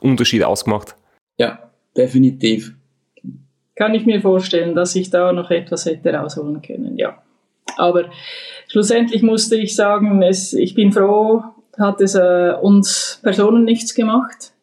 Unterschied 0.00 0.42
ausgemacht. 0.42 0.96
Ja, 1.38 1.70
definitiv. 1.96 2.74
Kann 3.76 3.94
ich 3.94 4.06
mir 4.06 4.20
vorstellen, 4.20 4.74
dass 4.74 4.94
ich 4.94 5.10
da 5.10 5.32
noch 5.32 5.50
etwas 5.50 5.86
hätte 5.86 6.12
rausholen 6.12 6.62
können, 6.62 6.96
ja. 6.96 7.22
Aber 7.76 8.10
schlussendlich 8.68 9.22
musste 9.22 9.56
ich 9.56 9.74
sagen, 9.74 10.22
es, 10.22 10.52
ich 10.52 10.74
bin 10.74 10.92
froh, 10.92 11.42
hat 11.78 12.00
es 12.00 12.14
äh, 12.14 12.52
uns 12.60 13.18
Personen 13.22 13.64
nichts 13.64 13.94
gemacht. 13.94 14.53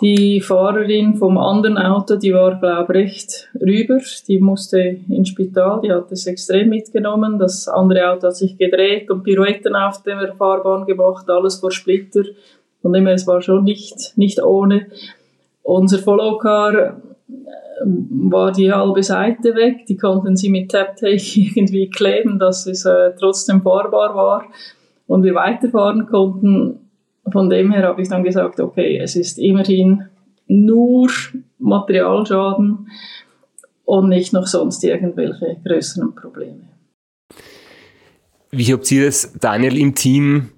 Die 0.00 0.40
Fahrerin 0.40 1.14
vom 1.14 1.38
anderen 1.38 1.78
Auto, 1.78 2.16
die 2.16 2.34
war, 2.34 2.58
glaube 2.58 2.98
ich, 2.98 3.04
recht 3.04 3.48
rüber. 3.60 4.00
Die 4.26 4.40
musste 4.40 4.80
ins 5.08 5.28
Spital, 5.28 5.80
die 5.82 5.92
hat 5.92 6.10
es 6.10 6.26
extrem 6.26 6.70
mitgenommen. 6.70 7.38
Das 7.38 7.68
andere 7.68 8.10
Auto 8.10 8.26
hat 8.26 8.36
sich 8.36 8.58
gedreht 8.58 9.08
und 9.10 9.22
Pirouetten 9.22 9.76
auf 9.76 10.02
der 10.02 10.34
Fahrbahn 10.34 10.86
gemacht, 10.86 11.30
alles 11.30 11.56
vor 11.56 11.70
Splitter. 11.70 12.24
Von 12.82 12.92
dem 12.92 13.06
her, 13.06 13.14
es 13.14 13.26
war 13.26 13.40
schon 13.40 13.64
nicht, 13.64 14.12
nicht 14.16 14.42
ohne. 14.42 14.86
Unser 15.62 15.98
Followcar 15.98 16.74
äh, 16.74 16.92
war 17.84 18.50
die 18.50 18.72
halbe 18.72 19.02
Seite 19.02 19.54
weg. 19.54 19.86
Die 19.86 19.96
konnten 19.96 20.36
sie 20.36 20.50
mit 20.50 20.72
Tap-Tape 20.72 21.16
irgendwie 21.34 21.88
kleben, 21.88 22.40
dass 22.40 22.66
es 22.66 22.84
äh, 22.84 23.12
trotzdem 23.18 23.62
fahrbar 23.62 24.14
war 24.14 24.44
und 25.06 25.22
wir 25.22 25.34
weiterfahren 25.34 26.06
konnten. 26.06 26.83
Von 27.30 27.48
dem 27.48 27.72
her 27.72 27.84
habe 27.84 28.02
ich 28.02 28.08
dann 28.08 28.22
gesagt, 28.22 28.60
okay, 28.60 28.98
es 28.98 29.16
ist 29.16 29.38
immerhin 29.38 30.04
nur 30.46 31.10
Materialschaden 31.58 32.88
und 33.84 34.08
nicht 34.08 34.32
noch 34.32 34.46
sonst 34.46 34.84
irgendwelche 34.84 35.56
größeren 35.64 36.14
Probleme. 36.14 36.60
Wie 38.50 38.72
habt 38.72 38.90
ihr 38.92 39.06
das, 39.06 39.32
Daniel, 39.40 39.76
im 39.78 39.94
Team 39.94 40.50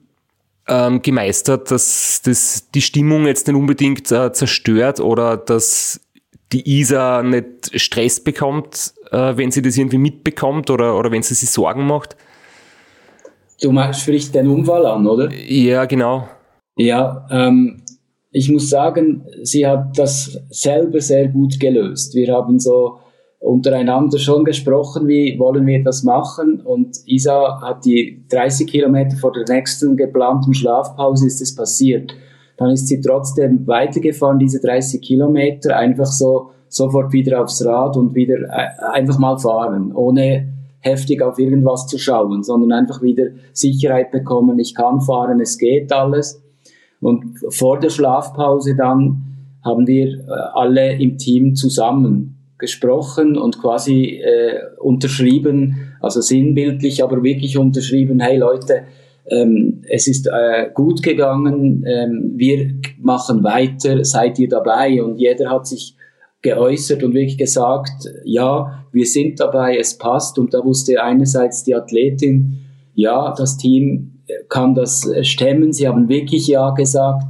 ähm, 0.69 1.01
gemeistert, 1.03 1.71
dass 1.71 2.21
das 2.23 2.71
die 2.71 2.83
Stimmung 2.83 3.27
jetzt 3.27 3.47
nicht 3.47 3.57
unbedingt 3.57 4.11
äh, 4.12 4.33
zerstört 4.33 5.01
oder 5.01 5.37
dass 5.37 6.01
die 6.53 6.79
Isa 6.79 7.23
nicht 7.23 7.81
Stress 7.81 8.23
bekommt, 8.23 8.93
äh, 9.11 9.37
wenn 9.37 9.51
sie 9.51 9.62
das 9.62 9.77
irgendwie 9.77 9.99
mitbekommt 9.99 10.71
oder, 10.71 10.99
oder 10.99 11.11
wenn 11.11 11.23
sie 11.23 11.35
sich 11.35 11.51
Sorgen 11.51 11.87
macht? 11.87 12.17
Du 13.61 13.73
sprichst 13.93 14.35
den 14.35 14.49
Unfall 14.49 14.85
an, 14.85 15.07
oder? 15.07 15.33
Ja, 15.33 15.87
genau. 15.87 16.29
Ja, 16.77 17.27
ähm, 17.31 17.83
ich 18.31 18.51
muss 18.51 18.68
sagen, 18.68 19.24
sie 19.43 19.66
hat 19.66 19.99
das 19.99 20.39
selber 20.51 21.01
sehr 21.01 21.29
gut 21.29 21.59
gelöst. 21.59 22.14
Wir 22.14 22.35
haben 22.35 22.59
so 22.59 22.99
untereinander 23.39 24.18
schon 24.18 24.45
gesprochen, 24.45 25.09
wie 25.09 25.39
wollen 25.39 25.66
wir 25.66 25.83
das 25.83 26.03
machen. 26.03 26.61
Und 26.61 26.99
Isa 27.07 27.61
hat 27.62 27.85
die 27.85 28.24
30 28.29 28.66
Kilometer 28.66 29.16
vor 29.16 29.33
der 29.33 29.45
nächsten 29.49 29.97
geplanten 29.97 30.53
Schlafpause 30.53 31.27
ist 31.27 31.41
es 31.41 31.55
passiert. 31.55 32.14
Dann 32.59 32.70
ist 32.70 32.89
sie 32.89 33.01
trotzdem 33.01 33.66
weitergefahren, 33.66 34.39
diese 34.39 34.61
30 34.61 35.01
Kilometer, 35.01 35.77
einfach 35.77 36.07
so 36.07 36.51
sofort 36.68 37.12
wieder 37.12 37.43
aufs 37.43 37.64
Rad 37.64 37.97
und 37.97 38.14
wieder 38.14 38.37
äh, 38.51 38.93
einfach 38.93 39.18
mal 39.18 39.39
fahren, 39.39 39.93
ohne 39.95 40.53
heftig 40.81 41.22
auf 41.22 41.39
irgendwas 41.39 41.87
zu 41.87 41.99
schauen, 41.99 42.43
sondern 42.43 42.72
einfach 42.72 43.03
wieder 43.03 43.27
Sicherheit 43.53 44.11
bekommen, 44.11 44.59
ich 44.59 44.74
kann 44.74 45.01
fahren, 45.01 45.41
es 45.41 45.59
geht 45.59 45.93
alles. 45.93 46.43
Und 47.01 47.38
vor 47.51 47.78
der 47.78 47.90
Schlafpause 47.90 48.74
dann 48.76 49.22
haben 49.64 49.86
wir 49.86 50.07
äh, 50.07 50.30
alle 50.55 50.94
im 50.94 51.18
Team 51.18 51.55
zusammen 51.55 52.36
gesprochen 52.59 53.36
und 53.36 53.61
quasi 53.61 54.20
äh, 54.22 54.61
unterschrieben, 54.78 55.92
also 56.01 56.20
sinnbildlich, 56.20 57.03
aber 57.03 57.22
wirklich 57.22 57.59
unterschrieben, 57.59 58.20
hey 58.20 58.38
Leute, 58.38 58.84
ähm, 59.28 59.82
es 59.88 60.07
ist 60.07 60.26
äh, 60.26 60.70
gut 60.72 61.03
gegangen, 61.03 61.84
ähm, 61.86 62.32
wir 62.36 62.70
machen 62.99 63.42
weiter, 63.42 64.05
seid 64.05 64.38
ihr 64.38 64.49
dabei? 64.49 65.03
Und 65.03 65.18
jeder 65.18 65.51
hat 65.51 65.66
sich 65.66 65.97
geäußert 66.42 67.03
und 67.03 67.12
wirklich 67.12 67.36
gesagt, 67.36 68.09
ja, 68.24 68.84
wir 68.92 69.05
sind 69.05 69.40
dabei, 69.40 69.76
es 69.78 69.99
passt. 69.99 70.38
Und 70.38 70.55
da 70.55 70.64
wusste 70.64 71.03
einerseits 71.03 71.64
die 71.64 71.74
Athletin, 71.74 72.59
ja, 72.94 73.34
das 73.36 73.57
Team 73.57 74.16
kann 74.49 74.74
das 74.74 75.09
stemmen. 75.22 75.72
Sie 75.72 75.89
haben 75.89 76.09
wirklich 76.09 76.47
ja 76.47 76.70
gesagt. 76.70 77.24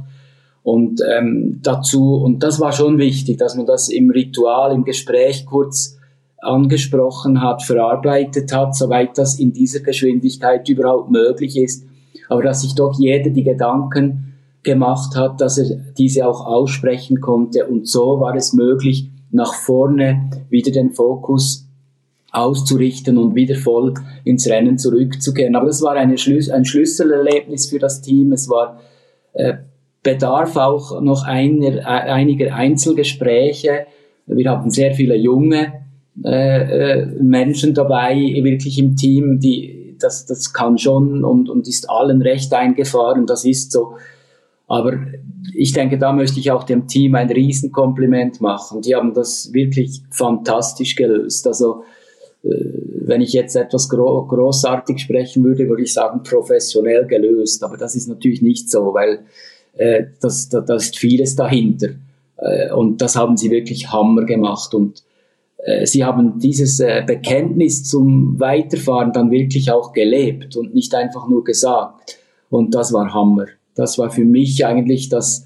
Und 0.63 1.01
ähm, 1.09 1.59
dazu, 1.63 2.15
und 2.15 2.43
das 2.43 2.59
war 2.59 2.73
schon 2.73 2.97
wichtig, 2.97 3.37
dass 3.37 3.55
man 3.55 3.65
das 3.65 3.87
im 3.87 4.09
Ritual, 4.09 4.73
im 4.73 4.83
Gespräch 4.83 5.45
kurz 5.45 5.97
angesprochen 6.39 7.41
hat, 7.41 7.63
verarbeitet 7.63 8.53
hat, 8.53 8.75
soweit 8.75 9.17
das 9.17 9.39
in 9.39 9.53
dieser 9.53 9.79
Geschwindigkeit 9.79 10.67
überhaupt 10.67 11.09
möglich 11.09 11.57
ist. 11.57 11.85
Aber 12.29 12.43
dass 12.43 12.61
sich 12.61 12.75
doch 12.75 12.99
jeder 12.99 13.29
die 13.29 13.43
Gedanken 13.43 14.33
gemacht 14.63 15.15
hat, 15.15 15.39
dass 15.39 15.57
er 15.57 15.77
diese 15.97 16.27
auch 16.27 16.45
aussprechen 16.45 17.21
konnte. 17.21 17.65
Und 17.65 17.87
so 17.87 18.19
war 18.19 18.35
es 18.35 18.53
möglich, 18.53 19.09
nach 19.31 19.53
vorne 19.53 20.29
wieder 20.49 20.71
den 20.71 20.91
Fokus 20.91 21.66
auszurichten 22.31 23.17
und 23.17 23.35
wieder 23.35 23.55
voll 23.55 23.93
ins 24.23 24.47
Rennen 24.47 24.77
zurückzukehren. 24.77 25.55
Aber 25.55 25.67
das 25.67 25.81
war 25.81 25.95
Schlüs 26.17 26.49
ein 26.49 26.65
Schlüsselerlebnis 26.65 27.69
für 27.69 27.79
das 27.79 28.01
Team. 28.01 28.31
Es 28.31 28.49
war 28.49 28.79
äh, 29.33 29.55
bedarf 30.03 30.55
auch 30.57 31.01
noch 31.01 31.25
einer, 31.25 31.77
äh, 31.77 31.81
einiger 31.83 32.53
Einzelgespräche. 32.53 33.87
Wir 34.25 34.49
haben 34.49 34.69
sehr 34.69 34.93
viele 34.93 35.15
junge 35.15 35.73
äh, 36.23 37.01
äh, 37.01 37.05
Menschen 37.21 37.73
dabei, 37.73 38.15
wirklich 38.15 38.79
im 38.79 38.95
Team, 38.95 39.39
die 39.39 39.95
das, 39.99 40.25
das 40.25 40.53
kann 40.53 40.77
schon 40.77 41.23
und, 41.23 41.49
und 41.49 41.67
ist 41.67 41.89
allen 41.89 42.21
recht 42.21 42.53
eingefahren, 42.53 43.25
das 43.25 43.45
ist 43.45 43.71
so. 43.71 43.95
Aber 44.67 44.93
ich 45.55 45.73
denke, 45.73 45.97
da 45.97 46.11
möchte 46.11 46.39
ich 46.39 46.51
auch 46.51 46.63
dem 46.63 46.87
Team 46.87 47.15
ein 47.15 47.29
Riesenkompliment 47.29 48.41
machen. 48.41 48.81
Die 48.81 48.95
haben 48.95 49.13
das 49.13 49.53
wirklich 49.53 50.03
fantastisch 50.11 50.95
gelöst. 50.95 51.47
Also 51.47 51.83
wenn 52.43 53.21
ich 53.21 53.33
jetzt 53.33 53.55
etwas 53.55 53.89
gro 53.89 54.25
großartig 54.25 54.99
sprechen 54.99 55.43
würde, 55.43 55.67
würde 55.67 55.83
ich 55.83 55.93
sagen, 55.93 56.23
professionell 56.23 57.05
gelöst. 57.07 57.63
Aber 57.63 57.77
das 57.77 57.95
ist 57.95 58.07
natürlich 58.07 58.41
nicht 58.41 58.69
so, 58.69 58.93
weil 58.93 59.21
äh, 59.77 60.05
da, 60.19 60.61
da 60.61 60.75
ist 60.75 60.97
vieles 60.97 61.35
dahinter. 61.35 61.89
Äh, 62.37 62.71
und 62.73 63.01
das 63.01 63.15
haben 63.15 63.37
sie 63.37 63.49
wirklich 63.49 63.91
Hammer 63.91 64.25
gemacht. 64.25 64.73
Und 64.73 65.03
äh, 65.57 65.85
sie 65.85 66.03
haben 66.03 66.39
dieses 66.39 66.79
äh, 66.79 67.03
Bekenntnis 67.05 67.83
zum 67.83 68.39
Weiterfahren 68.39 69.13
dann 69.13 69.31
wirklich 69.31 69.71
auch 69.71 69.93
gelebt 69.93 70.55
und 70.55 70.73
nicht 70.73 70.93
einfach 70.95 71.27
nur 71.27 71.43
gesagt. 71.43 72.17
Und 72.49 72.75
das 72.75 72.93
war 72.93 73.13
Hammer. 73.13 73.45
Das 73.75 73.97
war 73.97 74.09
für 74.09 74.25
mich 74.25 74.65
eigentlich 74.65 75.09
das, 75.09 75.45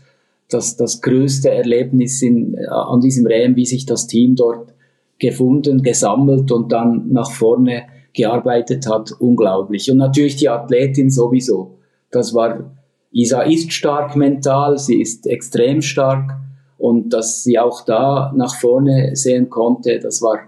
das, 0.50 0.78
das 0.78 1.02
größte 1.02 1.50
Erlebnis 1.50 2.22
in, 2.22 2.56
äh, 2.56 2.68
an 2.68 3.02
diesem 3.02 3.26
Rennen, 3.26 3.56
wie 3.56 3.66
sich 3.66 3.86
das 3.86 4.08
Team 4.08 4.36
dort 4.36 4.74
gefunden, 5.22 5.84
gesammelt 5.84 6.52
und 6.52 6.72
dann 6.72 7.10
nach 7.12 7.32
vorne 7.32 7.84
gearbeitet 8.14 8.88
hat. 8.90 9.12
Unglaublich. 9.20 9.90
Und 9.90 9.98
natürlich 9.98 10.36
die 10.36 10.50
Athletin 10.50 11.10
sowieso. 11.10 11.78
Das 12.10 12.34
war, 12.34 12.76
Isa 13.12 13.44
ist 13.44 13.72
stark 13.72 14.18
mental, 14.18 14.78
sie 14.78 15.00
ist 15.00 15.28
extrem 15.28 15.82
stark 15.82 16.38
und 16.78 17.14
dass 17.14 17.44
sie 17.44 17.60
auch 17.60 17.86
da 17.86 18.34
nach 18.36 18.56
vorne 18.60 19.16
sehen 19.16 19.50
konnte, 19.50 20.00
das 20.00 20.22
war 20.22 20.40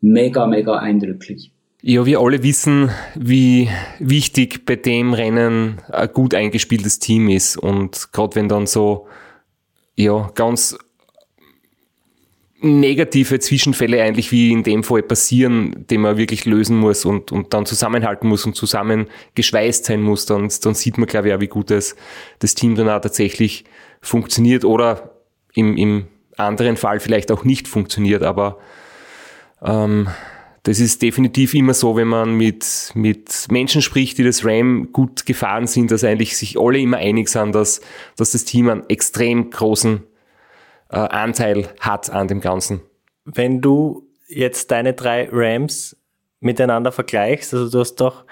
mega, 0.00 0.46
mega 0.46 0.76
eindrücklich. 0.76 1.52
Ja, 1.82 2.06
wir 2.06 2.18
alle 2.18 2.42
wissen, 2.42 2.90
wie 3.14 3.68
wichtig 3.98 4.64
bei 4.64 4.76
dem 4.76 5.12
Rennen 5.12 5.82
ein 5.92 6.08
gut 6.12 6.34
eingespieltes 6.34 6.98
Team 6.98 7.28
ist. 7.28 7.58
Und 7.58 8.08
gerade 8.12 8.36
wenn 8.36 8.48
dann 8.48 8.66
so 8.66 9.06
ja, 9.94 10.30
ganz 10.34 10.78
negative 12.64 13.38
Zwischenfälle 13.38 14.02
eigentlich 14.02 14.32
wie 14.32 14.50
in 14.50 14.62
dem 14.62 14.82
Fall 14.82 15.02
passieren, 15.02 15.86
den 15.90 16.00
man 16.00 16.16
wirklich 16.16 16.46
lösen 16.46 16.78
muss 16.78 17.04
und, 17.04 17.30
und 17.30 17.52
dann 17.52 17.66
zusammenhalten 17.66 18.28
muss 18.28 18.46
und 18.46 18.56
zusammen 18.56 19.06
geschweißt 19.34 19.84
sein 19.84 20.00
muss, 20.00 20.26
dann, 20.26 20.50
dann 20.62 20.74
sieht 20.74 20.96
man, 20.96 21.06
glaube 21.06 21.28
ich, 21.28 21.34
auch, 21.34 21.40
wie 21.40 21.48
gut 21.48 21.70
das, 21.70 21.94
das 22.38 22.54
Team 22.54 22.74
dann 22.74 22.88
auch 22.88 23.00
tatsächlich 23.00 23.64
funktioniert 24.00 24.64
oder 24.64 25.20
im, 25.52 25.76
im 25.76 26.06
anderen 26.36 26.76
Fall 26.76 27.00
vielleicht 27.00 27.30
auch 27.30 27.44
nicht 27.44 27.68
funktioniert, 27.68 28.22
aber 28.22 28.58
ähm, 29.62 30.08
das 30.62 30.80
ist 30.80 31.02
definitiv 31.02 31.52
immer 31.52 31.74
so, 31.74 31.94
wenn 31.96 32.08
man 32.08 32.34
mit, 32.34 32.92
mit 32.94 33.46
Menschen 33.50 33.82
spricht, 33.82 34.16
die 34.16 34.24
das 34.24 34.46
RAM 34.46 34.90
gut 34.92 35.26
gefahren 35.26 35.66
sind, 35.66 35.90
dass 35.90 36.02
eigentlich 36.02 36.38
sich 36.38 36.58
alle 36.58 36.78
immer 36.78 36.96
einig 36.96 37.28
sind, 37.28 37.54
dass, 37.54 37.82
dass 38.16 38.32
das 38.32 38.46
Team 38.46 38.70
einen 38.70 38.88
extrem 38.88 39.50
großen 39.50 40.02
äh, 40.90 40.96
Anteil 40.96 41.68
hat 41.80 42.10
an 42.10 42.28
dem 42.28 42.40
Ganzen. 42.40 42.80
Wenn 43.24 43.60
du 43.60 44.08
jetzt 44.28 44.70
deine 44.70 44.94
drei 44.94 45.28
Rams 45.30 45.96
miteinander 46.40 46.92
vergleichst, 46.92 47.54
also 47.54 47.70
du 47.70 47.80
hast 47.80 47.96
doch 47.96 48.24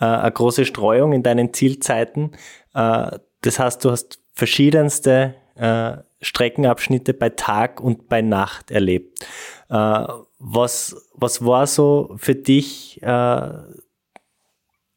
äh, 0.00 0.04
eine 0.04 0.32
große 0.32 0.64
Streuung 0.64 1.12
in 1.12 1.22
deinen 1.22 1.52
Zielzeiten. 1.54 2.32
Äh, 2.74 3.18
das 3.42 3.58
heißt, 3.58 3.84
du 3.84 3.90
hast 3.90 4.20
verschiedenste 4.32 5.34
äh, 5.54 5.98
Streckenabschnitte 6.20 7.14
bei 7.14 7.30
Tag 7.30 7.80
und 7.80 8.08
bei 8.08 8.22
Nacht 8.22 8.70
erlebt. 8.70 9.24
Äh, 9.68 10.06
was, 10.38 10.96
was 11.14 11.44
war 11.44 11.66
so 11.66 12.14
für 12.16 12.34
dich 12.34 13.00
äh, 13.02 13.50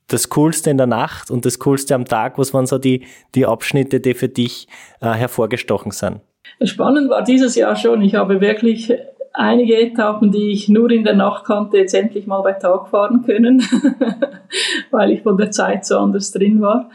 das 0.07 0.29
Coolste 0.29 0.69
in 0.69 0.77
der 0.77 0.87
Nacht 0.87 1.31
und 1.31 1.45
das 1.45 1.59
Coolste 1.59 1.95
am 1.95 2.05
Tag? 2.05 2.37
Was 2.37 2.53
waren 2.53 2.65
so 2.65 2.77
die, 2.77 3.05
die 3.35 3.45
Abschnitte, 3.45 3.99
die 3.99 4.13
für 4.13 4.29
dich 4.29 4.67
hervorgestochen 4.99 5.91
sind? 5.91 6.21
Spannend 6.63 7.09
war 7.09 7.23
dieses 7.23 7.55
Jahr 7.55 7.75
schon. 7.75 8.01
Ich 8.01 8.15
habe 8.15 8.41
wirklich 8.41 8.93
einige 9.33 9.79
Etappen, 9.79 10.31
die 10.31 10.51
ich 10.51 10.69
nur 10.69 10.91
in 10.91 11.03
der 11.03 11.15
Nacht 11.15 11.45
kannte, 11.45 11.77
jetzt 11.77 11.93
endlich 11.93 12.27
mal 12.27 12.41
bei 12.41 12.53
Tag 12.53 12.87
fahren 12.89 13.23
können, 13.25 13.61
weil 14.91 15.11
ich 15.11 15.21
von 15.23 15.37
der 15.37 15.51
Zeit 15.51 15.85
so 15.85 15.97
anders 15.97 16.31
drin 16.31 16.61
war. 16.61 16.89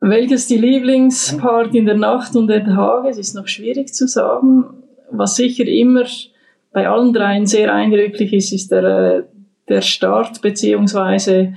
Welches 0.00 0.46
die 0.46 0.58
Lieblingspart 0.58 1.74
in 1.74 1.86
der 1.86 1.96
Nacht 1.96 2.36
und 2.36 2.48
der 2.48 2.64
Tage, 2.64 3.08
es 3.08 3.18
ist 3.18 3.34
noch 3.34 3.48
schwierig 3.48 3.94
zu 3.94 4.06
sagen. 4.06 4.82
Was 5.10 5.36
sicher 5.36 5.66
immer 5.66 6.04
bei 6.72 6.88
allen 6.88 7.12
dreien 7.12 7.46
sehr 7.46 7.72
eindrücklich 7.72 8.32
ist, 8.32 8.52
ist 8.52 8.70
der, 8.70 8.84
äh, 8.84 9.22
der 9.68 9.80
Start 9.80 10.42
beziehungsweise 10.42 11.54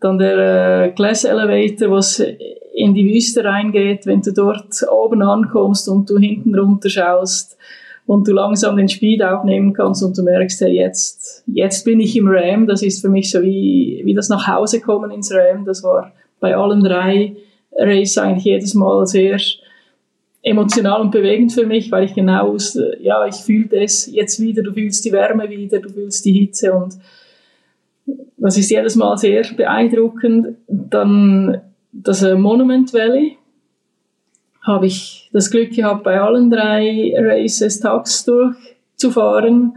dann 0.00 0.18
der 0.18 0.86
äh, 0.86 0.90
Glass 0.92 1.24
Elevator, 1.24 1.90
was 1.90 2.20
in 2.74 2.92
die 2.92 3.06
Wüste 3.06 3.44
reingeht, 3.44 4.04
wenn 4.04 4.20
du 4.20 4.32
dort 4.32 4.82
oben 4.90 5.22
ankommst 5.22 5.88
und 5.88 6.10
du 6.10 6.18
hinten 6.18 6.58
runter 6.58 6.90
schaust 6.90 7.56
und 8.06 8.26
du 8.26 8.32
langsam 8.32 8.76
den 8.76 8.88
Speed 8.88 9.22
aufnehmen 9.22 9.72
kannst 9.72 10.02
und 10.02 10.18
du 10.18 10.22
merkst, 10.22 10.60
hey, 10.60 10.74
jetzt, 10.74 11.44
jetzt 11.46 11.84
bin 11.84 12.00
ich 12.00 12.16
im 12.16 12.26
RAM. 12.28 12.66
Das 12.66 12.82
ist 12.82 13.00
für 13.00 13.08
mich 13.08 13.30
so 13.30 13.42
wie, 13.42 14.02
wie 14.04 14.14
das 14.14 14.28
nach 14.28 14.48
Hause 14.48 14.80
kommen 14.80 15.12
ins 15.12 15.32
RAM. 15.32 15.64
Das 15.64 15.84
war 15.84 16.12
bei 16.40 16.56
allen 16.56 16.82
drei 16.82 17.36
Races 17.72 18.18
eigentlich 18.18 18.44
jedes 18.44 18.74
Mal 18.74 19.06
sehr 19.06 19.38
emotional 20.42 21.00
und 21.00 21.12
bewegend 21.12 21.52
für 21.52 21.66
mich, 21.66 21.90
weil 21.92 22.04
ich 22.04 22.14
genau 22.14 22.52
wusste, 22.52 22.98
ja, 23.00 23.24
ich 23.24 23.36
fühlte 23.36 23.76
es 23.76 24.12
jetzt 24.12 24.40
wieder, 24.40 24.62
du 24.62 24.72
fühlst 24.72 25.04
die 25.04 25.12
Wärme 25.12 25.48
wieder, 25.48 25.78
du 25.78 25.88
fühlst 25.88 26.24
die 26.24 26.32
Hitze 26.32 26.72
und 26.72 26.98
das 28.36 28.58
ist 28.58 28.70
jedes 28.70 28.96
Mal 28.96 29.16
sehr 29.16 29.44
beeindruckend. 29.56 30.56
Dann 30.66 31.62
das 31.94 32.22
äh, 32.22 32.34
Monument 32.34 32.92
Valley 32.92 33.38
habe 34.62 34.86
ich 34.86 35.30
das 35.32 35.50
Glück 35.50 35.72
gehabt, 35.72 36.04
bei 36.04 36.20
allen 36.20 36.50
drei 36.50 37.14
Races 37.16 37.80
tags 37.80 38.24
durchzufahren. 38.24 39.76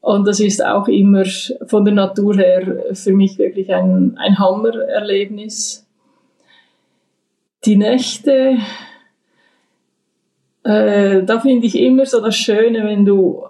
Und 0.00 0.26
das 0.26 0.40
ist 0.40 0.64
auch 0.64 0.88
immer 0.88 1.24
von 1.66 1.84
der 1.84 1.94
Natur 1.94 2.36
her 2.36 2.84
für 2.94 3.12
mich 3.12 3.38
wirklich 3.38 3.72
ein, 3.72 4.16
ein 4.18 4.38
Hammererlebnis. 4.38 5.86
Die 7.64 7.76
Nächte, 7.76 8.56
äh, 10.64 11.22
da 11.22 11.38
finde 11.38 11.66
ich 11.66 11.78
immer 11.78 12.06
so 12.06 12.20
das 12.20 12.34
Schöne, 12.34 12.84
wenn 12.84 13.04
du, 13.04 13.44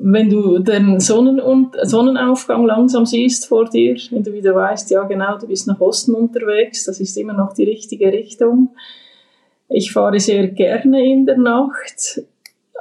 wenn 0.00 0.30
du 0.30 0.58
den 0.58 1.00
Sonnen 1.00 1.40
Sonnenaufgang 1.82 2.64
langsam 2.64 3.06
siehst 3.06 3.46
vor 3.46 3.68
dir, 3.68 3.96
wenn 4.10 4.22
du 4.22 4.32
wieder 4.32 4.54
weißt, 4.54 4.90
ja 4.90 5.02
genau, 5.04 5.38
du 5.38 5.46
bist 5.46 5.66
nach 5.66 5.80
Osten 5.80 6.14
unterwegs, 6.14 6.84
das 6.84 7.00
ist 7.00 7.16
immer 7.16 7.32
noch 7.32 7.52
die 7.52 7.64
richtige 7.64 8.12
Richtung. 8.12 8.70
Ich 9.68 9.92
fahre 9.92 10.20
sehr 10.20 10.48
gerne 10.48 11.04
in 11.04 11.26
der 11.26 11.38
Nacht, 11.38 12.22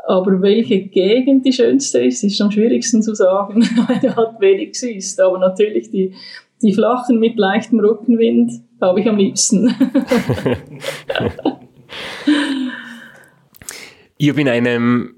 aber 0.08 0.42
welche 0.42 0.82
Gegend 0.82 1.46
die 1.46 1.54
schönste 1.54 2.00
ist, 2.00 2.24
ist 2.24 2.42
am 2.42 2.52
schwierigsten 2.52 3.02
zu 3.02 3.16
sagen, 3.16 3.62
weil 3.88 4.00
du 4.00 4.16
halt 4.16 4.40
wenig 4.40 4.80
siehst. 4.80 5.20
Aber 5.20 5.40
natürlich 5.40 5.90
die, 5.90 6.14
die 6.62 6.74
flachen 6.74 7.20
mit 7.20 7.38
leichtem 7.38 7.80
Rückenwind 7.80 8.52
habe 8.80 9.02
ich 9.02 9.08
am 9.08 9.18
liebsten. 9.18 9.74
Ich 14.18 14.30
habe 14.30 14.42
in 14.42 14.48
einem 14.48 15.15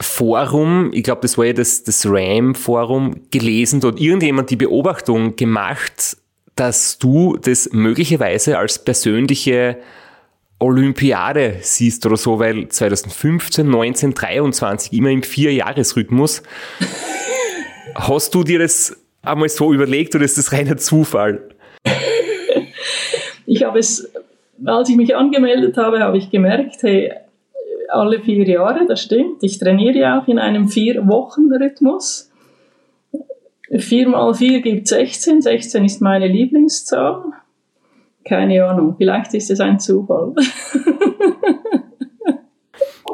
Forum, 0.00 0.90
ich 0.92 1.04
glaube, 1.04 1.22
das 1.22 1.38
war 1.38 1.46
ja 1.46 1.52
das, 1.52 1.84
das 1.84 2.04
RAM-Forum, 2.06 3.22
gelesen, 3.30 3.80
dort 3.80 4.00
irgendjemand 4.00 4.50
die 4.50 4.56
Beobachtung 4.56 5.36
gemacht, 5.36 6.16
dass 6.56 6.98
du 6.98 7.36
das 7.36 7.70
möglicherweise 7.72 8.58
als 8.58 8.84
persönliche 8.84 9.78
Olympiade 10.58 11.58
siehst 11.60 12.06
oder 12.06 12.16
so, 12.16 12.38
weil 12.38 12.68
2015, 12.68 13.68
19, 13.68 14.14
23 14.14 14.92
immer 14.92 15.10
im 15.10 15.22
Vierjahresrhythmus. 15.22 16.42
Hast 17.94 18.34
du 18.34 18.42
dir 18.42 18.58
das 18.58 18.96
einmal 19.22 19.48
so 19.48 19.72
überlegt 19.72 20.14
oder 20.14 20.24
ist 20.24 20.38
das 20.38 20.52
reiner 20.52 20.76
Zufall? 20.76 21.40
Ich 23.46 23.62
habe 23.62 23.78
es, 23.78 24.10
als 24.64 24.88
ich 24.88 24.96
mich 24.96 25.14
angemeldet 25.14 25.76
habe, 25.76 26.00
habe 26.00 26.16
ich 26.16 26.30
gemerkt, 26.30 26.82
hey, 26.82 27.12
alle 27.90 28.20
vier 28.20 28.46
Jahre, 28.46 28.86
das 28.86 29.02
stimmt. 29.02 29.42
Ich 29.42 29.58
trainiere 29.58 29.98
ja 29.98 30.20
auch 30.20 30.28
in 30.28 30.38
einem 30.38 30.68
Vier-Wochen-Rhythmus. 30.68 32.30
Vier 33.78 34.08
mal 34.08 34.34
vier 34.34 34.60
gibt 34.60 34.88
16. 34.88 35.42
16 35.42 35.84
ist 35.84 36.00
meine 36.00 36.28
Lieblingszahl. 36.28 37.24
Keine 38.24 38.64
Ahnung, 38.64 38.94
vielleicht 38.96 39.34
ist 39.34 39.50
es 39.50 39.60
ein 39.60 39.80
Zufall. 39.80 40.34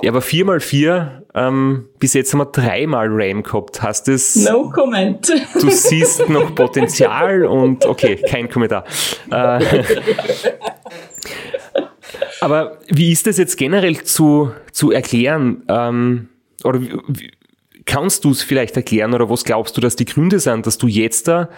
ja, 0.03 0.11
aber 0.11 0.21
vier 0.21 0.45
mal 0.45 0.61
vier, 0.61 1.25
ähm, 1.35 1.89
bis 1.99 2.15
jetzt 2.15 2.33
haben 2.33 2.41
wir 2.41 2.47
dreimal 2.47 3.09
RAM 3.11 3.43
gehabt. 3.43 3.83
Hast 3.83 4.09
es? 4.09 4.37
No 4.37 4.71
comment. 4.71 5.29
Du 5.61 5.71
siehst 5.71 6.29
noch 6.29 6.55
Potenzial 6.55 7.45
und 7.47 7.87
okay, 7.87 8.17
kein 8.17 8.49
Kommentar. 8.49 8.85
Äh, 9.31 9.61
aber 12.41 12.79
wie 12.89 13.13
ist 13.13 13.27
das 13.27 13.39
jetzt 13.39 13.57
generell 13.57 14.03
zu, 14.03 14.53
zu 14.73 14.91
erklären? 14.91 15.63
Ähm, 15.69 16.29
oder 16.65 16.81
wie, 16.81 17.31
kannst 17.85 18.25
du 18.25 18.31
es 18.31 18.43
vielleicht 18.43 18.77
erklären 18.77 19.15
oder 19.15 19.29
was 19.29 19.45
glaubst 19.45 19.77
du, 19.77 19.81
dass 19.81 19.97
die 19.97 20.05
Gründe 20.05 20.39
sind, 20.41 20.67
dass 20.67 20.79
du 20.79 20.87
jetzt 20.87 21.29
da 21.29 21.49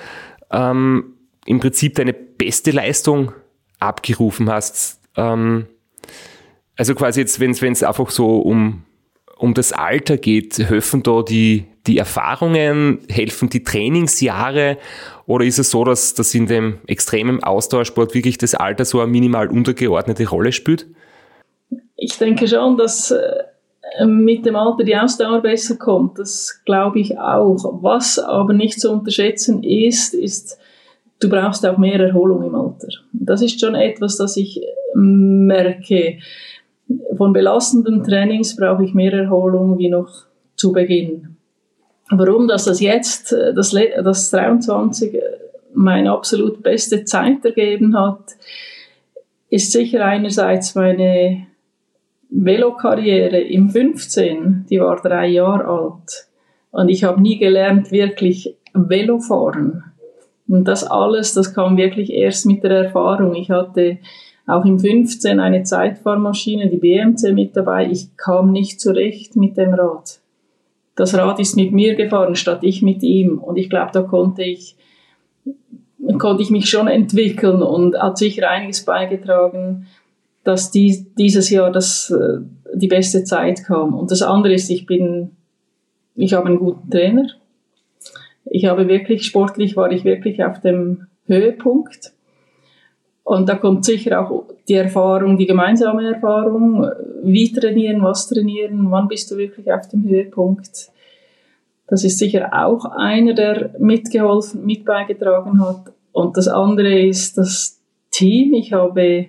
ähm, 0.51 1.15
im 1.45 1.61
Prinzip 1.61 1.95
deine 1.95 2.13
beste 2.13 2.71
Leistung 2.71 3.33
abgerufen 3.79 4.51
hast? 4.51 5.01
Ähm, 5.17 5.67
also 6.77 6.95
quasi 6.95 7.21
jetzt, 7.21 7.39
wenn 7.41 7.51
es 7.51 7.83
einfach 7.83 8.11
so 8.11 8.39
um, 8.39 8.83
um 9.37 9.55
das 9.55 9.73
Alter 9.73 10.17
geht, 10.17 10.59
helfen 10.59 11.03
da 11.03 11.23
die, 11.23 11.67
die 11.87 11.99
Erfahrungen, 11.99 13.01
helfen 13.09 13.51
die 13.51 13.63
Trainingsjahre 13.63 14.79
oder 15.27 15.45
ist 15.45 15.59
es 15.59 15.71
so, 15.71 15.85
dass, 15.85 16.15
dass 16.15 16.35
in 16.35 16.47
dem 16.47 16.79
extremen 16.87 17.43
Ausdauersport 17.43 18.15
wirklich 18.15 18.39
das 18.39 18.55
Alter 18.55 18.85
so 18.85 19.01
eine 19.01 19.11
minimal 19.11 19.49
untergeordnete 19.49 20.29
Rolle 20.29 20.53
spielt? 20.53 20.87
Ich 21.97 22.19
denke 22.19 22.49
schon, 22.49 22.77
dass 22.77 23.13
äh, 23.13 24.07
mit 24.07 24.45
dem 24.47 24.57
Alter 24.57 24.85
die 24.85 24.97
Ausdauer 24.97 25.41
besser 25.41 25.77
kommt. 25.77 26.19
Das 26.19 26.61
glaube 26.65 27.01
ich 27.01 27.19
auch. 27.19 27.83
Was 27.83 28.19
aber 28.19 28.53
nicht 28.53 28.81
zu 28.81 28.91
unterschätzen 28.91 29.63
ist, 29.63 30.15
ist, 30.15 30.59
du 31.21 31.29
brauchst 31.29 31.65
auch 31.67 31.79
mehr 31.79 32.01
Erholung 32.01 32.43
im 32.43 32.55
Alter. 32.55 32.89
Das 33.13 33.43
ist 33.43 33.61
schon 33.61 33.75
etwas, 33.75 34.17
das 34.17 34.37
ich 34.37 34.61
merke. 34.95 36.19
Von 37.17 37.33
belastenden 37.33 38.03
Trainings 38.03 38.57
brauche 38.57 38.85
ich 38.85 38.95
mehr 38.95 39.13
Erholung 39.13 39.79
wie 39.79 39.89
noch 39.89 40.11
zu 40.57 40.73
Beginn. 40.73 41.37
Warum 42.15 42.47
dass 42.47 42.67
das 42.67 42.81
jetzt, 42.81 43.33
äh, 43.33 43.55
das, 43.55 43.71
das 43.71 44.31
23 44.31 45.15
äh, 45.15 45.21
meine 45.75 46.13
absolut 46.13 46.63
beste 46.63 47.05
Zeit 47.05 47.45
ergeben 47.45 47.99
hat, 47.99 48.37
ist 49.49 49.73
sicher 49.73 50.05
einerseits 50.05 50.75
meine 50.75 51.47
Velokarriere 52.29 53.41
im 53.41 53.71
15, 53.71 54.67
die 54.69 54.81
war 54.81 55.01
drei 55.01 55.29
Jahre 55.29 55.67
alt. 55.67 56.27
Und 56.71 56.89
ich 56.89 57.05
habe 57.05 57.21
nie 57.21 57.39
gelernt, 57.39 57.91
wirklich 57.93 58.57
Velo 58.75 59.19
fahren. 59.19 59.85
Und 60.49 60.65
das 60.69 60.85
alles, 60.85 61.33
das 61.35 61.55
kam 61.55 61.77
wirklich 61.79 62.13
erst 62.13 62.45
mit 62.45 62.63
der 62.63 62.85
Erfahrung. 62.85 63.35
Ich 63.35 63.51
hatte 63.51 63.99
auch 64.47 64.65
im 64.65 64.79
15 64.79 65.41
eine 65.41 65.63
Zeitfahrmaschine, 65.63 66.69
die 66.69 66.79
BMC 66.79 67.33
mit 67.33 67.57
dabei. 67.57 67.91
Ich 67.91 68.17
kam 68.17 68.53
nicht 68.53 68.81
zurecht 68.81 69.37
mit 69.37 69.57
dem 69.57 69.73
Rad 69.73 70.22
das 70.95 71.15
Rad 71.15 71.41
ist 71.41 71.57
mit 71.57 71.73
mir 71.73 71.95
gefahren, 71.95 72.35
statt 72.35 72.61
ich 72.63 72.83
mit 72.83 73.03
ihm. 73.03 73.39
Und 73.39 73.57
ich 73.57 73.71
glaube, 73.71 73.91
da 73.93 74.03
konnte 74.03 74.43
ich, 74.43 74.77
konnte 76.19 76.43
ich 76.43 76.51
mich 76.51 76.69
schon 76.69 76.89
entwickeln 76.89 77.63
und 77.63 77.97
hat 77.97 78.19
sicher 78.19 78.51
einiges 78.51 78.85
beigetragen, 78.85 79.87
dass 80.45 80.71
die, 80.71 81.07
dieses 81.17 81.51
Jahr 81.51 81.71
das, 81.71 82.11
äh, 82.11 82.41
die 82.75 82.89
beste 82.89 83.25
Zeit 83.25 83.65
kam. 83.65 83.95
Und 83.95 84.11
das 84.11 84.23
andere 84.23 84.55
ist, 84.55 84.71
ich 84.71 84.87
bin, 84.87 85.31
ich 86.15 86.35
habe 86.35 86.47
einen 86.47 86.59
guten 86.59 86.91
Trainer. 86.91 87.29
Ich 88.45 88.67
habe 88.67 88.89
wirklich, 88.89 89.25
sportlich 89.25 89.77
war 89.77 89.91
ich 89.93 90.05
wirklich 90.05 90.45
auf 90.45 90.61
dem 90.61 91.07
Höhepunkt. 91.27 92.13
Und 93.25 93.49
da 93.49 93.55
kommt 93.55 93.85
sicher 93.85 94.21
auch 94.21 94.45
die 94.69 94.75
Erfahrung, 94.75 95.37
die 95.37 95.47
gemeinsame 95.47 96.15
Erfahrung, 96.15 96.91
wie 97.23 97.53
trainieren, 97.53 98.03
was 98.03 98.29
trainieren, 98.29 98.91
wann 98.91 99.09
bist 99.09 99.31
du 99.31 99.37
wirklich 99.37 99.73
auf 99.73 99.89
dem 99.89 100.05
Höhepunkt. 100.05 100.91
Das 101.87 102.05
ist 102.05 102.19
sicher 102.19 102.51
auch 102.53 102.85
einer, 102.85 103.35
der 103.35 103.75
mitgeholfen, 103.79 104.65
mit 104.65 104.85
beigetragen 104.85 105.61
hat. 105.61 105.93
Und 106.13 106.37
das 106.37 106.49
andere 106.49 107.01
ist 107.01 107.39
das 107.39 107.81
Team. 108.11 108.55
Ich 108.55 108.73
habe 108.73 109.27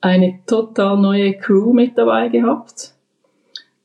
eine 0.00 0.40
total 0.46 0.98
neue 0.98 1.34
Crew 1.34 1.72
mit 1.72 1.96
dabei 1.98 2.28
gehabt. 2.28 2.92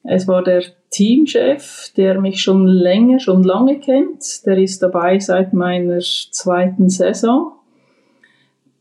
Es 0.03 0.27
war 0.27 0.43
der 0.43 0.63
Teamchef, 0.89 1.93
der 1.95 2.19
mich 2.19 2.41
schon 2.41 2.67
länger, 2.67 3.19
schon 3.19 3.43
lange 3.43 3.79
kennt. 3.79 4.45
Der 4.45 4.57
ist 4.57 4.83
dabei 4.83 5.19
seit 5.19 5.53
meiner 5.53 5.99
zweiten 5.99 6.89
Saison. 6.89 7.53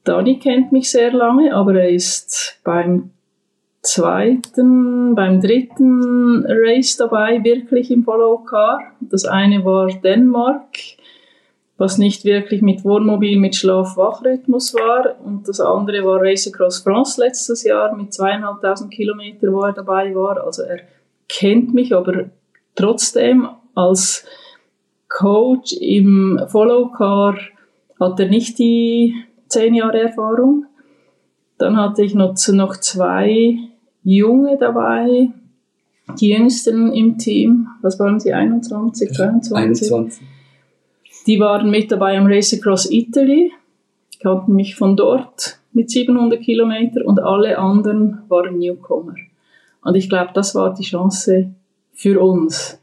Dani 0.04 0.38
kennt 0.38 0.72
mich 0.72 0.90
sehr 0.90 1.12
lange, 1.12 1.54
aber 1.54 1.74
er 1.74 1.90
ist 1.90 2.58
beim 2.64 3.10
zweiten, 3.82 5.14
beim 5.14 5.40
dritten 5.40 6.44
Race 6.46 6.96
dabei, 6.96 7.42
wirklich 7.44 7.90
im 7.90 8.04
Follow 8.04 8.38
Car. 8.38 8.80
Das 9.00 9.24
eine 9.24 9.64
war 9.64 9.88
Dänemark, 9.88 10.76
was 11.76 11.98
nicht 11.98 12.24
wirklich 12.24 12.60
mit 12.60 12.84
Wohnmobil, 12.84 13.38
mit 13.38 13.56
Schlaf-Wach-Rhythmus 13.56 14.74
war. 14.74 15.16
Und 15.24 15.48
das 15.48 15.60
andere 15.60 16.04
war 16.04 16.20
Race 16.20 16.46
Across 16.46 16.80
France 16.80 17.20
letztes 17.20 17.64
Jahr 17.64 17.94
mit 17.96 18.12
zweieinhalbtausend 18.12 18.90
Kilometer, 18.90 19.52
wo 19.52 19.62
er 19.62 19.72
dabei 19.72 20.14
war. 20.14 20.44
Also 20.44 20.62
er 20.62 20.80
kennt 21.28 21.72
mich, 21.72 21.94
aber 21.94 22.26
trotzdem 22.74 23.48
als 23.74 24.26
Coach 25.08 25.72
im 25.72 26.40
Follow 26.48 26.88
Car 26.88 27.36
hat 27.98 28.20
er 28.20 28.28
nicht 28.28 28.58
die 28.58 29.14
zehn 29.50 29.74
Jahre 29.74 30.00
Erfahrung. 30.00 30.66
Dann 31.58 31.76
hatte 31.76 32.02
ich 32.02 32.14
noch, 32.14 32.34
noch 32.52 32.76
zwei 32.78 33.58
Junge 34.02 34.56
dabei, 34.58 35.28
die 36.18 36.30
jüngsten 36.30 36.92
im 36.92 37.18
Team. 37.18 37.68
Was 37.82 37.98
waren 37.98 38.18
sie? 38.18 38.32
21, 38.32 39.12
22? 39.12 39.56
21. 39.92 40.26
Die 41.26 41.38
waren 41.38 41.70
mit 41.70 41.92
dabei 41.92 42.16
am 42.16 42.26
Race 42.26 42.54
Across 42.54 42.90
Italy, 42.90 43.52
kannten 44.20 44.54
mich 44.54 44.74
von 44.74 44.96
dort 44.96 45.58
mit 45.72 45.90
700 45.90 46.40
Kilometern 46.40 47.02
und 47.02 47.20
alle 47.20 47.58
anderen 47.58 48.22
waren 48.28 48.58
Newcomer. 48.58 49.14
Und 49.82 49.94
ich 49.94 50.08
glaube, 50.08 50.30
das 50.34 50.54
war 50.54 50.74
die 50.74 50.82
Chance 50.82 51.52
für 51.92 52.20
uns. 52.20 52.80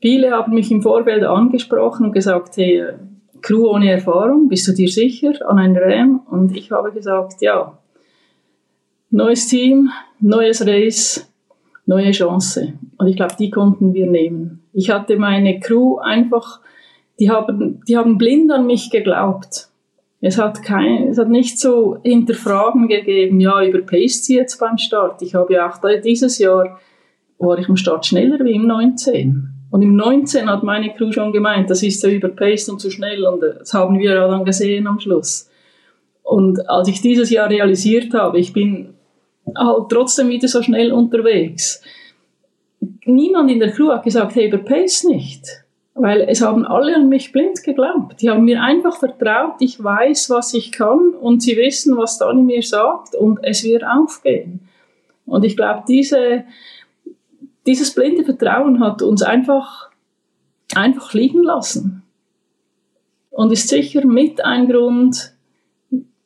Viele 0.00 0.32
haben 0.32 0.54
mich 0.54 0.70
im 0.70 0.82
Vorfeld 0.82 1.24
angesprochen 1.24 2.06
und 2.06 2.12
gesagt, 2.12 2.56
hey, 2.56 2.84
Crew 3.46 3.68
ohne 3.68 3.92
Erfahrung, 3.92 4.48
bist 4.48 4.66
du 4.66 4.72
dir 4.72 4.88
sicher 4.88 5.34
an 5.48 5.58
ein 5.58 5.76
Ram? 5.76 6.26
Und 6.28 6.56
ich 6.56 6.72
habe 6.72 6.90
gesagt, 6.90 7.40
ja, 7.42 7.78
neues 9.10 9.46
Team, 9.46 9.90
neues 10.18 10.66
Race, 10.66 11.32
neue 11.86 12.10
Chance. 12.10 12.72
Und 12.98 13.06
ich 13.06 13.14
glaube, 13.14 13.36
die 13.38 13.50
konnten 13.50 13.94
wir 13.94 14.10
nehmen. 14.10 14.64
Ich 14.72 14.90
hatte 14.90 15.16
meine 15.16 15.60
Crew 15.60 15.98
einfach, 15.98 16.60
die 17.20 17.30
haben, 17.30 17.84
die 17.86 17.96
haben 17.96 18.18
blind 18.18 18.50
an 18.50 18.66
mich 18.66 18.90
geglaubt. 18.90 19.68
Es 20.20 20.38
hat 20.38 20.64
kein, 20.64 21.06
es 21.06 21.18
hat 21.18 21.28
nicht 21.28 21.60
so 21.60 21.98
Hinterfragen 22.02 22.88
gegeben, 22.88 23.38
ja, 23.38 23.62
überpaced 23.62 24.24
sie 24.24 24.34
jetzt 24.34 24.58
beim 24.58 24.76
Start. 24.76 25.22
Ich 25.22 25.36
habe 25.36 25.52
ja 25.52 25.70
auch 25.70 25.80
dieses 26.02 26.38
Jahr, 26.38 26.80
war 27.38 27.58
ich 27.60 27.68
am 27.68 27.76
Start 27.76 28.06
schneller 28.06 28.44
wie 28.44 28.56
im 28.56 28.66
19. 28.66 29.55
Und 29.76 29.82
im 29.82 29.94
19 29.94 30.48
hat 30.48 30.62
meine 30.62 30.94
Crew 30.94 31.12
schon 31.12 31.34
gemeint, 31.34 31.68
das 31.68 31.82
ist 31.82 32.02
ja 32.02 32.08
überpaced 32.08 32.70
und 32.70 32.80
zu 32.80 32.90
schnell 32.90 33.26
und 33.26 33.42
das 33.42 33.74
haben 33.74 33.98
wir 33.98 34.14
ja 34.14 34.26
dann 34.26 34.42
gesehen 34.42 34.86
am 34.86 34.98
Schluss. 34.98 35.50
Und 36.22 36.66
als 36.70 36.88
ich 36.88 37.02
dieses 37.02 37.28
Jahr 37.28 37.50
realisiert 37.50 38.14
habe, 38.14 38.38
ich 38.38 38.54
bin 38.54 38.94
halt 39.54 39.90
trotzdem 39.90 40.30
wieder 40.30 40.48
so 40.48 40.62
schnell 40.62 40.92
unterwegs. 40.92 41.82
Niemand 43.04 43.50
in 43.50 43.60
der 43.60 43.70
Crew 43.70 43.90
hat 43.90 44.04
gesagt, 44.04 44.34
hey, 44.36 44.48
überpace 44.48 45.04
nicht. 45.04 45.44
Weil 45.92 46.22
es 46.22 46.40
haben 46.40 46.64
alle 46.64 46.96
an 46.96 47.10
mich 47.10 47.30
blind 47.30 47.62
geglaubt. 47.62 48.22
Die 48.22 48.30
haben 48.30 48.46
mir 48.46 48.62
einfach 48.62 48.96
vertraut, 48.96 49.56
ich 49.60 49.84
weiß, 49.84 50.30
was 50.30 50.54
ich 50.54 50.72
kann 50.72 51.10
und 51.20 51.42
sie 51.42 51.58
wissen, 51.58 51.98
was 51.98 52.16
Dani 52.16 52.40
mir 52.40 52.62
sagt 52.62 53.14
und 53.14 53.40
es 53.42 53.62
wird 53.62 53.84
aufgehen. 53.84 54.60
Und 55.26 55.44
ich 55.44 55.54
glaube, 55.54 55.82
diese, 55.86 56.44
dieses 57.66 57.94
blinde 57.94 58.24
Vertrauen 58.24 58.80
hat 58.80 59.02
uns 59.02 59.22
einfach, 59.22 59.90
einfach 60.74 61.12
liegen 61.12 61.42
lassen. 61.42 62.02
Und 63.30 63.52
ist 63.52 63.68
sicher 63.68 64.06
mit 64.06 64.42
ein 64.44 64.68
Grund, 64.68 65.34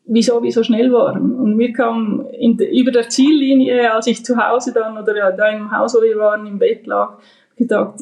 wieso 0.05 0.43
wir 0.43 0.53
so 0.53 0.63
schnell 0.63 0.93
waren. 0.93 1.35
Und 1.35 1.59
wir 1.59 1.73
kamen 1.73 2.27
de, 2.57 2.81
über 2.81 2.93
der 2.93 3.09
Ziellinie, 3.09 3.93
als 3.93 4.07
ich 4.07 4.25
zu 4.25 4.37
Hause 4.37 4.73
dann 4.73 4.97
oder 4.97 5.17
ja, 5.17 5.33
da 5.33 5.49
im 5.49 5.71
Haus, 5.77 5.95
wo 5.95 6.03
wir 6.03 6.17
waren, 6.17 6.47
im 6.47 6.59
Bett 6.59 6.87
lag, 6.87 7.19
gedacht, 7.57 8.01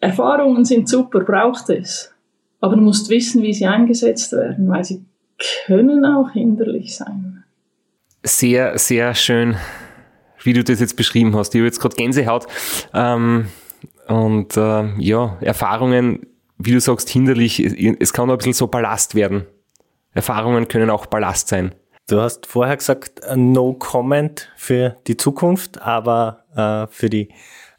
Erfahrungen 0.00 0.64
sind 0.64 0.88
super, 0.88 1.20
braucht 1.20 1.70
es. 1.70 2.14
Aber 2.60 2.76
du 2.76 2.82
musst 2.82 3.08
wissen, 3.08 3.42
wie 3.42 3.54
sie 3.54 3.66
eingesetzt 3.66 4.32
werden, 4.32 4.68
weil 4.68 4.84
sie 4.84 5.04
können 5.66 6.04
auch 6.04 6.30
hinderlich 6.30 6.96
sein. 6.96 7.44
Sehr, 8.24 8.76
sehr 8.78 9.14
schön, 9.14 9.56
wie 10.42 10.52
du 10.52 10.64
das 10.64 10.80
jetzt 10.80 10.96
beschrieben 10.96 11.34
hast. 11.36 11.54
Ich 11.54 11.60
habe 11.60 11.66
jetzt 11.66 11.80
gerade 11.80 11.96
Gänsehaut. 11.96 12.46
Ähm, 12.94 13.48
und 14.06 14.56
äh, 14.56 14.94
ja, 14.98 15.36
Erfahrungen, 15.40 16.26
wie 16.56 16.72
du 16.72 16.80
sagst, 16.80 17.08
hinderlich. 17.08 17.60
Es 18.00 18.12
kann 18.12 18.28
auch 18.28 18.34
ein 18.34 18.38
bisschen 18.38 18.54
so 18.54 18.66
Ballast 18.66 19.14
werden. 19.14 19.46
Erfahrungen 20.12 20.68
können 20.68 20.90
auch 20.90 21.06
Ballast 21.06 21.48
sein. 21.48 21.74
Du 22.08 22.20
hast 22.20 22.46
vorher 22.46 22.76
gesagt, 22.76 23.20
äh, 23.20 23.36
no 23.36 23.74
comment 23.74 24.50
für 24.56 24.96
die 25.06 25.16
Zukunft, 25.16 25.82
aber 25.82 26.44
äh, 26.56 26.92
für 26.92 27.10
die 27.10 27.28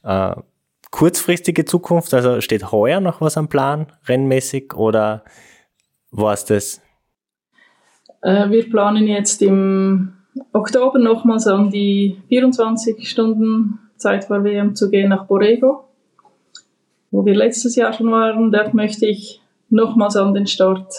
äh, 0.04 0.36
kurzfristige 0.92 1.66
Zukunft, 1.66 2.14
also 2.14 2.40
steht 2.42 2.72
heuer 2.72 3.00
noch 3.00 3.22
was 3.22 3.38
am 3.38 3.48
Plan, 3.48 3.88
rennmäßig, 4.08 4.76
oder 4.76 5.24
war 6.12 6.34
es 6.34 6.46
das? 6.46 6.82
Äh, 8.22 8.50
wir 8.50 8.70
planen 8.70 9.08
jetzt 9.08 9.42
im 9.42 10.14
Oktober 10.54 11.00
nochmals 11.00 11.48
an 11.48 11.70
die 11.70 12.18
24 12.30 13.10
Stunden 13.10 13.80
Zeit 13.98 14.26
vor 14.26 14.44
WM 14.44 14.76
zu 14.76 14.90
gehen 14.90 15.10
nach 15.10 15.26
Borrego, 15.26 15.86
wo 17.12 17.26
wir 17.26 17.36
letztes 17.36 17.76
Jahr 17.76 17.94
schon 17.94 18.12
waren. 18.12 18.52
Dort 18.52 18.74
möchte 18.74 19.06
ich 19.06 19.42
nochmals 19.70 20.16
an 20.16 20.34
den 20.34 20.48
Start. 20.48 20.94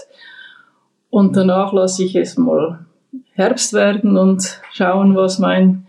Und 1.10 1.36
danach 1.36 1.72
lasse 1.72 2.04
ich 2.04 2.14
es 2.14 2.36
mal 2.36 2.86
Herbst 3.32 3.72
werden 3.72 4.16
und 4.16 4.60
schauen, 4.72 5.16
was 5.16 5.38
mein 5.38 5.86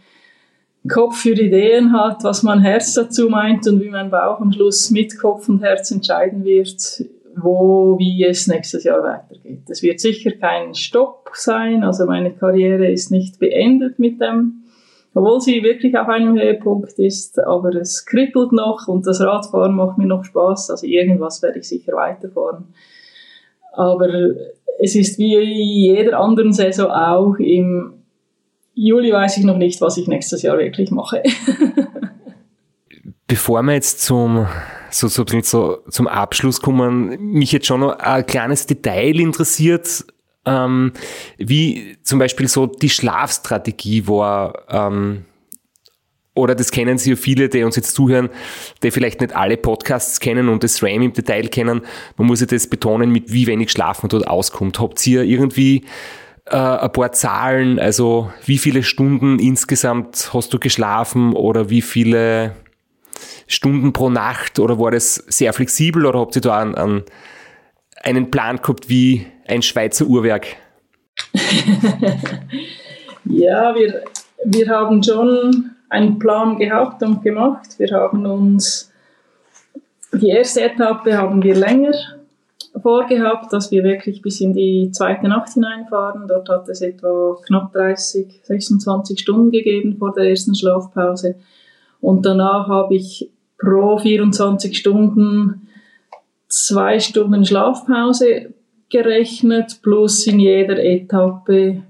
Kopf 0.87 1.17
für 1.17 1.33
Ideen 1.33 1.93
hat, 1.93 2.23
was 2.23 2.41
mein 2.43 2.61
Herz 2.61 2.93
dazu 2.93 3.29
meint 3.29 3.67
und 3.67 3.81
wie 3.81 3.89
mein 3.89 4.09
Bauch 4.09 4.39
am 4.39 4.51
Schluss 4.51 4.89
mit 4.89 5.17
Kopf 5.19 5.47
und 5.47 5.61
Herz 5.61 5.91
entscheiden 5.91 6.43
wird, 6.43 7.05
wo, 7.36 7.97
wie 7.97 8.25
es 8.25 8.47
nächstes 8.47 8.84
Jahr 8.84 9.03
weitergeht. 9.03 9.63
Es 9.69 9.82
wird 9.82 9.99
sicher 9.99 10.32
kein 10.32 10.73
Stopp 10.73 11.29
sein, 11.34 11.84
also 11.84 12.05
meine 12.05 12.32
Karriere 12.32 12.89
ist 12.89 13.11
nicht 13.11 13.39
beendet 13.39 13.99
mit 13.99 14.21
dem, 14.21 14.63
obwohl 15.13 15.41
sie 15.41 15.63
wirklich 15.63 15.97
auf 15.97 16.07
einem 16.07 16.38
Höhepunkt 16.38 16.97
ist, 16.99 17.39
aber 17.39 17.75
es 17.75 18.05
kribbelt 18.05 18.53
noch 18.53 18.88
und 18.88 19.05
das 19.05 19.21
Radfahren 19.21 19.75
macht 19.75 19.97
mir 19.97 20.07
noch 20.07 20.23
Spaß, 20.23 20.71
also 20.71 20.86
irgendwas 20.86 21.41
werde 21.41 21.59
ich 21.59 21.67
sicher 21.67 21.93
weiterfahren. 21.93 22.73
Aber 23.73 24.09
es 24.79 24.95
ist 24.95 25.19
wie 25.19 25.38
jeder 25.38 26.19
anderen 26.19 26.53
Saison 26.53 26.89
auch 26.89 27.36
im 27.36 27.93
Juli 28.73 29.11
weiß 29.11 29.38
ich 29.38 29.43
noch 29.43 29.57
nicht, 29.57 29.82
was 29.82 29.97
ich 29.97 30.07
nächstes 30.07 30.41
Jahr 30.41 30.57
wirklich 30.57 30.91
mache. 30.91 31.21
Bevor 33.27 33.61
wir 33.63 33.73
jetzt 33.73 34.01
zum, 34.01 34.47
so, 34.91 35.07
so, 35.07 35.25
so, 35.41 35.83
zum 35.89 36.07
Abschluss 36.07 36.61
kommen, 36.61 37.19
mich 37.19 37.51
jetzt 37.51 37.67
schon 37.67 37.81
noch 37.81 37.97
ein 37.99 38.25
kleines 38.25 38.67
Detail 38.67 39.19
interessiert, 39.19 40.05
ähm, 40.45 40.93
wie 41.37 41.97
zum 42.03 42.19
Beispiel 42.19 42.47
so 42.47 42.65
die 42.67 42.89
Schlafstrategie 42.89 44.07
war, 44.07 44.63
ähm, 44.69 45.25
oder 46.33 46.55
das 46.55 46.71
kennen 46.71 46.97
Sie 46.97 47.11
ja 47.11 47.15
viele, 47.17 47.49
die 47.49 47.63
uns 47.63 47.75
jetzt 47.75 47.93
zuhören, 47.93 48.29
die 48.83 48.91
vielleicht 48.91 49.19
nicht 49.19 49.35
alle 49.35 49.57
Podcasts 49.57 50.19
kennen 50.19 50.47
und 50.47 50.63
das 50.63 50.81
RAM 50.81 51.01
im 51.01 51.13
Detail 51.13 51.47
kennen. 51.49 51.81
Man 52.15 52.27
muss 52.27 52.39
ja 52.39 52.45
das 52.45 52.67
betonen, 52.67 53.11
mit 53.11 53.33
wie 53.33 53.47
wenig 53.47 53.69
Schlaf 53.71 54.01
man 54.01 54.09
dort 54.09 54.27
auskommt. 54.27 54.79
Habt 54.79 55.05
ihr 55.07 55.23
irgendwie 55.23 55.83
äh, 56.45 56.55
ein 56.55 56.91
paar 56.93 57.11
Zahlen, 57.11 57.79
also 57.79 58.32
wie 58.45 58.57
viele 58.57 58.83
Stunden 58.83 59.39
insgesamt 59.39 60.32
hast 60.33 60.53
du 60.53 60.59
geschlafen 60.59 61.33
oder 61.33 61.70
wie 61.70 61.82
viele 61.82 62.55
Stunden 63.47 63.93
pro 63.93 64.09
Nacht 64.09 64.59
oder 64.59 64.80
war 64.80 64.92
das 64.92 65.16
sehr 65.16 65.54
flexibel 65.54 66.05
oder 66.05 66.20
habt 66.20 66.36
ihr 66.36 66.42
da 66.42 66.59
einen, 66.59 66.76
einen, 66.76 67.04
einen 68.04 68.32
Plan 68.32 68.58
gehabt 68.58 68.89
wie 68.89 69.26
ein 69.47 69.62
Schweizer 69.62 70.05
Uhrwerk? 70.05 70.47
ja, 73.26 73.76
wir, 73.76 74.04
wir 74.46 74.70
haben 74.70 75.04
schon 75.04 75.72
einen 75.89 76.20
Plan 76.20 76.58
gehabt 76.58 77.04
und 77.04 77.22
gemacht. 77.22 77.78
Wir 77.78 77.92
haben 77.92 78.26
uns 78.26 78.92
die 80.13 80.30
erste 80.30 80.62
Etappe 80.62 81.18
haben 81.18 81.42
wir 81.42 81.55
länger 81.55 81.93
vorgehabt, 82.82 83.51
dass 83.54 83.72
wir 83.72 83.84
wirklich 83.84 84.22
bis 84.22 84.42
in 84.42 84.54
die 84.54 84.92
zweite 84.92 85.28
Nacht 85.28 85.54
hineinfahren. 85.54 86.28
Dort 86.28 86.50
hat 86.50 86.70
es 86.70 86.82
etwa 86.82 87.38
knapp 87.46 87.74
30, 87.74 88.42
26 88.43 89.20
Stunden 89.20 89.51
gegeben 89.51 89.97
vor 89.97 90.13
der 90.13 90.30
ersten 90.30 90.55
Schlafpause. 90.55 91.36
Und 92.01 92.25
danach 92.25 92.67
habe 92.67 92.95
ich 92.95 93.29
pro 93.57 93.97
24 93.97 94.78
Stunden 94.78 95.67
zwei 96.47 96.99
Stunden 96.99 97.45
Schlafpause 97.45 98.53
gerechnet, 98.89 99.79
plus 99.82 100.28
in 100.28 100.39
jeder 100.39 100.83
Etappe 100.83 101.83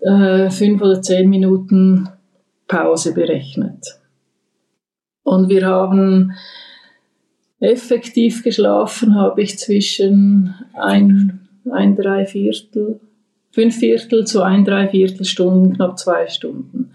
äh, 0.00 0.50
fünf 0.50 0.82
oder 0.82 1.00
zehn 1.00 1.30
Minuten 1.30 2.08
Pause 2.66 3.14
berechnet. 3.14 3.98
Und 5.22 5.48
wir 5.48 5.66
haben 5.66 6.34
Effektiv 7.60 8.44
geschlafen 8.44 9.16
habe 9.16 9.42
ich 9.42 9.58
zwischen 9.58 10.54
ein, 10.74 11.48
ein 11.70 11.96
Dreiviertel, 11.96 13.00
fünf 13.50 13.76
Viertel 13.76 14.26
zu 14.26 14.42
ein, 14.42 14.64
drei 14.64 14.88
Viertelstunden, 14.88 15.74
knapp 15.74 15.98
zwei 15.98 16.28
Stunden. 16.28 16.92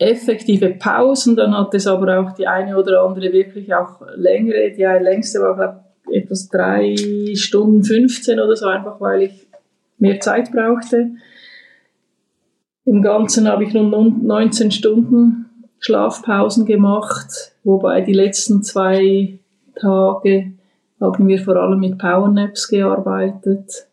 Effektive 0.00 0.70
Pausen, 0.70 1.36
dann 1.36 1.56
hat 1.56 1.74
es 1.74 1.86
aber 1.86 2.18
auch 2.18 2.32
die 2.32 2.46
eine 2.46 2.76
oder 2.76 3.02
andere 3.02 3.32
wirklich 3.32 3.74
auch 3.74 4.00
längere. 4.16 4.70
Die 4.70 4.82
längste 4.82 5.40
war, 5.40 5.54
glaube 5.54 5.80
ich, 6.08 6.22
etwas 6.22 6.48
drei 6.48 6.96
Stunden 7.34 7.84
15 7.84 8.40
oder 8.40 8.56
so, 8.56 8.66
einfach 8.66 8.98
weil 9.00 9.22
ich 9.22 9.46
mehr 9.98 10.18
Zeit 10.18 10.50
brauchte. 10.52 11.10
Im 12.86 13.02
Ganzen 13.02 13.46
habe 13.46 13.64
ich 13.64 13.74
nun 13.74 14.26
19 14.26 14.70
Stunden 14.70 15.50
Schlafpausen 15.80 16.64
gemacht, 16.64 17.52
wobei 17.62 18.00
die 18.00 18.14
letzten 18.14 18.62
zwei 18.62 19.38
Tage 19.74 20.52
haben 20.98 21.28
wir 21.28 21.38
vor 21.40 21.56
allem 21.56 21.78
mit 21.78 21.98
Powernaps 21.98 22.68
gearbeitet. 22.68 23.86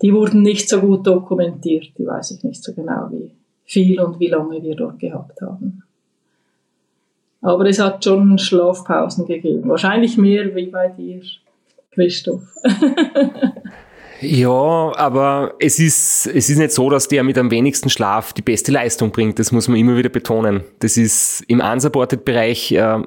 Die 0.00 0.14
wurden 0.14 0.40
nicht 0.40 0.70
so 0.70 0.80
gut 0.80 1.06
dokumentiert, 1.06 1.92
die 1.98 2.06
weiß 2.06 2.32
ich 2.32 2.42
nicht 2.42 2.64
so 2.64 2.72
genau, 2.72 3.08
wie 3.10 3.32
viel 3.72 4.00
und 4.00 4.20
wie 4.20 4.28
lange 4.28 4.62
wir 4.62 4.76
dort 4.76 4.98
gehabt 4.98 5.40
haben. 5.40 5.82
Aber 7.40 7.66
es 7.66 7.80
hat 7.80 8.04
schon 8.04 8.38
Schlafpausen 8.38 9.26
gegeben, 9.26 9.68
wahrscheinlich 9.68 10.16
mehr 10.16 10.54
wie 10.54 10.66
bei 10.66 10.88
dir, 10.88 11.22
Christoph. 11.90 12.42
Ja, 14.24 14.92
aber 14.96 15.54
es 15.58 15.80
ist, 15.80 16.28
es 16.28 16.48
ist 16.48 16.56
nicht 16.56 16.70
so, 16.70 16.88
dass 16.88 17.08
der 17.08 17.24
mit 17.24 17.36
am 17.36 17.50
wenigsten 17.50 17.90
Schlaf 17.90 18.32
die 18.32 18.42
beste 18.42 18.70
Leistung 18.70 19.10
bringt. 19.10 19.40
Das 19.40 19.50
muss 19.50 19.66
man 19.66 19.76
immer 19.76 19.96
wieder 19.96 20.10
betonen. 20.10 20.62
Das 20.78 20.96
ist 20.96 21.42
im 21.48 21.58
Unsupported-Bereich 21.58 22.70
äh, 22.70 23.02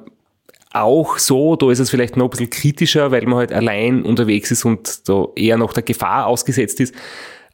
auch 0.74 1.16
so. 1.16 1.56
Da 1.56 1.70
ist 1.70 1.78
es 1.78 1.88
vielleicht 1.88 2.18
noch 2.18 2.26
ein 2.26 2.30
bisschen 2.30 2.50
kritischer, 2.50 3.12
weil 3.12 3.24
man 3.24 3.38
halt 3.38 3.52
allein 3.54 4.04
unterwegs 4.04 4.50
ist 4.50 4.66
und 4.66 5.08
da 5.08 5.28
eher 5.36 5.56
noch 5.56 5.72
der 5.72 5.84
Gefahr 5.84 6.26
ausgesetzt 6.26 6.80
ist. 6.80 6.94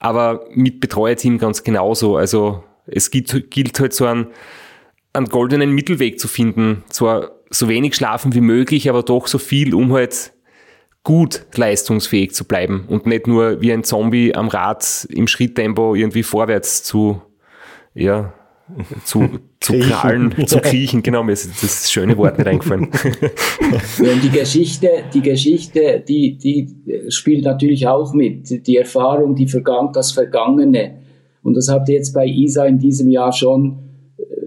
Aber 0.01 0.45
mit 0.51 0.81
Betreuerteam 0.81 1.39
ganz 1.39 1.63
genauso. 1.63 2.17
Also 2.17 2.65
es 2.87 3.11
gilt, 3.11 3.51
gilt 3.51 3.79
halt 3.81 3.93
so 3.93 4.07
einen, 4.07 4.29
einen 5.13 5.27
goldenen 5.27 5.73
Mittelweg 5.73 6.19
zu 6.19 6.29
finden. 6.29 6.85
Zwar 6.89 7.33
so 7.51 7.69
wenig 7.69 7.95
schlafen 7.95 8.35
wie 8.35 8.41
möglich, 8.41 8.89
aber 8.89 9.03
doch 9.03 9.27
so 9.27 9.39
viel, 9.39 9.75
um 9.75 9.93
halt 9.93 10.33
gut 11.05 11.47
leistungsfähig 11.55 12.33
zu 12.33 12.45
bleiben 12.45 12.85
und 12.89 13.07
nicht 13.07 13.27
nur 13.27 13.61
wie 13.61 13.73
ein 13.73 13.85
Zombie 13.85 14.35
am 14.35 14.49
Rad 14.49 15.07
im 15.11 15.27
Schritttempo 15.27 15.95
irgendwie 15.95 16.23
vorwärts 16.23 16.85
zu, 16.85 17.21
ja, 17.95 18.33
zu, 19.05 19.41
zu 19.61 19.79
krallen, 19.81 20.35
zu 20.47 20.61
kriechen. 20.61 21.03
Genau, 21.03 21.25
mir 21.25 21.33
ist 21.33 21.63
das 21.63 21.91
schöne 21.91 22.17
Wort 22.17 22.39
nicht 22.39 22.47
eingefallen. 22.47 22.89
Die 24.23 24.31
Geschichte, 24.31 24.89
die 25.13 25.23
Geschichte, 25.23 26.03
die, 26.07 26.39
die 26.39 27.11
spielt 27.11 27.45
natürlich 27.45 27.87
auch 27.87 28.15
mit. 28.15 28.67
Die 28.67 28.77
Erfahrung, 28.77 29.35
die 29.35 29.49
Vergang 29.49 29.93
das 29.93 30.13
Vergangene. 30.13 31.03
Und 31.43 31.56
das 31.56 31.69
habt 31.69 31.89
ihr 31.89 31.97
jetzt 31.97 32.12
bei 32.12 32.27
ISA 32.27 32.66
in 32.66 32.78
diesem 32.78 33.09
Jahr 33.09 33.32
schon 33.32 33.78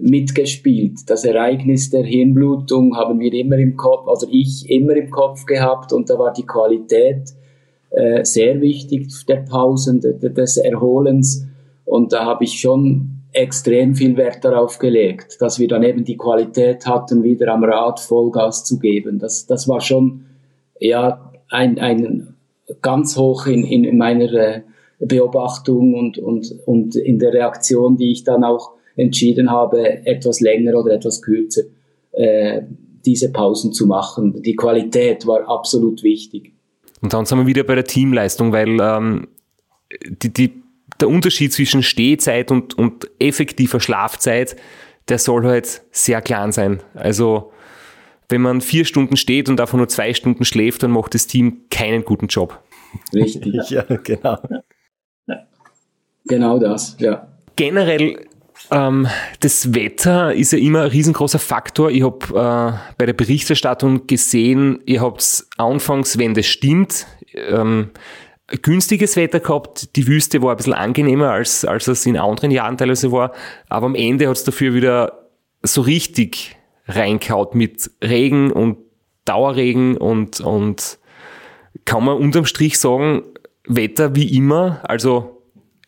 mitgespielt. 0.00 1.00
Das 1.08 1.24
Ereignis 1.24 1.90
der 1.90 2.04
Hirnblutung 2.04 2.96
haben 2.96 3.18
wir 3.18 3.32
immer 3.32 3.56
im 3.56 3.76
Kopf, 3.76 4.08
also 4.08 4.26
ich 4.30 4.68
immer 4.70 4.94
im 4.94 5.10
Kopf 5.10 5.44
gehabt 5.46 5.92
und 5.92 6.08
da 6.08 6.18
war 6.18 6.32
die 6.32 6.46
Qualität 6.46 7.30
äh, 7.90 8.24
sehr 8.24 8.60
wichtig 8.60 9.08
der 9.26 9.44
Pausen, 9.48 10.00
de, 10.00 10.16
des 10.32 10.56
Erholens 10.56 11.46
und 11.84 12.12
da 12.12 12.24
habe 12.24 12.44
ich 12.44 12.58
schon 12.58 13.22
extrem 13.32 13.94
viel 13.94 14.16
Wert 14.16 14.44
darauf 14.44 14.78
gelegt, 14.78 15.36
dass 15.40 15.58
wir 15.58 15.68
dann 15.68 15.82
eben 15.82 16.04
die 16.04 16.16
Qualität 16.16 16.86
hatten, 16.86 17.22
wieder 17.22 17.52
am 17.52 17.64
Rad 17.64 18.00
Vollgas 18.00 18.64
zu 18.64 18.78
geben. 18.78 19.18
Das, 19.18 19.46
das 19.46 19.68
war 19.68 19.80
schon 19.80 20.24
ja 20.80 21.32
ein, 21.50 21.78
ein 21.78 22.34
ganz 22.80 23.16
hoch 23.16 23.46
in, 23.46 23.64
in 23.64 23.98
meiner 23.98 24.32
äh, 24.32 24.62
Beobachtung 24.98 25.94
und, 25.94 26.18
und, 26.18 26.54
und 26.64 26.96
in 26.96 27.18
der 27.18 27.32
Reaktion, 27.32 27.96
die 27.96 28.12
ich 28.12 28.24
dann 28.24 28.44
auch 28.44 28.72
entschieden 28.96 29.50
habe, 29.50 30.06
etwas 30.06 30.40
länger 30.40 30.78
oder 30.78 30.94
etwas 30.94 31.20
kürzer 31.20 31.62
äh, 32.12 32.62
diese 33.04 33.30
Pausen 33.30 33.72
zu 33.72 33.86
machen. 33.86 34.42
Die 34.42 34.56
Qualität 34.56 35.26
war 35.26 35.48
absolut 35.48 36.02
wichtig. 36.02 36.52
Und 37.02 37.12
dann 37.12 37.26
sind 37.26 37.38
wir 37.38 37.46
wieder 37.46 37.62
bei 37.62 37.74
der 37.74 37.84
Teamleistung, 37.84 38.52
weil 38.52 38.80
ähm, 38.80 39.28
die, 40.08 40.32
die, 40.32 40.62
der 41.00 41.08
Unterschied 41.08 41.52
zwischen 41.52 41.82
Stehzeit 41.82 42.50
und, 42.50 42.76
und 42.76 43.08
effektiver 43.20 43.80
Schlafzeit, 43.80 44.56
der 45.08 45.18
soll 45.18 45.44
halt 45.44 45.82
sehr 45.92 46.20
klein 46.20 46.52
sein. 46.52 46.82
Also 46.94 47.52
wenn 48.28 48.40
man 48.40 48.60
vier 48.60 48.84
Stunden 48.84 49.16
steht 49.16 49.48
und 49.48 49.56
davon 49.56 49.78
nur 49.78 49.88
zwei 49.88 50.14
Stunden 50.14 50.44
schläft, 50.44 50.82
dann 50.82 50.90
macht 50.90 51.14
das 51.14 51.26
Team 51.26 51.62
keinen 51.70 52.04
guten 52.04 52.26
Job. 52.26 52.60
Richtig. 53.14 53.54
ja, 53.70 53.82
genau. 53.82 54.38
Genau 56.26 56.58
das, 56.58 56.96
ja. 56.98 57.28
Generell 57.56 58.26
ähm, 58.70 59.06
das 59.40 59.74
Wetter 59.74 60.34
ist 60.34 60.52
ja 60.52 60.58
immer 60.58 60.82
ein 60.82 60.90
riesengroßer 60.90 61.38
Faktor. 61.38 61.90
Ich 61.90 62.02
habe 62.02 62.26
äh, 62.28 62.78
bei 62.98 63.06
der 63.06 63.12
Berichterstattung 63.12 64.06
gesehen, 64.06 64.80
ihr 64.86 65.02
habt 65.02 65.46
anfangs, 65.56 66.18
wenn 66.18 66.34
das 66.34 66.46
stimmt, 66.46 67.06
ähm, 67.32 67.90
günstiges 68.62 69.16
Wetter 69.16 69.40
gehabt. 69.40 69.94
Die 69.96 70.06
Wüste 70.06 70.42
war 70.42 70.52
ein 70.52 70.56
bisschen 70.56 70.74
angenehmer, 70.74 71.30
als, 71.30 71.64
als 71.64 71.86
es 71.86 72.06
in 72.06 72.16
anderen 72.16 72.50
Jahren 72.50 72.76
teilweise 72.76 73.12
war. 73.12 73.32
Aber 73.68 73.86
am 73.86 73.94
Ende 73.94 74.28
hat 74.28 74.36
es 74.36 74.44
dafür 74.44 74.74
wieder 74.74 75.30
so 75.62 75.82
richtig 75.82 76.56
reingehaut 76.88 77.54
mit 77.54 77.90
Regen 78.02 78.52
und 78.52 78.78
Dauerregen 79.24 79.96
und, 79.96 80.40
und 80.40 80.98
kann 81.84 82.04
man 82.04 82.16
unterm 82.16 82.46
Strich 82.46 82.78
sagen, 82.78 83.22
Wetter 83.66 84.14
wie 84.14 84.36
immer, 84.36 84.80
also 84.84 85.35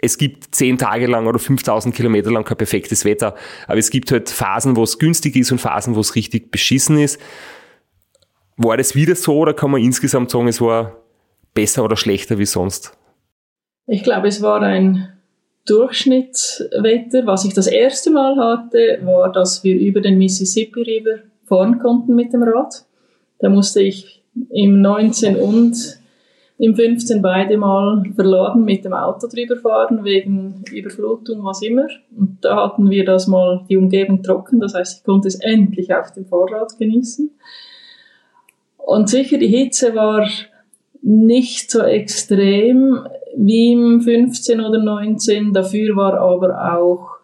es 0.01 0.17
gibt 0.17 0.55
zehn 0.55 0.79
Tage 0.79 1.07
lang 1.07 1.27
oder 1.27 1.39
5000 1.39 1.95
Kilometer 1.95 2.31
lang 2.31 2.45
kein 2.45 2.57
perfektes 2.57 3.05
Wetter, 3.05 3.35
aber 3.67 3.79
es 3.79 3.91
gibt 3.91 4.13
halt 4.13 4.31
Phasen, 4.31 4.77
wo 4.77 4.83
es 4.83 4.99
günstig 4.99 5.37
ist 5.37 5.51
und 5.51 5.59
Phasen, 5.59 5.97
wo 5.97 6.01
es 6.01 6.15
richtig 6.15 6.51
beschissen 6.51 6.99
ist. 6.99 7.21
War 8.57 8.77
das 8.77 8.95
wieder 8.95 9.15
so 9.15 9.37
oder 9.39 9.55
kann 9.55 9.71
man 9.71 9.83
insgesamt 9.83 10.31
sagen, 10.31 10.49
es 10.49 10.61
war 10.61 10.97
besser 11.55 11.85
oder 11.85 11.97
schlechter 11.97 12.39
wie 12.39 12.47
sonst? 12.47 12.93
Ich 13.87 14.03
glaube, 14.03 14.29
es 14.29 14.43
war 14.43 14.63
ein 14.63 15.13
Durchschnittswetter. 15.67 17.27
Was 17.27 17.45
ich 17.45 17.55
das 17.55 17.67
erste 17.67 18.11
Mal 18.11 18.37
hatte, 18.37 19.01
war, 19.03 19.33
dass 19.33 19.65
wir 19.65 19.77
über 19.77 20.01
den 20.01 20.19
Mississippi 20.19 20.83
River 20.83 21.19
fahren 21.47 21.79
konnten 21.79 22.15
mit 22.15 22.33
dem 22.33 22.43
Rad. 22.43 22.85
Da 23.39 23.49
musste 23.49 23.83
ich 23.83 24.23
im 24.51 24.81
19 24.81 25.37
und 25.37 25.98
im 26.59 26.75
15 26.75 27.23
beide 27.23 27.57
mal 27.57 28.03
verloren 28.15 28.65
mit 28.65 28.85
dem 28.85 28.93
Auto 28.93 29.29
drüber 29.29 29.57
fahren, 29.57 30.03
wegen 30.03 30.65
Überflutung, 30.73 31.45
was 31.45 31.63
immer. 31.63 31.87
Und 32.17 32.39
da 32.41 32.65
hatten 32.65 32.91
wir 32.91 33.05
das 33.05 33.29
mal 33.29 33.65
die 33.69 33.77
Umgebung 33.77 34.23
trocken, 34.23 34.59
das 34.59 34.75
heißt, 34.75 34.99
ich 34.99 35.05
konnte 35.05 35.29
es 35.29 35.37
endlich 35.37 35.95
auf 35.95 36.13
dem 36.13 36.27
Fahrrad 36.27 36.77
genießen. 36.77 37.31
Und 38.77 39.09
sicher, 39.09 39.39
die 39.39 39.47
Hitze 39.47 39.95
war 39.95 40.29
nicht 41.01 41.71
so 41.71 41.81
extrem 41.83 43.07
wie 43.37 43.73
im 43.73 44.01
15 44.01 44.61
oder 44.61 44.83
19, 44.83 45.53
dafür 45.53 45.95
war 45.95 46.15
aber 46.15 46.75
auch 46.77 47.19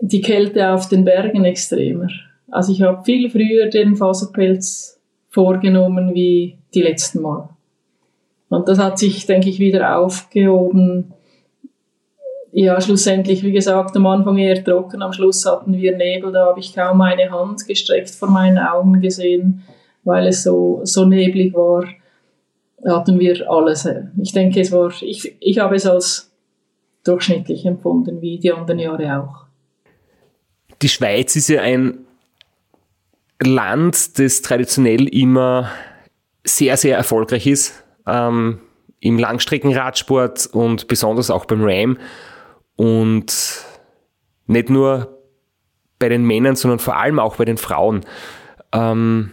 die 0.00 0.22
Kälte 0.22 0.70
auf 0.70 0.88
den 0.88 1.04
Bergen 1.04 1.44
extremer. 1.44 2.08
Also 2.50 2.72
ich 2.72 2.80
habe 2.80 3.04
viel 3.04 3.28
früher 3.28 3.68
den 3.68 3.96
Faserpelz 3.96 5.00
vorgenommen 5.28 6.14
wie 6.14 6.56
die 6.72 6.82
letzten 6.82 7.20
Mal. 7.20 7.48
Und 8.48 8.68
das 8.68 8.78
hat 8.78 8.98
sich, 8.98 9.26
denke 9.26 9.48
ich, 9.48 9.58
wieder 9.58 9.98
aufgehoben. 9.98 11.12
Ja, 12.52 12.80
schlussendlich, 12.80 13.42
wie 13.42 13.52
gesagt, 13.52 13.96
am 13.96 14.06
Anfang 14.06 14.38
eher 14.38 14.62
trocken, 14.62 15.02
am 15.02 15.12
Schluss 15.12 15.44
hatten 15.44 15.76
wir 15.76 15.96
Nebel, 15.96 16.30
da 16.30 16.46
habe 16.46 16.60
ich 16.60 16.72
kaum 16.72 17.00
eine 17.00 17.30
Hand 17.30 17.66
gestreckt 17.66 18.10
vor 18.10 18.30
meinen 18.30 18.58
Augen 18.58 19.00
gesehen, 19.00 19.64
weil 20.04 20.28
es 20.28 20.44
so, 20.44 20.80
so 20.84 21.04
neblig 21.04 21.52
war. 21.54 21.84
Hatten 22.86 23.18
wir 23.18 23.50
alles. 23.50 23.88
Ich 24.22 24.32
denke, 24.32 24.60
es 24.60 24.70
war, 24.70 24.92
ich, 25.00 25.34
ich 25.40 25.58
habe 25.58 25.74
es 25.74 25.86
als 25.86 26.30
durchschnittlich 27.02 27.64
empfunden, 27.64 28.20
wie 28.20 28.38
die 28.38 28.52
anderen 28.52 28.78
Jahre 28.78 29.20
auch. 29.20 29.46
Die 30.82 30.88
Schweiz 30.88 31.34
ist 31.34 31.48
ja 31.48 31.62
ein 31.62 32.00
Land, 33.42 34.18
das 34.18 34.42
traditionell 34.42 35.08
immer 35.08 35.70
sehr, 36.44 36.76
sehr 36.76 36.96
erfolgreich 36.96 37.46
ist 37.46 37.83
ähm, 38.06 38.60
im 39.00 39.18
Langstreckenradsport 39.18 40.46
und 40.52 40.88
besonders 40.88 41.30
auch 41.30 41.44
beim 41.44 41.62
Ram. 41.62 41.98
Und 42.76 43.64
nicht 44.46 44.70
nur 44.70 45.18
bei 45.98 46.08
den 46.08 46.24
Männern, 46.24 46.56
sondern 46.56 46.78
vor 46.78 46.96
allem 46.96 47.18
auch 47.18 47.36
bei 47.36 47.44
den 47.44 47.56
Frauen. 47.56 48.04
Ähm, 48.72 49.30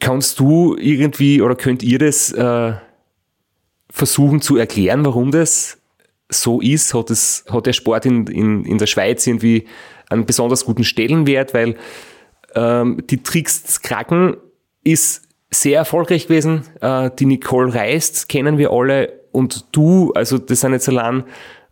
kannst 0.00 0.38
du 0.38 0.76
irgendwie 0.76 1.40
oder 1.40 1.54
könnt 1.54 1.82
ihr 1.82 1.98
das 1.98 2.32
äh, 2.32 2.74
versuchen 3.90 4.40
zu 4.40 4.56
erklären, 4.56 5.04
warum 5.04 5.30
das 5.30 5.78
so 6.28 6.60
ist? 6.60 6.94
Hat, 6.94 7.10
es, 7.10 7.44
hat 7.50 7.66
der 7.66 7.72
Sport 7.72 8.06
in, 8.06 8.26
in, 8.26 8.64
in 8.64 8.78
der 8.78 8.86
Schweiz 8.86 9.26
irgendwie 9.26 9.66
einen 10.08 10.26
besonders 10.26 10.64
guten 10.64 10.84
Stellenwert? 10.84 11.54
Weil 11.54 11.76
ähm, 12.54 13.02
die 13.08 13.22
Tricks 13.22 13.80
Kraken 13.82 14.36
ist 14.84 15.28
sehr 15.52 15.78
erfolgreich 15.78 16.26
gewesen. 16.26 16.64
Äh, 16.80 17.10
die 17.18 17.26
Nicole 17.26 17.74
Reist 17.74 18.28
kennen 18.28 18.58
wir 18.58 18.72
alle 18.72 19.20
und 19.32 19.66
du, 19.72 20.12
also 20.12 20.38
das 20.38 20.60
sind 20.60 20.72
jetzt 20.72 20.88
allein 20.88 21.24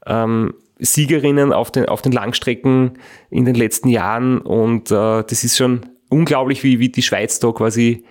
ähm, 0.07 0.55
Siegerinnen 0.78 1.52
auf 1.52 1.70
den, 1.70 1.86
auf 1.86 2.02
den 2.02 2.12
Langstrecken 2.12 2.98
in 3.31 3.44
den 3.44 3.55
letzten 3.55 3.89
Jahren 3.89 4.39
und 4.39 4.90
äh, 4.90 5.23
das 5.23 5.44
ist 5.44 5.57
schon 5.57 5.81
unglaublich, 6.09 6.62
wie, 6.62 6.78
wie 6.78 6.89
die 6.89 7.02
Schweiz 7.02 7.39
da 7.39 7.52
quasi 7.52 8.05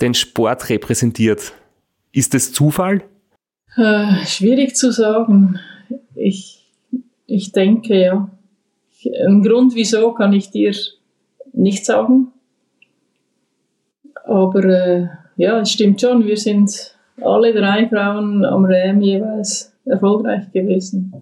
den 0.00 0.14
Sport 0.14 0.68
repräsentiert. 0.68 1.52
Ist 2.12 2.34
das 2.34 2.52
Zufall? 2.52 3.02
Äh, 3.76 4.26
schwierig 4.26 4.76
zu 4.76 4.92
sagen. 4.92 5.60
Ich, 6.14 6.66
ich 7.26 7.52
denke 7.52 8.00
ja. 8.00 8.30
Ein 9.26 9.42
Grund, 9.42 9.74
wieso, 9.74 10.12
kann 10.12 10.32
ich 10.32 10.50
dir 10.50 10.74
nicht 11.52 11.86
sagen. 11.86 12.32
Aber 14.30 14.64
äh, 14.64 15.08
ja, 15.34 15.58
es 15.58 15.72
stimmt 15.72 16.00
schon, 16.00 16.24
wir 16.24 16.36
sind 16.36 16.94
alle 17.20 17.52
drei 17.52 17.88
Frauen 17.88 18.44
am 18.44 18.64
RAM 18.64 19.00
jeweils 19.00 19.76
erfolgreich 19.84 20.52
gewesen. 20.52 21.12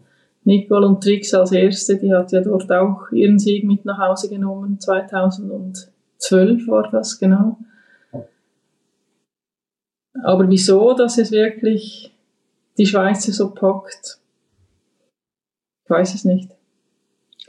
Nicole 0.44 0.86
und 0.86 1.02
Trix 1.02 1.32
als 1.32 1.52
erste, 1.52 1.96
die 1.96 2.12
hat 2.12 2.32
ja 2.32 2.42
dort 2.42 2.70
auch 2.70 3.10
ihren 3.10 3.38
Sieg 3.38 3.64
mit 3.64 3.86
nach 3.86 3.96
Hause 3.98 4.28
genommen. 4.28 4.78
2012 4.78 6.68
war 6.68 6.90
das, 6.90 7.18
genau. 7.18 7.56
Aber 10.22 10.46
wieso, 10.50 10.92
dass 10.92 11.16
es 11.16 11.32
wirklich 11.32 12.14
die 12.76 12.84
Schweizer 12.84 13.32
so 13.32 13.54
packt? 13.54 14.18
Ich 15.84 15.90
weiß 15.90 16.14
es 16.14 16.26
nicht. 16.26 16.50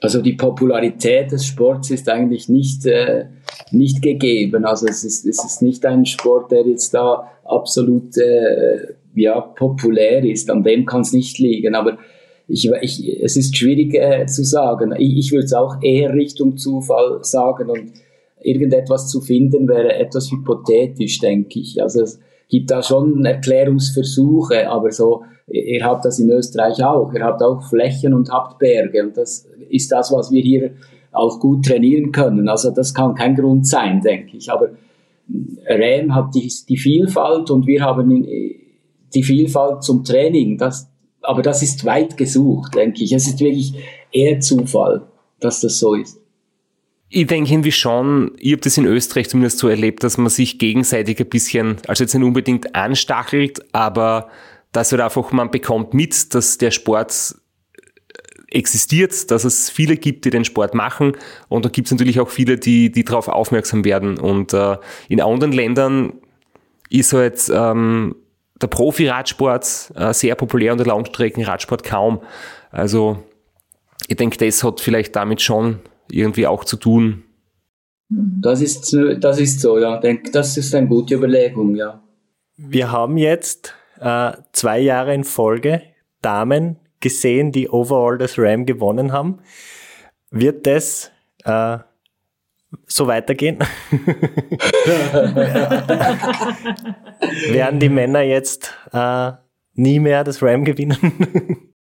Also 0.02 0.22
die 0.22 0.34
Popularität 0.34 1.32
des 1.32 1.46
Sports 1.46 1.92
ist 1.92 2.08
eigentlich 2.08 2.48
nicht, 2.48 2.86
äh, 2.86 3.26
nicht 3.72 4.02
gegeben. 4.02 4.66
Also 4.66 4.88
es 4.88 5.04
ist, 5.04 5.26
es 5.26 5.44
ist 5.44 5.62
nicht 5.62 5.86
ein 5.86 6.06
Sport, 6.06 6.52
der 6.52 6.66
jetzt 6.66 6.94
da 6.94 7.30
absolut 7.44 8.18
äh, 8.18 8.94
ja, 9.16 9.42
populär 9.42 10.24
ist. 10.24 10.50
An 10.50 10.64
dem 10.64 10.86
kann 10.86 11.02
es 11.02 11.12
nicht 11.12 11.38
liegen. 11.40 11.76
Aber 11.76 11.98
ich, 12.48 12.70
ich, 12.82 13.22
es 13.22 13.36
ist 13.36 13.58
schwierig 13.58 13.94
äh, 13.94 14.26
zu 14.26 14.44
sagen. 14.44 14.94
Ich, 14.98 15.18
ich 15.18 15.32
würde 15.32 15.46
es 15.46 15.54
auch 15.54 15.82
eher 15.82 16.14
Richtung 16.14 16.58
Zufall 16.58 17.20
sagen 17.22 17.70
und 17.70 17.92
irgendetwas 18.42 19.10
zu 19.10 19.22
finden 19.22 19.68
wäre 19.68 19.94
etwas 19.96 20.32
hypothetisch, 20.32 21.20
denke 21.20 21.60
ich. 21.60 21.82
Also 21.82 22.02
es 22.04 22.20
gibt 22.48 22.72
da 22.72 22.82
schon 22.82 23.26
Erklärungsversuche, 23.26 24.70
aber 24.70 24.92
so, 24.92 25.24
ihr 25.52 25.84
habt 25.84 26.06
das 26.06 26.20
in 26.20 26.30
Österreich 26.30 26.84
auch. 26.84 27.14
Ihr 27.14 27.24
habt 27.24 27.42
auch 27.42 27.64
Flächen 27.64 28.14
und 28.14 28.32
habt 28.32 28.60
Berge 28.60 29.04
und 29.04 29.18
das 29.18 29.48
ist 29.70 29.92
das, 29.92 30.12
was 30.12 30.32
wir 30.32 30.42
hier 30.42 30.72
auch 31.12 31.40
gut 31.40 31.66
trainieren 31.66 32.12
können. 32.12 32.48
Also 32.50 32.72
das 32.72 32.94
kann 32.94 33.16
kein 33.16 33.36
Grund 33.36 33.68
sein, 33.68 34.02
denke 34.02 34.38
ich. 34.38 34.52
Aber 34.52 34.70
RAM 35.68 36.16
hat 36.16 36.36
die, 36.36 36.52
die 36.68 36.78
Vielfalt 36.78 37.50
und 37.50 37.68
wir 37.68 37.82
haben 37.82 38.26
die 39.14 39.24
Vielfalt 39.24 39.84
zum 39.84 40.04
Training. 40.04 40.58
Das, 40.58 40.90
aber 41.22 41.42
das 41.42 41.64
ist 41.64 41.86
weit 41.86 42.18
gesucht, 42.18 42.76
denke 42.76 43.04
ich. 43.04 43.12
Es 43.12 43.28
ist 43.28 43.40
wirklich 43.40 43.74
eher 44.12 44.40
Zufall, 44.40 45.04
dass 45.40 45.62
das 45.62 45.80
so 45.80 45.94
ist. 45.94 46.20
Ich 47.12 47.26
denke 47.26 47.52
irgendwie 47.52 47.72
schon, 47.72 48.34
ich 48.38 48.52
habe 48.52 48.62
das 48.62 48.78
in 48.78 48.86
Österreich 48.86 49.30
zumindest 49.30 49.58
so 49.58 49.68
erlebt, 49.68 50.04
dass 50.04 50.20
man 50.20 50.30
sich 50.30 50.60
gegenseitig 50.60 51.20
ein 51.20 51.30
bisschen, 51.30 51.78
also 51.88 52.04
jetzt 52.04 52.14
nicht 52.14 52.24
unbedingt 52.24 52.76
anstachelt, 52.76 53.66
aber 53.72 54.30
dass 54.72 54.92
halt 54.92 55.02
einfach 55.02 55.32
man 55.32 55.52
bekommt 55.52 55.94
mit, 55.94 56.34
dass 56.34 56.58
der 56.58 56.72
Sport 56.72 57.36
existiert, 58.52 59.30
dass 59.32 59.44
es 59.44 59.70
viele 59.70 59.96
gibt, 59.96 60.26
die 60.26 60.30
den 60.30 60.46
Sport 60.46 60.74
machen 60.74 61.14
und 61.50 61.66
da 61.66 61.70
gibt 61.70 61.88
es 61.88 61.92
natürlich 61.92 62.20
auch 62.20 62.30
viele, 62.30 62.58
die, 62.58 62.92
die 62.92 63.04
darauf 63.04 63.28
aufmerksam 63.28 63.86
werden. 63.86 64.18
Und 64.18 64.54
äh, 64.54 64.78
in 65.08 65.22
anderen 65.22 65.52
Ländern 65.52 66.14
ist 66.90 67.14
halt 67.14 67.52
ähm, 67.54 68.16
der 68.62 68.68
Profi-Radsport 68.68 69.92
äh, 69.96 70.14
sehr 70.14 70.36
populär 70.36 70.72
und 70.72 70.80
der 70.80 70.88
Langstrecken-Radsport 70.88 71.84
kaum. 71.84 72.22
Also 72.72 73.24
ich 74.08 74.16
denke, 74.16 74.38
das 74.38 74.64
hat 74.64 74.82
vielleicht 74.82 75.16
damit 75.16 75.42
schon 75.42 75.80
irgendwie 76.10 76.48
auch 76.48 76.66
zu 76.66 76.78
tun. 76.78 77.24
Das 78.10 78.62
ist, 78.62 78.96
das 79.20 79.40
ist 79.40 79.62
so, 79.62 79.78
ja. 79.78 79.96
Ich 79.96 80.02
denke, 80.02 80.32
das 80.32 80.58
ist 80.58 80.74
eine 80.74 80.88
gute 80.88 81.14
Überlegung, 81.14 81.76
ja. 81.76 82.02
Wir 82.58 82.92
haben 82.92 83.18
jetzt 83.18 83.76
äh, 84.00 84.32
zwei 84.52 84.80
Jahre 84.80 85.14
in 85.14 85.24
Folge 85.24 85.82
Damen 86.22 86.78
gesehen, 87.00 87.52
die 87.52 87.70
overall 87.70 88.18
das 88.18 88.38
Ram 88.38 88.66
gewonnen 88.66 89.12
haben. 89.12 89.40
Wird 90.32 90.68
das 90.68 91.12
äh, 91.44 91.78
so 92.86 93.08
weitergehen? 93.08 93.60
Werden 97.50 97.80
die 97.80 97.90
Männer 97.90 98.22
jetzt 98.22 98.76
äh, 98.92 99.32
nie 99.74 100.00
mehr 100.00 100.24
das 100.24 100.44
Ram 100.44 100.64
gewinnen? 100.66 100.98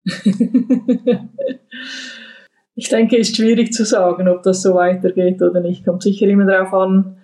ich 2.75 2.89
denke, 2.89 3.17
es 3.17 3.29
ist 3.29 3.37
schwierig 3.37 3.71
zu 3.73 3.85
sagen, 3.85 4.27
ob 4.27 4.43
das 4.43 4.61
so 4.61 4.75
weitergeht 4.75 5.41
oder 5.41 5.61
nicht. 5.61 5.85
Kommt 5.85 6.03
sicher 6.03 6.27
immer 6.27 6.45
darauf 6.45 6.73
an, 6.73 7.17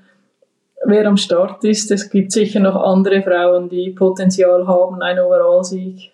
wer 0.85 1.07
am 1.07 1.17
Start 1.17 1.63
ist. 1.63 1.91
Es 1.91 2.09
gibt 2.09 2.31
sicher 2.31 2.59
noch 2.59 2.75
andere 2.75 3.21
Frauen, 3.21 3.69
die 3.69 3.91
Potenzial 3.91 4.67
haben, 4.67 5.01
einen 5.01 5.19
Overall-Sieg 5.19 6.11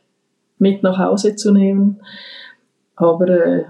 mit 0.59 0.83
nach 0.83 0.97
Hause 0.97 1.35
zu 1.35 1.51
nehmen. 1.51 2.01
Aber 2.95 3.27
äh, 3.29 3.63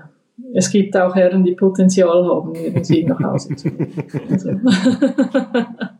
es 0.53 0.69
gibt 0.69 0.95
auch 0.95 1.15
Herren, 1.15 1.43
die 1.43 1.55
Potenzial 1.55 2.25
haben, 2.25 2.55
ihren 2.55 2.83
Sieg 2.83 3.07
nach 3.07 3.19
Hause 3.19 3.55
zu 3.55 3.67
nehmen. 3.69 4.03
Also. 4.29 4.51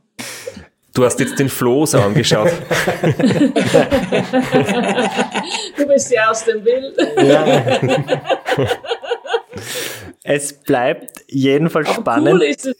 Du 0.97 1.05
hast 1.05 1.19
jetzt 1.19 1.37
den 1.37 1.47
Floß 1.47 1.93
angeschaut. 1.93 2.49
du 5.77 5.87
bist 5.87 6.11
ja 6.11 6.31
aus 6.31 6.43
dem 6.43 6.63
Bild. 6.63 6.97
Ja. 7.23 7.45
es 10.23 10.53
bleibt 10.53 11.23
jedenfalls 11.27 11.89
Aber 11.89 12.01
spannend. 12.01 12.33
Cool 12.33 12.41
ist 12.41 12.65
es, 12.65 12.75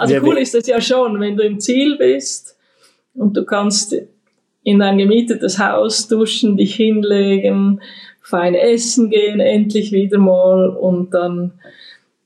also 0.00 0.14
ja, 0.14 0.22
cool 0.22 0.38
ist 0.38 0.54
es 0.54 0.66
ja 0.66 0.80
schon, 0.80 1.20
wenn 1.20 1.36
du 1.36 1.42
im 1.42 1.60
Ziel 1.60 1.98
bist 1.98 2.56
und 3.12 3.36
du 3.36 3.44
kannst 3.44 3.94
in 4.62 4.78
dein 4.78 4.96
gemietetes 4.96 5.58
Haus 5.58 6.08
duschen, 6.08 6.56
dich 6.56 6.74
hinlegen, 6.74 7.82
fein 8.22 8.54
essen 8.54 9.10
gehen, 9.10 9.40
endlich 9.40 9.92
wieder 9.92 10.16
mal 10.16 10.70
und 10.70 11.12
dann 11.12 11.52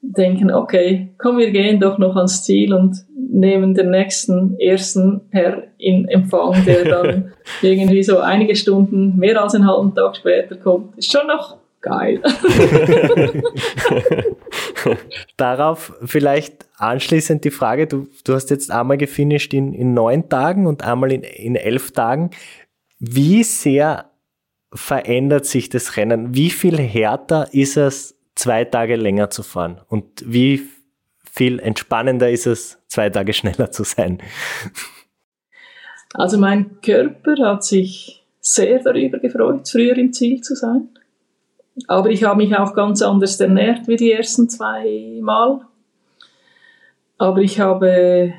denken, 0.03 0.53
okay, 0.53 1.09
komm, 1.19 1.39
wir 1.39 1.51
gehen 1.51 1.81
doch 1.81 1.99
noch 1.99 2.15
ans 2.15 2.45
Ziel 2.45 2.73
und 2.75 2.95
nehmen 3.17 3.75
den 3.75 3.91
nächsten 3.91 4.57
ersten 4.61 5.23
Herr 5.31 5.65
in 5.77 6.07
Empfang, 6.07 6.65
der 6.65 6.85
dann 6.85 7.33
irgendwie 7.63 8.05
so 8.05 8.21
einige 8.21 8.55
Stunden, 8.55 9.19
mehr 9.19 9.43
als 9.43 9.57
einen 9.57 9.67
halben 9.67 9.97
Tag 9.97 10.15
später 10.15 10.55
kommt. 10.55 10.97
Ist 10.97 11.11
schon 11.11 11.27
noch 11.27 11.57
geil. 11.85 12.23
Darauf 15.37 15.93
vielleicht 16.05 16.67
anschließend 16.77 17.45
die 17.45 17.51
Frage, 17.51 17.87
du, 17.87 18.09
du 18.25 18.35
hast 18.35 18.51
jetzt 18.51 18.71
einmal 18.71 18.97
gefinisht 18.97 19.55
in, 19.55 19.75
in 19.75 19.95
neun 19.95 20.29
Tagen 20.29 20.67
und 20.67 20.83
einmal 20.83 21.13
in, 21.13 21.23
in 21.23 21.57
elf 21.57 21.93
Tagen. 21.93 22.31
Wie 22.99 23.45
sehr 23.45 24.11
verändert 24.73 25.47
sich 25.47 25.69
das 25.69 25.97
Rennen? 25.97 26.35
Wie 26.35 26.51
viel 26.51 26.79
härter 26.79 27.49
ist 27.53 27.77
es, 27.77 28.17
zwei 28.35 28.65
Tage 28.65 28.97
länger 28.97 29.31
zu 29.31 29.43
fahren? 29.43 29.81
Und 29.89 30.25
wie 30.27 30.63
viel 31.31 31.61
entspannender 31.61 32.31
ist 32.31 32.47
es, 32.47 32.79
zwei 32.89 33.11
Tage 33.11 33.33
schneller 33.33 33.71
zu 33.71 33.85
sein? 33.85 34.21
Also 36.15 36.39
mein 36.39 36.81
Körper 36.81 37.37
hat 37.39 37.65
sich 37.65 38.25
sehr 38.41 38.83
darüber 38.83 39.19
gefreut, 39.19 39.69
früher 39.69 39.97
im 39.97 40.13
Ziel 40.13 40.41
zu 40.41 40.55
sein. 40.55 40.89
Aber 41.89 42.09
ich 42.11 42.25
habe 42.25 42.43
mich 42.43 42.57
auch 42.57 42.75
ganz 42.75 43.03
anders 43.03 43.41
ernährt 43.41 43.89
wie 43.89 43.97
die 43.97 44.13
ersten 44.13 44.49
zwei 44.49 45.19
Mal. 45.21 45.61
Aber 47.19 47.39
ich 47.41 47.61
habe 47.61 48.33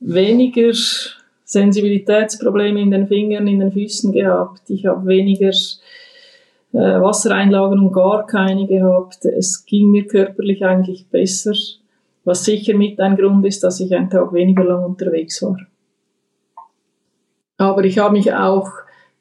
weniger 0.00 0.72
Sensibilitätsprobleme 1.44 2.80
in 2.80 2.90
den 2.90 3.06
Fingern, 3.06 3.46
in 3.46 3.60
den 3.60 3.72
Füßen 3.72 4.12
gehabt. 4.12 4.62
Ich 4.68 4.86
habe 4.86 5.06
weniger 5.06 5.50
äh, 6.72 7.00
Wassereinlagen 7.00 7.78
und 7.78 7.92
gar 7.92 8.26
keine 8.26 8.66
gehabt. 8.66 9.24
Es 9.24 9.64
ging 9.64 9.90
mir 9.90 10.06
körperlich 10.06 10.64
eigentlich 10.64 11.06
besser, 11.08 11.52
was 12.24 12.44
sicher 12.44 12.74
mit 12.74 12.98
ein 13.00 13.16
Grund 13.16 13.44
ist, 13.46 13.62
dass 13.62 13.80
ich 13.80 13.94
einen 13.94 14.10
Tag 14.10 14.32
weniger 14.32 14.64
lang 14.64 14.84
unterwegs 14.84 15.42
war. 15.42 15.58
Aber 17.58 17.84
ich 17.84 17.98
habe 17.98 18.14
mich 18.14 18.32
auch 18.32 18.70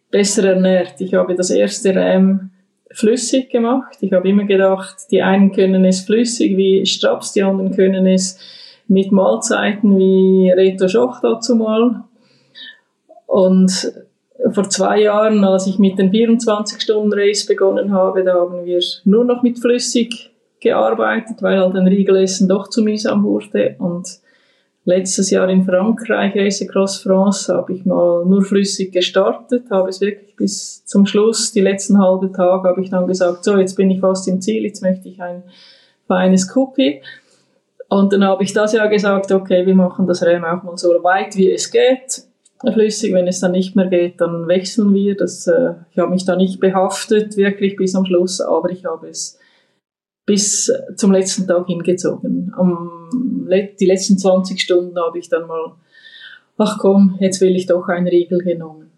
besser 0.09 0.53
ernährt. 0.53 0.99
Ich 0.99 1.13
habe 1.13 1.35
das 1.35 1.49
erste 1.51 1.95
RAM 1.95 2.51
flüssig 2.93 3.49
gemacht. 3.49 3.97
Ich 4.01 4.13
habe 4.13 4.29
immer 4.29 4.45
gedacht, 4.45 4.95
die 5.11 5.21
einen 5.21 5.51
können 5.51 5.85
es 5.85 6.01
flüssig 6.01 6.57
wie 6.57 6.85
Straps, 6.85 7.33
die 7.33 7.43
anderen 7.43 7.75
können 7.75 8.05
es 8.05 8.37
mit 8.87 9.11
Mahlzeiten 9.11 9.97
wie 9.97 10.51
Reto 10.51 10.87
Schoch 10.87 11.19
dazu 11.21 11.55
mal. 11.55 12.03
Und 13.27 13.93
vor 14.51 14.69
zwei 14.69 15.01
Jahren, 15.01 15.43
als 15.43 15.67
ich 15.67 15.79
mit 15.79 15.97
den 15.97 16.11
24-Stunden-Race 16.11 17.45
begonnen 17.45 17.93
habe, 17.93 18.23
da 18.23 18.33
haben 18.33 18.65
wir 18.65 18.79
nur 19.05 19.23
noch 19.23 19.43
mit 19.43 19.59
flüssig 19.59 20.31
gearbeitet, 20.59 21.41
weil 21.41 21.59
halt 21.59 21.75
ein 21.75 21.87
Riegelessen 21.87 22.47
doch 22.47 22.69
zu 22.69 22.81
mühsam 22.81 23.23
wurde. 23.23 23.75
Und 23.79 24.20
letztes 24.83 25.29
Jahr 25.29 25.49
in 25.49 25.63
Frankreich, 25.63 26.35
Race 26.35 26.61
Across 26.61 27.03
France, 27.03 27.53
habe 27.53 27.73
ich 27.73 27.85
mal 27.85 28.25
nur 28.25 28.43
flüssig 28.43 28.91
gestartet, 28.91 29.65
habe 29.69 29.89
es 29.89 30.01
wirklich 30.01 30.35
bis 30.35 30.85
zum 30.85 31.05
Schluss, 31.05 31.51
die 31.51 31.61
letzten 31.61 31.99
halbe 31.99 32.31
Tage, 32.31 32.67
habe 32.67 32.81
ich 32.81 32.89
dann 32.89 33.07
gesagt, 33.07 33.43
so, 33.43 33.57
jetzt 33.57 33.75
bin 33.75 33.91
ich 33.91 33.99
fast 33.99 34.27
im 34.27 34.41
Ziel, 34.41 34.63
jetzt 34.63 34.81
möchte 34.81 35.09
ich 35.09 35.21
ein 35.21 35.43
feines 36.07 36.55
Cookie. 36.55 37.01
Und 37.89 38.13
dann 38.13 38.23
habe 38.23 38.43
ich 38.43 38.53
das 38.53 38.73
Jahr 38.73 38.87
gesagt, 38.87 39.31
okay, 39.31 39.65
wir 39.65 39.75
machen 39.75 40.07
das 40.07 40.23
Rennen 40.23 40.45
auch 40.45 40.63
mal 40.63 40.77
so 40.77 40.89
weit, 41.03 41.35
wie 41.35 41.51
es 41.51 41.69
geht, 41.69 42.23
flüssig. 42.73 43.13
Wenn 43.13 43.27
es 43.27 43.41
dann 43.41 43.51
nicht 43.51 43.75
mehr 43.75 43.87
geht, 43.87 44.21
dann 44.21 44.47
wechseln 44.47 44.93
wir. 44.93 45.17
Das, 45.17 45.45
äh, 45.47 45.73
ich 45.91 45.99
habe 45.99 46.11
mich 46.11 46.23
da 46.23 46.37
nicht 46.37 46.61
behaftet, 46.61 47.35
wirklich 47.35 47.75
bis 47.75 47.93
am 47.93 48.05
Schluss, 48.05 48.39
aber 48.39 48.69
ich 48.69 48.85
habe 48.85 49.09
es 49.09 49.37
bis 50.31 50.71
zum 50.95 51.11
letzten 51.11 51.45
Tag 51.45 51.67
hingezogen. 51.67 52.53
Am, 52.55 52.89
die 53.77 53.85
letzten 53.85 54.17
20 54.17 54.61
Stunden 54.61 54.97
habe 54.97 55.19
ich 55.19 55.27
dann 55.27 55.45
mal, 55.45 55.73
ach 56.57 56.77
komm, 56.79 57.17
jetzt 57.19 57.41
will 57.41 57.53
ich 57.53 57.65
doch 57.65 57.89
einen 57.89 58.07
Riegel 58.07 58.39
genommen. 58.39 58.91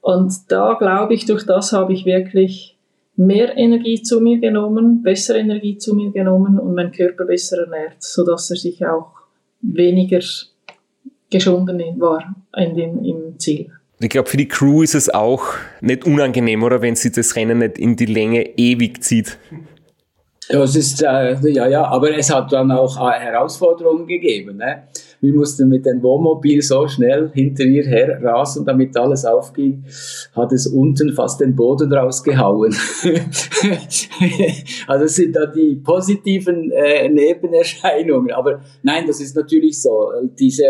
Und 0.00 0.32
da 0.46 0.74
glaube 0.74 1.14
ich, 1.14 1.26
durch 1.26 1.44
das 1.44 1.72
habe 1.72 1.92
ich 1.92 2.06
wirklich 2.06 2.78
mehr 3.16 3.56
Energie 3.56 4.02
zu 4.02 4.20
mir 4.20 4.38
genommen, 4.38 5.02
bessere 5.02 5.38
Energie 5.38 5.78
zu 5.78 5.96
mir 5.96 6.12
genommen 6.12 6.60
und 6.60 6.76
mein 6.76 6.92
Körper 6.92 7.24
besser 7.24 7.62
ernährt, 7.62 8.00
sodass 8.00 8.48
er 8.50 8.56
sich 8.56 8.86
auch 8.86 9.10
weniger 9.60 10.20
geschunden 11.28 11.80
war 11.98 12.36
in 12.56 12.76
den, 12.76 13.04
im 13.04 13.36
Ziel. 13.40 13.72
Ich 13.98 14.10
glaube, 14.10 14.28
für 14.28 14.36
die 14.36 14.46
Crew 14.46 14.82
ist 14.82 14.94
es 14.94 15.12
auch 15.12 15.42
nicht 15.80 16.04
unangenehm, 16.04 16.62
oder 16.62 16.82
wenn 16.82 16.94
sie 16.94 17.10
das 17.10 17.34
Rennen 17.34 17.58
nicht 17.58 17.78
in 17.78 17.96
die 17.96 18.06
Länge 18.06 18.56
ewig 18.56 19.02
zieht. 19.02 19.38
Ja, 20.50 20.62
es 20.62 20.76
ist, 20.76 21.02
äh, 21.02 21.36
ja, 21.50 21.68
ja, 21.68 21.84
aber 21.84 22.16
es 22.16 22.34
hat 22.34 22.50
dann 22.52 22.70
auch 22.70 22.96
äh, 22.96 23.20
Herausforderungen 23.20 24.06
gegeben. 24.06 24.56
Ne? 24.56 24.84
Wir 25.20 25.34
mussten 25.34 25.68
mit 25.68 25.84
dem 25.84 26.02
Wohnmobil 26.02 26.62
so 26.62 26.88
schnell 26.88 27.30
hinter 27.34 27.64
ihr 27.64 27.84
her 27.84 28.18
rasen, 28.22 28.64
damit 28.64 28.96
alles 28.96 29.26
aufging, 29.26 29.84
hat 30.34 30.52
es 30.52 30.66
unten 30.66 31.12
fast 31.12 31.40
den 31.40 31.54
Boden 31.54 31.92
rausgehauen. 31.92 32.74
also 34.86 35.04
das 35.04 35.14
sind 35.16 35.36
da 35.36 35.44
die 35.46 35.82
positiven 35.84 36.70
äh, 36.70 37.08
Nebenerscheinungen. 37.10 38.30
Aber 38.32 38.60
nein, 38.82 39.04
das 39.06 39.20
ist 39.20 39.36
natürlich 39.36 39.82
so. 39.82 40.12
Diese 40.38 40.64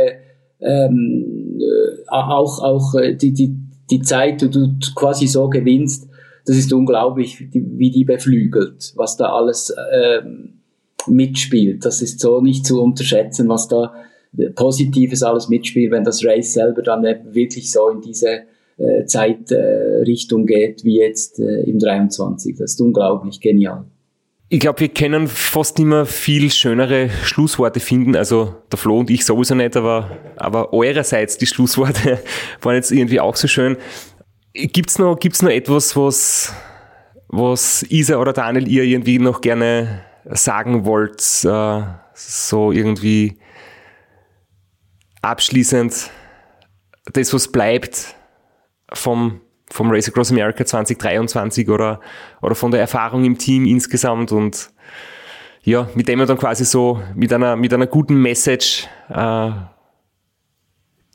ähm, 0.60 1.60
äh, 1.60 2.05
auch 2.09 2.62
auch 2.62 2.94
äh, 2.94 3.14
die, 3.14 3.32
die, 3.32 3.55
die 3.90 4.00
Zeit, 4.00 4.42
die 4.42 4.50
du 4.50 4.74
quasi 4.96 5.28
so 5.28 5.48
gewinnst, 5.48 6.09
das 6.48 6.56
ist 6.56 6.72
unglaublich, 6.72 7.48
wie 7.52 7.90
die 7.90 8.04
beflügelt, 8.04 8.94
was 8.96 9.18
da 9.18 9.26
alles 9.34 9.74
ähm, 9.92 10.60
mitspielt. 11.06 11.84
Das 11.84 12.00
ist 12.00 12.20
so 12.20 12.40
nicht 12.40 12.64
zu 12.64 12.80
unterschätzen, 12.80 13.48
was 13.48 13.68
da 13.68 13.92
Positives 14.54 15.22
alles 15.22 15.48
mitspielt, 15.48 15.90
wenn 15.90 16.04
das 16.04 16.24
Race 16.24 16.54
selber 16.54 16.82
dann 16.82 17.02
wirklich 17.34 17.70
so 17.70 17.90
in 17.90 18.00
diese 18.00 18.44
äh, 18.78 19.04
Zeitrichtung 19.04 20.48
äh, 20.48 20.54
geht, 20.54 20.84
wie 20.84 20.96
jetzt 20.98 21.38
äh, 21.38 21.62
im 21.62 21.78
23. 21.78 22.56
Das 22.56 22.72
ist 22.72 22.80
unglaublich 22.80 23.40
genial. 23.40 23.84
Ich 24.48 24.60
glaube, 24.60 24.80
wir 24.80 24.88
können 24.88 25.28
fast 25.28 25.78
immer 25.78 26.06
viel 26.06 26.50
schönere 26.50 27.10
Schlussworte 27.24 27.80
finden. 27.80 28.16
Also 28.16 28.54
der 28.72 28.78
Flo 28.78 28.98
und 29.00 29.10
ich 29.10 29.26
sowieso 29.26 29.54
nicht, 29.54 29.76
aber, 29.76 30.10
aber 30.36 30.72
eurerseits 30.72 31.36
die 31.36 31.46
Schlussworte 31.46 32.18
waren 32.62 32.76
jetzt 32.76 32.90
irgendwie 32.90 33.20
auch 33.20 33.36
so 33.36 33.48
schön. 33.48 33.76
Gibt's 34.54 34.98
noch, 34.98 35.18
gibt's 35.18 35.42
noch 35.42 35.50
etwas, 35.50 35.94
was, 35.94 36.54
was 37.28 37.82
Isa 37.90 38.16
oder 38.16 38.32
Daniel 38.32 38.66
ihr 38.66 38.82
irgendwie 38.82 39.18
noch 39.18 39.40
gerne 39.40 40.04
sagen 40.24 40.84
wollt? 40.84 41.20
Äh, 41.44 41.82
so 42.14 42.72
irgendwie 42.72 43.38
abschließend 45.22 46.10
das, 47.12 47.34
was 47.34 47.48
bleibt 47.48 48.14
vom, 48.92 49.40
vom 49.70 49.90
Race 49.90 50.08
Across 50.08 50.32
America 50.32 50.64
2023 50.64 51.68
oder, 51.68 52.00
oder 52.42 52.54
von 52.54 52.70
der 52.70 52.80
Erfahrung 52.80 53.24
im 53.24 53.38
Team 53.38 53.66
insgesamt 53.66 54.32
und 54.32 54.70
ja, 55.62 55.88
mit 55.94 56.08
dem 56.08 56.18
wir 56.18 56.26
dann 56.26 56.38
quasi 56.38 56.64
so 56.64 57.02
mit 57.14 57.32
einer, 57.32 57.54
mit 57.56 57.72
einer 57.74 57.86
guten 57.86 58.20
Message 58.20 58.88
äh, 59.10 59.50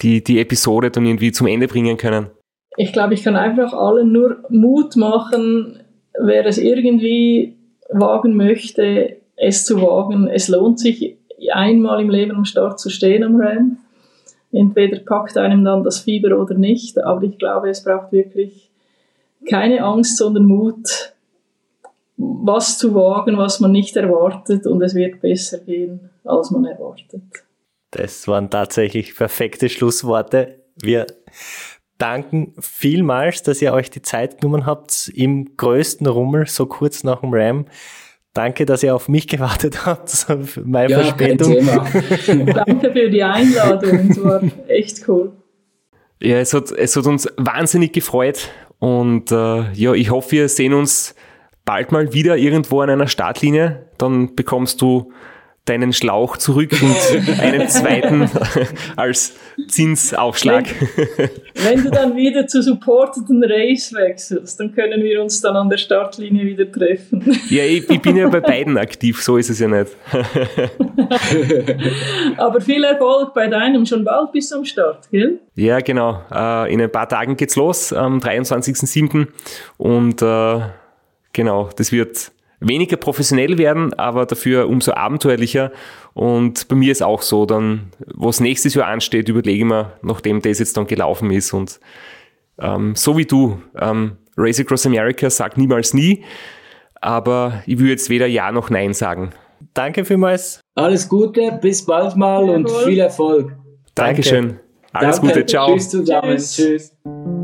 die, 0.01 0.23
die 0.23 0.39
Episode 0.39 0.91
dann 0.91 1.05
irgendwie 1.05 1.31
zum 1.31 1.47
Ende 1.47 1.68
bringen 1.68 1.97
können 1.97 2.30
ich 2.78 2.94
glaube, 2.94 3.14
ich 3.14 3.24
kann 3.24 3.36
einfach 3.36 3.74
allen 3.74 4.12
nur 4.12 4.44
Mut 4.50 4.95
machen, 4.95 5.80
wer 6.20 6.45
es 6.45 6.58
irgendwie 6.58 7.56
wagen 7.90 8.36
möchte, 8.36 9.18
es 9.36 9.66
zu 9.66 9.82
wagen. 9.82 10.28
Es 10.28 10.48
lohnt 10.48 10.80
sich 10.80 11.18
einmal 11.52 12.02
im 12.02 12.10
Leben 12.10 12.32
am 12.32 12.45
Start 12.45 12.80
zu 12.80 12.90
stehen 12.90 13.24
am 13.24 13.40
Ram. 13.40 13.78
Entweder 14.52 15.00
packt 15.00 15.38
einem 15.38 15.64
dann 15.64 15.84
das 15.84 16.00
Fieber 16.00 16.40
oder 16.40 16.54
nicht, 16.54 17.00
aber 17.00 17.24
ich 17.24 17.38
glaube, 17.38 17.70
es 17.70 17.84
braucht 17.84 18.12
wirklich 18.12 18.70
keine 19.50 19.84
Angst, 19.84 20.18
sondern 20.18 20.45
Mut, 20.45 21.14
was 22.18 22.78
zu 22.78 22.94
wagen, 22.94 23.38
was 23.38 23.60
man 23.60 23.72
nicht 23.72 23.95
erwartet 23.95 24.68
und 24.68 24.82
es 24.82 24.94
wird 24.94 25.22
besser 25.22 25.58
gehen, 25.58 26.12
als 26.24 26.52
man 26.52 26.66
erwartet. 26.66 27.24
Das 27.91 28.28
waren 28.28 28.50
tatsächlich 28.50 29.16
perfekte 29.16 29.70
Schlussworte. 29.70 30.60
Wir 30.76 31.08
danken 31.98 32.53
vielmals, 32.60 33.44
dass 33.44 33.61
ihr 33.61 33.74
euch 33.74 33.90
die 33.90 34.02
Zeit 34.02 34.41
genommen 34.41 34.65
habt 34.65 35.11
im 35.14 35.56
größten 35.57 36.07
Rummel, 36.07 36.48
so 36.48 36.65
kurz 36.65 37.03
nach 37.03 37.22
dem 37.22 37.34
Ram. 37.34 37.65
Danke, 38.34 38.65
dass 38.65 38.82
ihr 38.82 38.95
auf 38.95 39.10
mich 39.10 39.28
gewartet 39.28 39.86
habt. 39.86 40.28
Meine 40.65 40.91
ja, 40.91 40.99
Verspätung. 41.02 41.56
Danke 42.53 42.91
für 42.91 43.10
die 43.10 43.24
Einladung. 43.24 44.10
Es 44.10 44.24
war 44.24 44.41
echt 44.68 45.07
cool. 45.07 45.34
Ja, 46.22 46.40
es 46.40 46.53
hat, 46.53 46.72
es 46.72 46.95
hat 46.95 47.06
uns 47.06 47.28
wahnsinnig 47.38 47.94
gefreut. 47.94 48.49
Und 48.80 49.32
äh, 49.32 49.72
ja, 49.74 49.94
ich 49.94 50.10
hoffe, 50.10 50.32
wir 50.32 50.49
sehen 50.49 50.74
uns 50.74 51.15
bald 51.64 51.91
mal 51.91 52.14
wieder 52.14 52.38
irgendwo 52.38 52.82
an 52.82 52.90
einer 52.90 53.07
Startlinie. 53.07 53.88
Dann 53.98 54.36
bekommst 54.36 54.82
du 54.82 55.11
deinen 55.65 55.94
Schlauch 55.94 56.38
zurück 56.38 56.72
und 56.81 57.30
einen 57.40 57.69
zweiten 57.69 58.30
als 58.98 59.35
Zinsaufschlag. 59.68 60.65
Wenn 61.56 61.84
du 61.84 61.90
dann 61.90 62.18
wieder 62.18 62.48
zu 62.48 62.61
supporteten 62.61 63.41
Race 63.44 63.94
wechselst, 63.94 64.60
dann 64.60 64.73
können 64.73 65.02
wir 65.02 65.22
uns 65.22 65.40
dann 65.40 65.56
an 65.56 65.69
der 65.69 65.77
Startlinie 65.77 66.45
wieder 66.45 66.69
treffen. 66.69 67.40
Ja, 67.49 67.64
ich, 67.64 67.90
ich 67.90 68.02
bin 68.02 68.18
ja 68.18 68.27
bei 68.27 68.41
beiden 68.41 68.77
aktiv, 68.77 69.23
so 69.23 69.38
ist 69.38 69.49
es 69.49 69.60
ja 69.60 69.69
nicht. 69.69 69.95
Aber 72.38 72.60
viel 72.60 72.84
Erfolg 72.84 73.34
bei 73.34 73.48
deinem, 73.48 73.85
schon 73.85 74.03
bald 74.03 74.34
bis 74.34 74.49
zum 74.49 74.65
Start, 74.65 75.10
gell? 75.11 75.40
Ja, 75.56 75.80
genau. 75.80 76.23
Äh, 76.30 76.73
in 76.73 76.81
ein 76.81 76.91
paar 76.91 77.07
Tagen 77.07 77.38
geht's 77.38 77.56
los, 77.56 77.94
am 77.94 78.19
23.07. 78.19 79.27
Und 79.77 80.22
äh, 80.22 80.60
genau, 81.31 81.69
das 81.76 81.94
wird 81.94 82.32
weniger 82.64 82.98
professionell 82.98 83.57
werden, 83.57 83.94
aber 83.94 84.26
dafür 84.26 84.68
umso 84.68 84.94
abenteuerlicher. 84.94 85.72
Und 86.14 86.68
bei 86.68 86.76
mir 86.76 86.91
ist 86.91 87.03
auch 87.03 87.22
so, 87.22 87.45
dann, 87.45 87.91
was 88.07 88.40
nächstes 88.40 88.73
Jahr 88.73 88.88
ansteht, 88.88 89.30
überlege 89.30 89.60
ich 89.60 89.65
mir, 89.65 89.94
nachdem 90.02 90.41
das 90.41 90.60
jetzt 90.60 90.77
dann 90.77 90.88
gelaufen 90.88 91.31
ist. 91.31 91.53
Und 91.53 91.80
ähm, 92.60 92.95
so 92.95 93.18
wie 93.18 93.26
du, 93.26 93.61
ähm, 93.80 94.18
Race 94.38 94.60
Across 94.60 94.85
America 94.85 95.30
sagt 95.30 95.57
niemals 95.57 95.94
nie, 95.94 96.23
aber 97.02 97.64
ich 97.65 97.80
will 97.80 97.90
jetzt 97.90 98.10
weder 98.10 98.27
Ja 98.27 98.52
noch 98.52 98.69
Nein 98.69 98.94
sagen. 98.94 99.31
Danke 99.73 100.06
vielmals. 100.06 100.61
Alles 100.76 101.07
Gute, 101.07 101.57
bis 101.61 101.85
bald 101.85 102.15
mal 102.15 102.49
und 102.49 102.69
viel 102.69 102.99
Erfolg. 102.99 103.56
Dankeschön. 103.95 104.60
Alles 104.91 105.19
Danke. 105.19 105.34
Gute, 105.34 105.45
ciao. 105.45 105.73
Tschüss 105.73 105.90
zusammen. 105.90 106.38
Tschüss. 106.38 106.56
Tschüss. 106.56 107.43